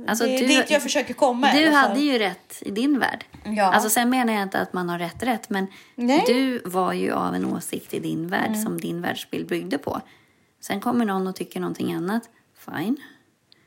Alltså, 0.07 0.25
det 0.25 0.35
är 0.35 0.39
du- 0.41 0.47
dit 0.47 0.69
jag 0.69 0.83
försöker 0.83 1.13
komma 1.13 1.51
Du 1.53 1.69
hade 1.69 1.99
ju 1.99 2.17
rätt 2.19 2.57
i 2.65 2.71
din 2.71 2.99
värld. 2.99 3.25
Ja. 3.45 3.63
Alltså 3.73 3.89
sen 3.89 4.09
menar 4.09 4.33
jag 4.33 4.43
inte 4.43 4.59
att 4.59 4.73
man 4.73 4.89
har 4.89 4.99
rätt 4.99 5.23
rätt, 5.23 5.49
men 5.49 5.67
Nej. 5.95 6.23
du 6.27 6.59
var 6.65 6.93
ju 6.93 7.11
av 7.11 7.35
en 7.35 7.45
åsikt 7.45 7.93
i 7.93 7.99
din 7.99 8.27
värld 8.27 8.47
Mm. 8.47 8.61
som 8.63 8.77
din 8.77 9.01
världsbild 9.01 9.47
byggde 9.47 9.77
på. 9.77 10.01
Sen 10.61 10.79
kommer 10.81 11.05
någon 11.05 11.27
och 11.27 11.35
tycker 11.35 11.59
någonting 11.59 11.93
annat. 11.93 12.29
Fine. 12.57 12.97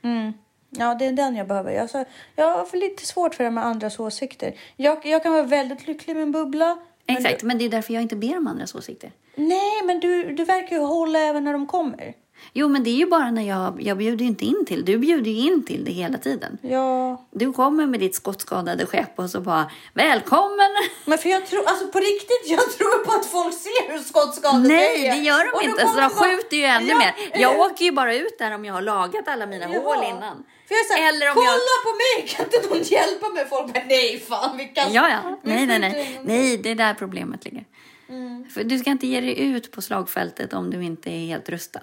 Mm. 0.03 0.33
Ja, 0.79 0.95
det 0.95 1.07
är 1.07 1.13
den 1.13 1.37
jag 1.37 1.47
behöver. 1.47 1.73
Jag, 1.73 1.91
så, 1.91 2.05
jag 2.37 2.57
har 2.57 2.65
för 2.65 2.79
lite 2.79 3.07
svårt 3.07 3.35
för 3.35 3.45
det 3.45 3.51
med 3.51 3.67
andras 3.67 4.01
åsikter. 4.01 4.55
Jag, 4.77 5.07
jag 5.07 5.23
kan 5.23 5.33
vara 5.33 5.43
väldigt 5.43 5.87
lycklig 5.87 6.15
med 6.15 6.23
en 6.23 6.33
bubbla. 6.33 6.79
men 7.07 7.17
Exakt, 7.17 7.43
men 7.43 7.59
det 7.59 7.65
är 7.65 7.69
därför 7.69 7.95
jag 7.95 8.03
inte 8.03 8.17
ber 8.17 8.37
om 8.37 8.47
andras 8.47 8.75
åsikter. 8.75 9.13
Du, 9.35 9.43
nej, 9.43 9.83
men 9.85 10.01
du, 10.01 10.35
du 10.35 10.45
verkar 10.45 10.77
ju 10.77 10.83
hålla 10.83 11.19
även 11.19 11.45
när 11.45 11.53
de 11.53 11.67
kommer. 11.67 12.15
Jo, 12.53 12.69
men 12.69 12.85
det 12.85 12.91
är 12.91 12.95
ju 12.95 13.07
bara 13.07 13.31
när 13.31 13.43
jag, 13.49 13.83
jag 13.83 13.97
bjuder 13.99 14.23
ju 14.25 14.29
inte 14.29 14.45
in 14.45 14.65
till. 14.67 14.85
Du 14.85 14.99
bjuder 14.99 15.31
ju 15.31 15.39
in 15.47 15.65
till 15.65 15.85
det 15.85 15.91
hela 15.93 16.19
tiden. 16.19 16.59
Ja, 16.63 17.25
Du 17.31 17.53
kommer 17.53 17.87
med 17.87 18.01
ditt 18.01 18.15
skottskadade 18.15 18.87
skepp 18.87 19.19
och 19.19 19.31
så 19.31 19.41
bara 19.41 19.71
välkommen! 19.95 20.71
men 21.05 21.19
för 21.19 21.29
jag 21.29 21.47
tror, 21.47 21.65
alltså 21.67 21.87
på 21.89 21.99
riktigt, 21.99 22.43
jag 22.45 22.61
tror 22.79 23.05
på 23.05 23.13
att 23.13 23.27
folk 23.27 23.55
ser 23.55 23.93
hur 23.93 23.99
skottskadade 23.99 24.69
Nej, 24.69 25.05
jag 25.07 25.15
är. 25.17 25.19
det 25.21 25.25
gör 25.27 25.53
Och 25.55 25.61
de 25.63 25.67
då 25.69 25.71
inte. 25.73 25.87
Så 25.89 26.01
de 26.01 26.11
skjuter 26.11 26.57
ju 26.57 26.63
ännu 26.65 26.89
Ja, 26.89 26.99
mer. 26.99 27.15
Jag 27.41 27.59
åker 27.61 27.85
ju 27.85 27.93
bara 27.93 28.15
ut 28.15 28.39
där 28.39 28.55
om 28.55 28.65
jag 28.65 28.75
har 28.75 28.83
lagat 28.83 29.29
alla 29.29 29.47
mina 29.47 29.69
Jaha. 29.73 29.83
hål 29.83 30.05
innan. 30.05 30.45
Här, 30.91 31.09
Eller 31.09 31.29
om 31.29 31.35
kolla 31.35 31.47
jag- 31.47 31.85
på 31.85 31.91
mig, 32.21 32.29
kan 32.29 32.45
inte 32.45 32.69
någon 32.69 32.83
hjälpa 32.83 33.29
mig? 33.29 33.47
Folk 33.49 33.75
bara, 33.75 33.83
nej 33.89 34.21
fan, 34.29 34.57
vi 34.57 34.65
kan... 34.65 34.93
Ja, 34.93 35.09
ja. 35.09 35.41
Nej, 35.43 35.67
nej, 35.67 35.79
nej. 35.79 36.21
Nej, 36.25 36.57
det 36.57 36.71
är 36.71 36.75
där 36.75 36.95
problemet 36.95 37.45
ligger. 37.45 37.65
Mm. 38.09 38.45
För 38.55 38.65
du 38.65 38.79
ska 38.79 38.91
inte 38.91 39.07
ge 39.07 39.21
dig 39.21 39.41
ut 39.41 39.71
på 39.73 39.83
slagfältet 39.83 40.53
om 40.53 40.71
du 40.71 40.85
inte 40.85 41.11
är 41.11 41.27
helt 41.27 41.49
rustad. 41.49 41.81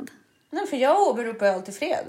Nej, 0.49 0.67
för 0.67 0.77
jag 0.77 1.01
åberopar 1.01 1.45
ju 1.45 1.51
alltid 1.51 1.75
fred. 1.75 2.05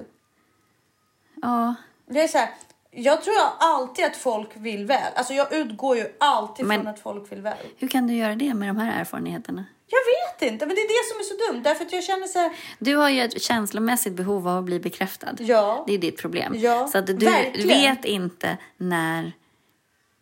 Ja, 1.42 1.74
Det 2.07 2.20
är 2.22 2.29
så 2.29 2.38
här, 2.38 2.50
jag 2.90 3.22
tror 3.24 3.35
alltid 3.59 4.05
att 4.05 4.16
folk 4.16 4.48
vill 4.55 4.85
väl. 4.87 5.12
Alltså 5.14 5.33
jag 5.35 5.53
utgår 5.53 5.96
ju 5.96 6.07
alltid 6.20 6.66
Men- 6.66 6.81
från 6.81 6.87
att 6.94 7.00
folk 7.00 7.33
vill 7.33 7.40
väl. 7.42 7.57
hur 7.79 7.88
kan 7.88 8.07
du 8.07 8.14
göra 8.14 8.35
det 8.35 8.55
med 8.55 8.68
de 8.68 8.76
här 8.76 9.00
erfarenheterna? 9.00 9.64
Jag 9.87 10.00
vet 10.40 10.53
inte, 10.53 10.66
men 10.66 10.74
det 10.76 10.81
är 10.83 10.88
det 10.88 11.12
som 11.12 11.20
är 11.20 11.24
så 11.24 11.53
dumt. 11.53 11.62
Därför 11.62 11.85
att 11.85 11.92
jag 11.92 12.05
känner 12.05 12.26
så 12.26 12.38
här, 12.38 12.53
Du 12.79 12.96
har 12.96 13.09
ju 13.09 13.20
ett 13.22 13.42
känslomässigt 13.42 14.12
behov 14.12 14.48
av 14.48 14.59
att 14.59 14.64
bli 14.64 14.81
bekräftad. 14.81 15.35
ja, 15.38 15.85
Det 15.87 15.94
är 15.94 15.98
ditt 15.98 16.18
problem. 16.18 16.53
Ja, 16.57 16.88
så 16.88 16.98
att 16.98 17.07
du 17.07 17.12
verkligen. 17.14 17.68
vet 17.68 18.05
inte 18.05 18.57
när... 18.76 19.33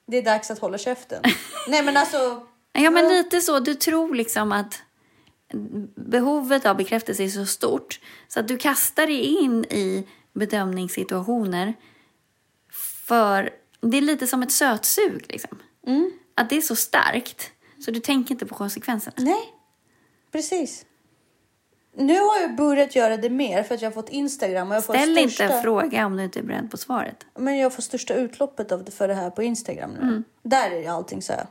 det 0.07 0.17
är 0.19 0.23
dags 0.23 0.51
att 0.51 0.59
hålla 0.59 0.79
käften. 0.79 1.23
Nej 1.69 1.83
men 1.83 1.97
alltså, 1.97 2.47
Ja, 2.73 2.91
men 2.91 3.09
lite 3.09 3.41
så. 3.41 3.61
Du 3.61 3.75
tror 3.75 4.15
liksom 4.15 4.53
att 4.53 4.83
behovet 5.95 6.67
av 6.67 6.77
bekräftelse 6.77 7.25
är 7.25 7.29
så 7.29 7.47
stort 7.47 8.01
så 8.29 8.41
att 8.41 8.49
du 8.49 8.57
kastar 8.59 9.07
dig 9.07 9.25
in 9.25 9.65
i 9.65 10.07
bedömningssituationer 10.33 11.75
för 13.07 13.51
det 13.81 13.97
är 13.97 14.03
lite 14.03 14.27
som 14.27 14.43
ett 14.43 14.53
sötsug 14.53 15.25
liksom. 15.29 15.59
mm, 15.87 16.11
Att 16.35 16.51
det 16.51 16.57
är 16.57 16.61
så 16.61 16.77
starkt 16.77 17.51
så 17.85 17.91
du 17.91 18.01
tänker 18.01 18.35
inte 18.35 18.47
på 18.47 18.55
konsekvenserna. 18.55 19.15
nej, 19.19 19.55
precis. 20.33 20.85
Nu 21.97 22.21
har 22.21 22.41
jag 22.41 22.57
börjat 22.57 22.97
göra 22.97 23.17
det 23.17 23.31
mer 23.31 23.63
för 23.63 23.75
att 23.75 23.83
jag 23.83 23.91
har 23.91 23.95
fått 23.95 24.09
Instagram 24.09 24.69
och 24.71 24.77
jag 24.77 24.85
får 24.85 24.95
Ställ 24.95 25.13
största... 25.19 25.45
inte 25.45 25.57
en 25.57 25.63
fråga 25.63 26.07
om 26.07 26.17
du 26.17 26.25
inte 26.25 26.39
är 26.39 26.43
beredd 26.43 26.71
på 26.71 26.77
svaret. 26.77 27.27
Men 27.39 27.57
jag 27.59 27.75
får 27.75 27.83
största 27.83 28.15
utloppet 28.15 28.73
av 28.73 28.85
det 28.85 28.91
för 28.91 29.09
det 29.09 29.15
här 29.15 29.31
på 29.31 29.43
Instagram 29.43 29.91
nu. 29.91 30.23
Där 30.43 30.71
är 30.71 30.91
allting 30.91 31.23
så 31.23 31.33
här. 31.33 31.47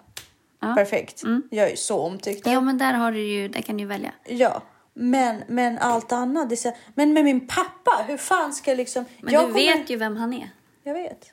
Mm. 0.59 0.59
Ja. 0.59 0.67
Mm. 0.67 0.75
Perfekt. 0.75 1.23
Jag 1.49 1.71
är 1.71 1.75
så 1.75 1.99
omtyckt. 1.99 2.47
Ja, 2.47 2.61
men 2.61 2.77
där, 2.77 2.93
har 2.93 3.11
du 3.11 3.21
ju, 3.21 3.47
där 3.47 3.61
kan 3.61 3.77
du 3.77 3.81
ju 3.83 3.87
välja. 3.87 4.13
Ja, 4.25 4.63
men, 4.93 5.43
men 5.47 5.77
allt 5.77 6.11
annat. 6.11 6.49
Det 6.49 6.55
är 6.55 6.57
så, 6.57 6.71
men 6.95 7.13
med 7.13 7.25
min 7.25 7.47
pappa, 7.47 8.05
hur 8.07 8.17
fan 8.17 8.53
ska 8.53 8.71
jag 8.71 8.77
liksom... 8.77 9.05
Men 9.21 9.33
jag 9.33 9.49
du 9.49 9.53
vet 9.53 9.89
ju 9.89 9.95
vem 9.95 10.17
han 10.17 10.33
är. 10.33 10.49
Jag 10.83 10.93
vet. 10.93 11.31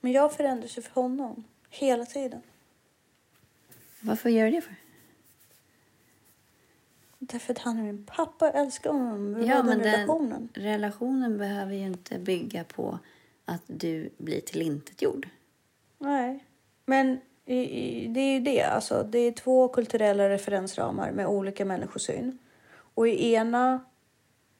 Men 0.00 0.12
jag 0.12 0.32
förändras 0.32 0.78
ju 0.78 0.82
för 0.82 1.00
honom. 1.00 1.44
Hela 1.70 2.04
tiden. 2.04 2.42
Varför 4.00 4.30
gör 4.30 4.44
du 4.44 4.50
det 4.50 4.60
för? 4.60 4.74
Därför 7.18 7.52
att 7.52 7.58
han 7.58 7.78
är 7.78 7.82
min 7.82 8.06
pappa. 8.06 8.46
Jag 8.46 8.54
älskar 8.54 8.90
honom. 8.90 9.34
Vi 9.34 9.46
Ja, 9.46 9.62
men 9.62 9.78
den 9.78 9.92
relationen. 9.92 10.48
Relationen 10.54 11.38
behöver 11.38 11.74
ju 11.74 11.86
inte 11.86 12.18
bygga 12.18 12.64
på 12.64 12.98
att 13.44 13.62
du 13.66 14.10
blir 14.18 14.40
tillintetgjord. 14.40 15.28
Nej. 15.98 16.44
Men 16.86 17.20
det 18.14 18.20
är 18.20 18.32
ju 18.32 18.40
det. 18.40 18.62
Alltså, 18.62 19.02
det 19.02 19.18
är 19.18 19.32
två 19.32 19.68
kulturella 19.68 20.28
referensramar 20.28 21.10
med 21.10 21.26
olika 21.26 21.64
människosyn. 21.64 22.38
Och 22.94 23.08
i 23.08 23.34
ena 23.34 23.84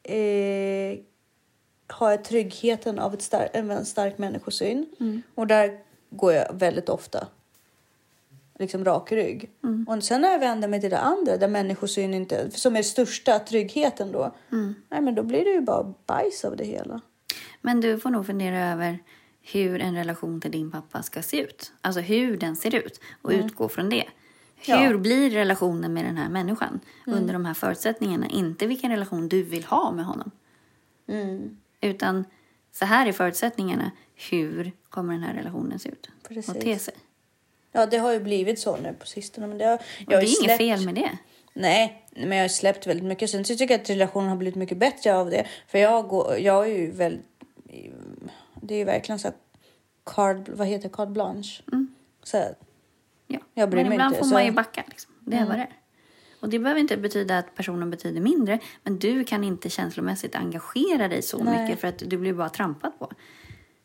eh, 0.02 0.98
har 1.86 2.10
jag 2.10 2.24
tryggheten 2.24 2.98
av 2.98 3.14
ett 3.14 3.22
star- 3.22 3.48
en 3.52 3.84
stark 3.84 4.18
människosyn. 4.18 4.86
Och 5.34 5.46
där 5.46 5.78
går 6.10 6.32
jag 6.32 6.54
väldigt 6.54 6.88
ofta 6.88 7.26
liksom 8.58 8.84
rak 8.84 9.12
rygg. 9.12 9.50
Och 9.88 10.04
sen 10.04 10.20
när 10.20 10.30
jag 10.32 10.38
vänder 10.38 10.68
mig 10.68 10.80
till 10.80 10.90
det 10.90 10.98
andra 10.98 11.36
där 11.36 11.48
människosyn 11.48 12.14
inte, 12.14 12.50
som 12.50 12.76
är 12.76 12.82
största 12.82 13.38
tryggheten 13.38 14.12
då. 14.12 14.34
Nej 14.88 15.00
men 15.00 15.14
då 15.14 15.22
blir 15.22 15.44
det 15.44 15.50
ju 15.50 15.60
bara 15.60 15.94
bajs 16.06 16.44
av 16.44 16.56
det 16.56 16.64
hela. 16.64 17.00
Men 17.60 17.80
du 17.80 17.98
får 17.98 18.10
nog 18.10 18.26
fundera 18.26 18.72
över 18.72 18.98
hur 19.52 19.80
en 19.80 19.94
relation 19.94 20.40
till 20.40 20.50
din 20.50 20.70
pappa 20.70 21.02
ska 21.02 21.22
se 21.22 21.40
ut. 21.40 21.72
Alltså 21.80 22.00
hur 22.00 22.36
den 22.36 22.56
ser 22.56 22.74
ut 22.74 23.00
och 23.22 23.30
utgå 23.30 23.68
från 23.68 23.88
det. 23.90 24.04
Ja. 24.66 24.76
Hur 24.76 24.98
blir 24.98 25.30
relationen 25.30 25.92
med 25.92 26.04
den 26.04 26.16
här 26.16 26.28
människan 26.28 26.80
under 27.06 27.32
de 27.32 27.44
här 27.44 27.54
förutsättningarna? 27.54 28.26
Inte 28.28 28.66
vilken 28.66 28.90
relation 28.90 29.28
du 29.28 29.42
vill 29.42 29.64
ha 29.64 29.92
med 29.92 30.04
honom. 30.04 30.30
Mm. 31.08 31.56
Utan 31.80 32.24
så 32.72 32.84
här 32.84 33.06
är 33.06 33.12
förutsättningarna. 33.12 33.90
Hur 34.30 34.72
kommer 34.88 35.12
den 35.12 35.22
här 35.22 35.34
relationen 35.34 35.78
se 35.78 35.88
ut 35.88 36.10
och 36.22 36.28
Precis. 36.28 36.54
te 36.62 36.78
sig? 36.78 36.94
Ja 37.72 37.86
det 37.86 37.96
har 37.98 38.12
ju 38.12 38.20
blivit 38.20 38.58
så 38.58 38.76
nu 38.76 38.92
på 39.00 39.06
sistone. 39.06 39.46
Men 39.46 39.58
det 39.58 39.64
har, 39.64 39.74
Och 39.76 39.80
jag 39.98 40.06
det 40.08 40.14
har 40.14 40.22
är 40.22 40.26
ju 40.26 40.28
inget 40.28 40.38
släppt- 40.44 40.58
fel 40.58 40.84
med 40.84 40.94
det. 40.94 41.10
Nej, 41.56 42.06
men 42.16 42.32
jag 42.38 42.44
har 42.44 42.48
släppt 42.48 42.86
väldigt 42.86 43.06
mycket. 43.06 43.30
Sen 43.30 43.44
tycker 43.44 43.70
jag 43.70 43.80
att 43.80 43.90
relationen 43.90 44.28
har 44.28 44.36
blivit 44.36 44.54
mycket 44.56 44.78
bättre 44.78 45.16
av 45.16 45.30
det. 45.30 45.46
För 45.68 45.78
jag, 45.78 46.08
går, 46.08 46.38
jag 46.38 46.70
är 46.70 46.78
ju 46.78 46.90
väldigt... 46.90 47.26
Det 48.66 48.74
är 48.74 48.78
ju 48.78 48.84
verkligen 48.84 49.18
så 49.18 49.28
här 49.28 49.36
card, 50.06 50.48
vad 50.48 50.66
heter 50.66 50.88
carte 50.88 51.12
blanche. 51.12 51.62
Så 52.22 52.36
här, 52.36 52.54
Ja. 53.26 53.38
Jag 53.54 53.70
bryr 53.70 53.80
men 53.82 53.88
mig 53.88 53.96
ibland 53.96 54.12
inte, 54.12 54.18
får 54.18 54.26
så- 54.28 54.34
man 54.34 54.44
ju 54.44 54.50
backa. 54.52 54.84
Liksom. 54.88 55.12
Det 55.20 55.36
är 55.36 55.40
Mm. 55.40 55.48
vad 55.48 55.58
det 55.58 55.62
är. 55.62 55.72
Och 56.40 56.48
det 56.48 56.58
behöver 56.58 56.80
inte 56.80 56.96
betyda 56.96 57.38
att 57.38 57.54
personen 57.54 57.90
betyder 57.90 58.20
mindre. 58.20 58.58
Men 58.82 58.98
du 58.98 59.24
kan 59.24 59.44
inte 59.44 59.70
känslomässigt 59.70 60.34
engagera 60.34 61.08
dig 61.08 61.22
så 61.22 61.44
Nej. 61.44 61.62
mycket 61.62 61.80
för 61.80 61.88
att 61.88 61.98
du 61.98 62.16
blir 62.18 62.32
bara 62.32 62.48
trampad 62.48 62.98
på. 62.98 63.12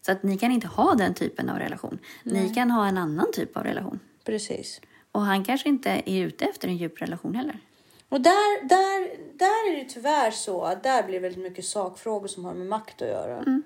Så 0.02 0.12
att 0.12 0.24
ni 0.24 0.38
kan 0.38 0.52
inte 0.52 0.68
ha 0.68 0.96
den 0.96 1.14
typen 1.14 1.50
av 1.50 1.58
relation. 1.60 2.00
Ni 2.24 2.50
kan 2.54 2.72
ha 2.72 2.88
en 2.88 2.98
annan 2.98 3.32
typ 3.34 3.58
av 3.58 3.64
relation. 3.64 4.00
precis. 4.26 4.82
Och 5.12 5.22
han 5.22 5.44
kanske 5.44 5.70
inte 5.70 5.90
är 6.06 6.26
ute 6.26 6.46
efter 6.46 6.68
en 6.68 6.78
djup 6.78 7.02
relation 7.02 7.36
heller. 7.36 7.60
Och 8.10 8.22
där, 8.22 8.64
där, 8.70 9.18
där 9.38 9.72
är 9.74 9.84
det 9.84 9.90
tyvärr 9.90 10.32
så 10.32 10.62
att 10.64 10.84
där 10.84 11.04
blir 11.04 11.20
väldigt 11.20 11.44
mycket 11.44 11.66
sakfrågor 11.66 12.28
som 12.28 12.46
har 12.46 12.54
med 12.54 12.68
makt 12.68 13.02
att 13.02 13.08
göra. 13.08 13.38
Mm. 13.38 13.64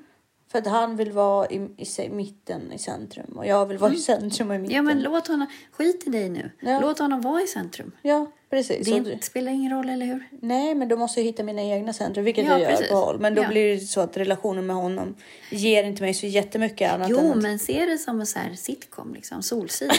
För 0.54 0.60
att 0.60 0.68
han 0.68 0.96
vill 0.96 1.12
vara 1.12 1.48
i, 1.50 1.68
i 1.78 1.86
sig- 1.86 2.10
mitten, 2.10 2.72
i 2.74 2.78
centrum. 2.78 3.34
Och 3.38 3.46
jag 3.48 3.66
vill 3.66 3.78
vara 3.78 3.94
i 3.94 3.98
centrum 4.00 4.50
och 4.50 4.56
i 4.56 4.60
mitten. 4.60 4.76
Mm. 4.76 4.88
Ja 4.88 4.94
men 4.96 5.04
låt 5.04 5.28
honom, 5.28 5.48
skit 5.72 6.04
i 6.06 6.10
dig 6.10 6.30
nu. 6.30 6.52
Ja. 6.60 6.80
Låt 6.82 7.00
honom 7.00 7.22
vara 7.22 7.42
i 7.42 7.48
centrum. 7.48 7.92
Ja, 8.02 8.32
precis. 8.50 8.88
Det 8.88 9.00
du- 9.00 9.18
spelar 9.22 9.52
ingen 9.52 9.72
roll, 9.72 9.89
eller 9.89 10.06
hur? 10.06 10.30
Nej, 10.42 10.76
men 10.76 10.88
då 10.88 10.98
måste 10.98 11.20
jag 11.20 11.26
hitta 11.26 11.44
mina 11.44 11.62
egna 11.62 11.94
centrum, 11.94 12.26
vilket 12.26 12.46
Ja, 12.46 12.52
jag 12.52 12.62
gör 12.62 12.70
precis. 12.70 12.89
på 12.89 12.96
håll. 12.96 13.20
Men 13.20 13.36
då 13.36 13.42
Ja. 13.42 13.48
blir 13.48 13.74
det 13.76 13.80
så 13.80 14.02
att 14.02 14.18
relationen 14.18 14.66
med 14.66 14.76
honom 14.76 15.16
ger 15.50 15.84
inte 15.84 16.02
mig 16.02 16.13
så 16.13 16.26
jättemycket 16.28 16.92
annat 16.94 17.10
än 17.10 17.16
Jo, 17.20 17.32
att... 17.32 17.42
men 17.42 17.60
se 17.60 17.86
det 17.86 17.98
som 17.98 18.20
en 18.20 18.26
så 18.28 18.39
här 18.39 18.54
sitcom, 18.56 19.13
liksom. 19.13 19.44
Solsidan. 19.44 19.96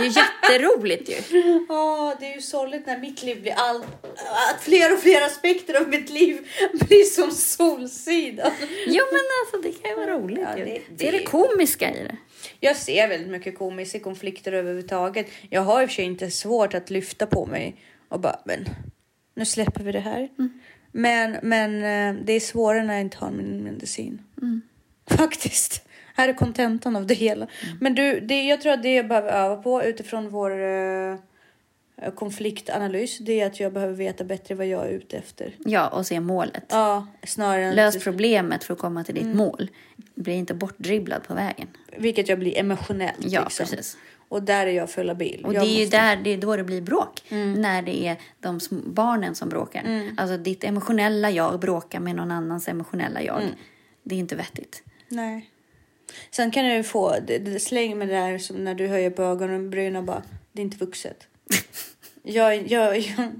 det 0.00 0.06
är 0.06 0.12
jätteroligt 0.16 1.08
ju. 1.10 1.14
Ja, 1.68 2.14
det 2.20 2.26
är 2.26 2.34
ju 2.34 2.40
sorgligt 2.42 2.86
när 2.86 2.98
mitt 2.98 3.22
liv 3.22 3.42
blir 3.42 3.52
all... 3.56 3.76
Att 4.54 4.60
fler 4.60 4.92
och 4.92 4.98
fler 4.98 5.26
aspekter 5.26 5.80
av 5.80 5.88
mitt 5.88 6.10
liv 6.10 6.48
blir 6.72 7.04
som 7.04 7.30
Solsidan. 7.30 8.50
Jo, 8.86 9.04
men 9.12 9.22
alltså 9.44 9.68
det 9.68 9.72
kan 9.82 9.90
ju 9.90 9.96
vara 10.06 10.13
roligt 10.24 10.42
Ja, 10.42 10.58
ju. 10.58 10.64
det- 10.64 10.80
Se 10.98 11.10
det- 11.10 11.18
det 11.18 11.24
komiska 11.24 11.90
i 11.90 12.02
det. 12.02 12.16
Jag 12.60 12.76
ser 12.76 13.08
väldigt 13.08 13.30
mycket 13.30 13.58
komiskt 13.58 13.94
i 13.94 13.98
konflikter 13.98 14.52
överhuvudtaget. 14.52 15.26
Jag 15.50 15.60
har 15.60 15.82
i 15.82 15.84
och 15.84 15.88
för 15.90 15.94
sig 15.94 16.04
inte 16.04 16.30
svårt 16.30 16.74
att 16.74 16.90
lyfta 16.90 17.26
på 17.26 17.46
mig 17.46 17.76
och 18.08 18.20
bara, 18.20 18.40
men 18.44 18.64
nu 19.34 19.44
släpper 19.44 19.84
vi 19.84 19.92
det 19.92 20.00
här. 20.00 20.28
Men, 20.92 21.36
men 21.42 21.74
eh, 21.74 22.24
det 22.24 22.32
är 22.32 22.40
svårare 22.40 22.84
när 22.84 22.94
jag 22.94 23.00
inte 23.00 23.16
har 23.18 23.30
min 23.30 23.64
medicin. 23.64 24.22
Faktiskt. 25.10 25.88
Här 26.16 26.28
är 26.28 26.32
kontentan 26.32 26.96
av 26.96 27.06
det 27.06 27.14
hela. 27.14 27.46
Men 27.80 27.94
du, 27.94 28.20
det, 28.20 28.42
jag 28.42 28.60
tror 28.60 28.72
att 28.72 28.82
det 28.82 28.94
jag 28.94 29.08
behöver 29.08 29.28
öva 29.32 29.56
på 29.56 29.84
utifrån 29.84 30.28
vår 30.28 30.50
eh, 30.50 31.16
konfliktanalys, 32.14 33.18
det 33.18 33.40
är 33.40 33.46
att 33.46 33.60
jag 33.60 33.72
behöver 33.72 33.94
veta 33.94 34.24
bättre 34.24 34.54
vad 34.54 34.66
jag 34.66 34.84
är 34.86 34.90
ute 34.90 35.16
efter. 35.16 35.54
Ja, 35.58 35.88
och 35.88 36.06
se 36.06 36.20
målet. 36.20 36.64
Ja, 36.68 37.06
snarare 37.26 37.64
än 37.64 37.74
Lös 37.74 38.04
problemet 38.04 38.64
för 38.64 38.72
att 38.74 38.80
komma 38.80 39.04
till 39.04 39.14
ditt 39.14 39.24
Mm. 39.24 39.36
mål. 39.36 39.70
Bli 40.14 40.32
inte 40.34 40.54
bortdribblad 40.54 41.22
på 41.22 41.34
vägen. 41.34 41.68
vilket 41.96 42.28
jag 42.28 42.38
blir 42.38 42.58
emotionellt. 42.58 43.16
Ja, 43.20 43.44
liksom. 43.44 43.66
precis. 43.66 43.96
Och 44.28 44.42
där 44.42 44.66
är 44.66 44.70
jag 44.70 44.90
full 44.90 45.10
av 45.10 45.16
bil. 45.16 45.44
Och 45.44 45.54
jag 45.54 45.62
det 45.64 45.68
är 45.68 45.74
ju 45.78 45.84
måste- 45.84 45.96
där, 45.96 46.16
det 46.16 46.30
är 46.30 46.38
då 46.38 46.56
det 46.56 46.64
blir 46.64 46.80
bråk. 46.80 47.22
Mm. 47.28 47.52
När 47.52 47.82
det 47.82 48.06
är 48.06 48.16
de 48.40 48.60
barnen 48.86 49.34
som 49.34 49.48
bråkar. 49.48 50.10
Alltså 50.16 50.36
ditt 50.36 50.64
emotionella 50.64 51.30
jag 51.30 51.60
bråkar 51.60 52.00
med 52.00 52.16
någon 52.16 52.30
annans 52.30 52.68
emotionella 52.68 53.22
jag. 53.22 53.42
Mm. 53.42 53.54
Det 54.02 54.14
är 54.14 54.18
inte 54.18 54.36
vettigt. 54.36 54.82
Nej. 55.08 55.50
Sen 56.30 56.50
kan 56.50 56.64
du 56.64 56.82
få 56.82 57.16
det, 57.26 57.38
det 57.38 57.60
släng 57.60 57.98
med 57.98 58.08
det 58.08 58.14
där 58.14 58.38
som 58.38 58.56
när 58.64 58.74
du 58.74 58.86
höjer 58.86 59.10
på 59.10 59.22
ögonbrynen 59.22 59.96
och 59.96 60.04
bara, 60.04 60.22
det 60.52 60.60
är 60.60 60.64
inte 60.64 60.76
vuxet. 60.76 61.26
Jag, 62.22 62.66
jag, 62.70 62.98
jag, 62.98 63.30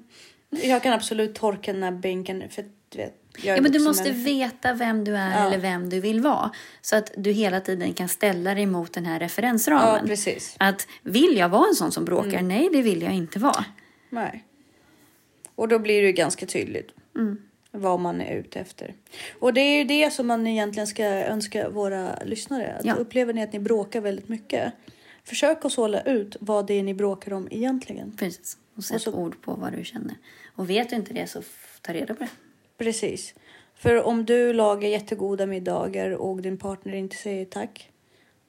jag 0.51 0.83
kan 0.83 0.93
absolut 0.93 1.35
torka 1.35 1.73
den 1.73 1.83
här 1.83 1.91
bänken 1.93 2.45
för 2.51 2.65
du 2.89 2.99
vet, 2.99 3.21
Ja, 3.43 3.61
men 3.61 3.73
du 3.73 3.79
måste 3.79 4.03
människa. 4.13 4.25
veta 4.25 4.73
vem 4.75 5.05
du 5.05 5.17
är 5.17 5.31
Ja. 5.31 5.47
eller 5.47 5.59
vem 5.59 5.91
du 5.91 6.01
vill 6.01 6.21
vara. 6.21 6.51
Så 6.81 6.97
att 6.97 7.13
du 7.17 7.31
hela 7.33 7.61
tiden 7.61 7.93
kan 7.95 8.09
ställa 8.09 8.55
dig 8.55 8.67
mot 8.67 8.93
den 8.93 9.07
här 9.07 9.15
Ja, 9.21 9.25
referensramen. 9.27 10.07
precis. 10.07 10.57
att 10.59 10.87
vill 11.03 11.37
jag 11.37 11.49
vara 11.49 11.69
en 11.69 11.75
sån 11.75 11.93
som 11.93 12.05
bråkar? 12.05 12.29
Mm. 12.39 12.49
Nej, 12.49 12.69
det 12.73 12.83
vill 12.83 13.03
jag 13.03 13.13
inte 13.13 13.39
vara. 13.39 13.65
Nej. 14.11 14.45
Och 15.55 15.69
då 15.69 15.79
blir 15.79 16.01
det 16.01 16.07
ju 16.07 16.13
ganska 16.13 16.47
tydligt 16.47 16.89
Mm. 17.17 17.39
vad 17.71 18.01
man 18.01 18.21
är 18.21 18.35
ute 18.37 18.61
efter. 18.61 18.95
Och 19.39 19.55
det 19.55 19.61
är 19.61 19.79
ju 19.79 19.85
det 19.85 20.11
som 20.13 20.27
man 20.27 20.47
egentligen 20.47 20.87
ska 20.87 21.05
önska 21.05 21.69
våra 21.69 22.19
lyssnare. 22.25 22.77
Att 22.79 22.85
Ja. 22.85 22.95
Upplever 22.95 23.33
ni 23.33 23.43
att 23.43 23.53
ni 23.53 23.59
bråkar 23.59 24.01
väldigt 24.01 24.29
mycket, 24.29 24.73
försök 25.25 25.65
att 25.65 25.73
sålla 25.73 26.03
ut 26.03 26.37
vad 26.41 26.67
det 26.67 26.75
är 26.75 26.83
ni 26.83 26.95
bråkar 26.95 27.33
om 27.33 27.49
egentligen. 27.51 28.17
Precis. 28.17 28.59
Och 28.77 28.85
sätt 28.85 28.95
Och 28.95 29.01
så- 29.03 29.13
ord 29.15 29.43
på 29.43 29.55
vad 29.55 29.73
du 29.73 29.85
känner. 29.85 30.15
Och 30.55 30.71
vet 30.71 30.91
du 30.91 30.97
inte 30.97 31.13
det 31.15 31.27
så 31.27 31.43
ta 31.81 31.93
reda 31.93 32.15
på 32.15 32.23
det. 32.25 32.31
Precis. 32.79 33.35
För 33.75 34.03
om 34.03 34.25
du 34.25 34.53
lagar 34.53 34.89
jättegoda 34.89 35.47
middagar 35.47 36.11
och 36.11 36.43
din 36.43 36.59
partner 36.59 36.95
inte 36.95 37.17
säger 37.17 37.45
tack. 37.45 37.91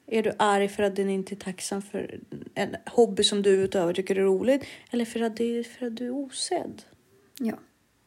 Är 0.08 0.24
du 0.24 0.32
arg 0.40 0.68
för 0.70 0.84
att 0.84 0.96
den 0.96 1.10
inte 1.10 1.34
är 1.34 1.38
tacksam 1.38 1.82
för 1.82 2.20
en 2.54 2.76
hobby 2.86 3.24
som 3.24 3.42
du 3.42 3.50
utöver 3.50 3.94
tycker 3.94 4.16
är 4.16 4.22
roligt? 4.24 4.66
Eller 4.92 5.06
för 5.06 5.20
att, 5.22 5.38
det 5.38 5.64
för 5.68 5.86
att 5.86 5.96
du 5.98 6.06
är 6.06 6.12
osedd? 6.12 6.82
Ja, 7.40 7.54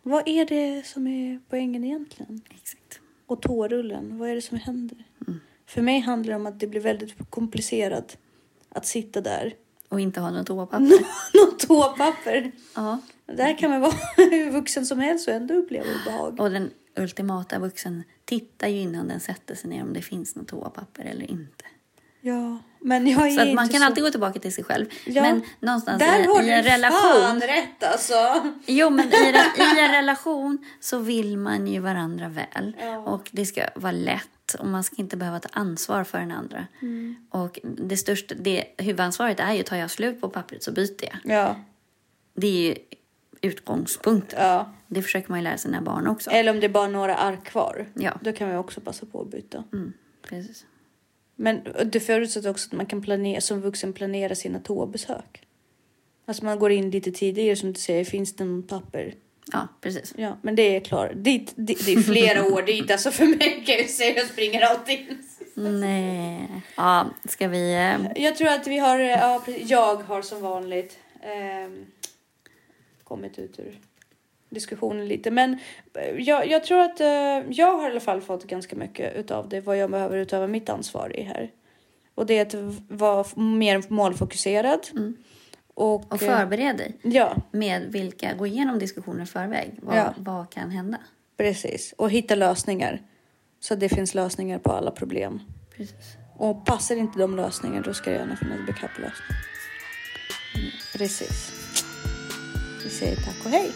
Vad 0.02 0.22
är 0.28 0.44
det 0.46 0.86
som 0.86 1.06
är 1.06 1.40
poängen 1.48 1.84
egentligen? 1.84 2.40
exakt. 2.50 3.00
Och 3.26 3.42
tårullen, 3.42 4.18
vad 4.18 4.28
är 4.30 4.34
det 4.34 4.42
som 4.42 4.58
händer? 4.58 4.98
För 5.66 5.82
mig 5.82 6.00
handlar 6.00 6.32
det 6.32 6.36
om 6.36 6.46
att 6.46 6.60
det 6.60 6.66
blir 6.66 6.80
väldigt 6.80 7.30
komplicerat 7.30 8.18
att 8.68 8.86
sitta 8.86 9.20
där. 9.20 9.54
Och 9.88 10.00
inte 10.00 10.20
ha 10.20 10.30
något 10.30 10.46
toapapper. 10.46 10.80
Något 11.46 11.58
toapapper. 11.58 12.52
ja. 12.74 12.98
Där 13.26 13.58
kan 13.58 13.70
man 13.70 13.80
vara 13.80 13.92
hur 14.16 14.50
vuxen 14.50 14.86
som 14.86 14.98
helst 14.98 15.28
och 15.28 15.34
ändå 15.34 15.54
uppleva 15.54 15.86
obehag. 16.02 16.40
Och 16.40 16.50
den 16.50 16.70
ultimata 16.96 17.58
vuxen 17.58 18.02
tittar 18.24 18.68
ju 18.68 18.78
innan 18.80 19.08
den 19.08 19.20
sätter 19.20 19.54
sig 19.54 19.70
ner 19.70 19.82
om 19.82 19.92
det 19.92 20.02
finns 20.02 20.36
något 20.36 20.48
toapapper 20.48 21.04
eller 21.04 21.30
inte. 21.30 21.64
Ja, 22.20 22.58
men 22.80 23.06
jag 23.06 23.26
är 23.26 23.30
Så 23.30 23.40
att 23.40 23.54
man 23.54 23.68
kan 23.68 23.80
så... 23.80 23.86
alltid 23.86 24.04
gå 24.04 24.10
tillbaka 24.10 24.40
till 24.40 24.54
sig 24.54 24.64
själv. 24.64 24.86
Ja. 25.06 25.22
Men 25.22 25.42
någonstans 25.60 25.98
Där 25.98 26.20
i, 26.20 26.26
har 26.26 26.42
i 26.42 26.46
du 26.46 26.52
en 26.52 26.64
fan 26.64 26.72
relation. 26.72 27.40
rätt 27.40 27.84
alltså. 27.84 28.14
Jo, 28.66 28.90
men 28.90 29.08
i, 29.12 29.16
i 29.58 29.80
en 29.80 29.92
relation 29.92 30.58
så 30.80 30.98
vill 30.98 31.36
man 31.36 31.66
ju 31.66 31.80
varandra 31.80 32.28
väl. 32.28 32.76
Ja. 32.80 32.98
Och 32.98 33.28
det 33.32 33.46
ska 33.46 33.64
vara 33.74 33.92
lätt 33.92 34.28
och 34.54 34.66
man 34.66 34.84
ska 34.84 34.96
inte 34.96 35.16
behöva 35.16 35.40
ta 35.40 35.48
ansvar 35.52 36.04
för 36.04 36.18
den 36.18 36.30
andra. 36.32 36.66
Mm. 36.82 37.16
Och 37.30 37.60
det 37.62 37.96
största, 37.96 38.34
det, 38.34 38.64
huvudansvaret 38.78 39.40
är 39.40 39.52
ju, 39.52 39.62
tar 39.62 39.76
jag 39.76 39.90
slut 39.90 40.20
på 40.20 40.28
pappret 40.28 40.62
så 40.62 40.72
byter 40.72 40.96
jag. 41.00 41.18
Ja, 41.24 41.56
Det 42.34 42.46
är 42.46 42.68
ju 42.68 42.74
utgångspunkten. 43.40 44.38
ja. 44.42 44.72
Det 44.90 45.02
försöker 45.02 45.30
man 45.30 45.38
ju 45.38 45.44
lära 45.44 45.58
sina 45.58 45.82
barn 45.82 46.06
också. 46.06 46.30
Eller 46.30 46.52
om 46.52 46.60
det 46.60 46.66
är 46.66 46.70
bara 46.70 46.88
några 46.88 47.16
ark 47.16 47.44
kvar. 47.44 47.86
Ja. 47.94 48.18
Då 48.22 48.32
kan 48.32 48.48
man 48.48 48.56
också 48.56 48.80
passa 48.80 49.06
på 49.06 49.20
att 49.22 49.30
byta. 49.30 49.64
Mm, 49.72 49.92
precis. 50.22 50.66
Men 51.36 51.60
det 51.84 52.00
förutsätter 52.00 52.50
också 52.50 52.68
att 52.68 52.72
man 52.72 52.86
kan 52.86 53.02
planera, 53.02 53.40
som 53.40 53.60
vuxen 53.60 53.92
planera 53.92 54.34
sina 54.34 54.58
toabesök. 54.58 55.46
Alltså 56.26 56.44
man 56.44 56.58
går 56.58 56.70
in 56.72 56.90
lite 56.90 57.12
tidigare 57.12 57.56
som 57.56 57.72
du 57.72 57.80
säger, 57.80 58.04
finns 58.04 58.36
det 58.36 58.44
någon 58.44 58.62
papper? 58.62 59.14
Ja, 59.52 59.68
precis. 59.80 60.14
Ja, 60.16 60.36
men 60.42 60.54
det 60.54 60.76
är 60.76 60.80
klart. 60.80 61.10
Dit, 61.14 61.52
dit, 61.56 61.86
det 61.86 61.92
är 61.92 62.00
flera 62.00 62.44
år 62.44 62.62
dit. 62.62 62.90
Alltså 62.90 63.10
för 63.10 63.24
mig 63.24 63.62
kan 63.66 63.74
jag 63.76 63.88
säga 63.90 64.16
jag 64.16 64.26
springer 64.26 64.60
alltid 64.62 64.98
in. 65.00 65.18
Nej. 65.54 66.48
Ja, 66.76 67.06
ska 67.28 67.48
vi... 67.48 67.74
eh, 67.74 68.22
Jag 68.24 68.36
tror 68.36 68.48
att 68.48 68.66
vi 68.66 68.78
har, 68.78 68.98
ja, 68.98 69.42
precis. 69.44 69.70
jag 69.70 69.96
har 69.96 70.22
som 70.22 70.40
vanligt 70.40 70.98
ehm, 71.22 71.86
kommit 73.04 73.38
ut 73.38 73.58
ur 73.58 73.78
diskussionen 74.50 75.08
lite. 75.08 75.30
Men 75.30 75.58
eh, 75.94 76.10
jag, 76.18 76.46
jag 76.48 76.64
tror 76.64 76.80
att 76.80 77.00
eh, 77.00 77.06
jag 77.50 77.76
har 77.76 77.88
i 77.88 77.90
alla 77.90 78.00
fall 78.00 78.20
fått 78.20 78.44
ganska 78.44 78.76
mycket 78.76 79.16
utav 79.16 79.48
det, 79.48 79.60
vad 79.60 79.76
jag 79.78 79.90
behöver 79.90 80.16
utöva 80.16 80.46
mitt 80.46 80.68
ansvar 80.68 81.16
i 81.16 81.22
här. 81.22 81.50
Och 82.14 82.26
det 82.26 82.38
är 82.38 82.46
att 82.46 82.54
vara 82.88 83.26
mer 83.36 83.82
målfokuserad. 83.88 84.86
Mm. 84.92 85.16
Och, 85.78 86.12
Och 86.12 86.22
eh, 86.22 86.28
förbered 86.28 86.76
dig 86.76 86.96
Ja, 87.02 87.36
med 87.50 87.82
vilka... 87.92 88.34
Gå 88.34 88.46
igenom 88.46 88.78
diskussioner 88.78 89.22
i 89.22 89.26
förväg. 89.26 89.78
Vad, 89.82 89.96
Ja. 89.96 90.14
vad 90.16 90.50
kan 90.50 90.70
hända? 90.70 90.98
precis. 91.36 91.94
Och 91.98 92.10
hitta 92.10 92.34
lösningar. 92.34 93.02
Så 93.60 93.74
att 93.74 93.80
det 93.80 93.88
finns 93.88 94.14
lösningar 94.14 94.58
på 94.58 94.72
alla 94.72 94.90
problem. 94.90 95.40
Precis. 95.76 96.16
Och 96.36 96.66
passar 96.66 96.96
inte 96.96 97.18
de 97.18 97.36
lösningarna 97.36 97.82
då 97.82 97.94
ska 97.94 98.10
det 98.10 98.16
gärna 98.16 98.36
finnas 98.36 98.66
backup-lösning. 98.66 99.38
Precis. 100.96 101.52
Vi 102.84 102.90
säger 102.90 103.16
tack 103.16 103.44
och 103.44 103.50
hej. 103.50 103.70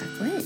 Tack 0.00 0.20
och 0.20 0.26
hej. 0.26 0.42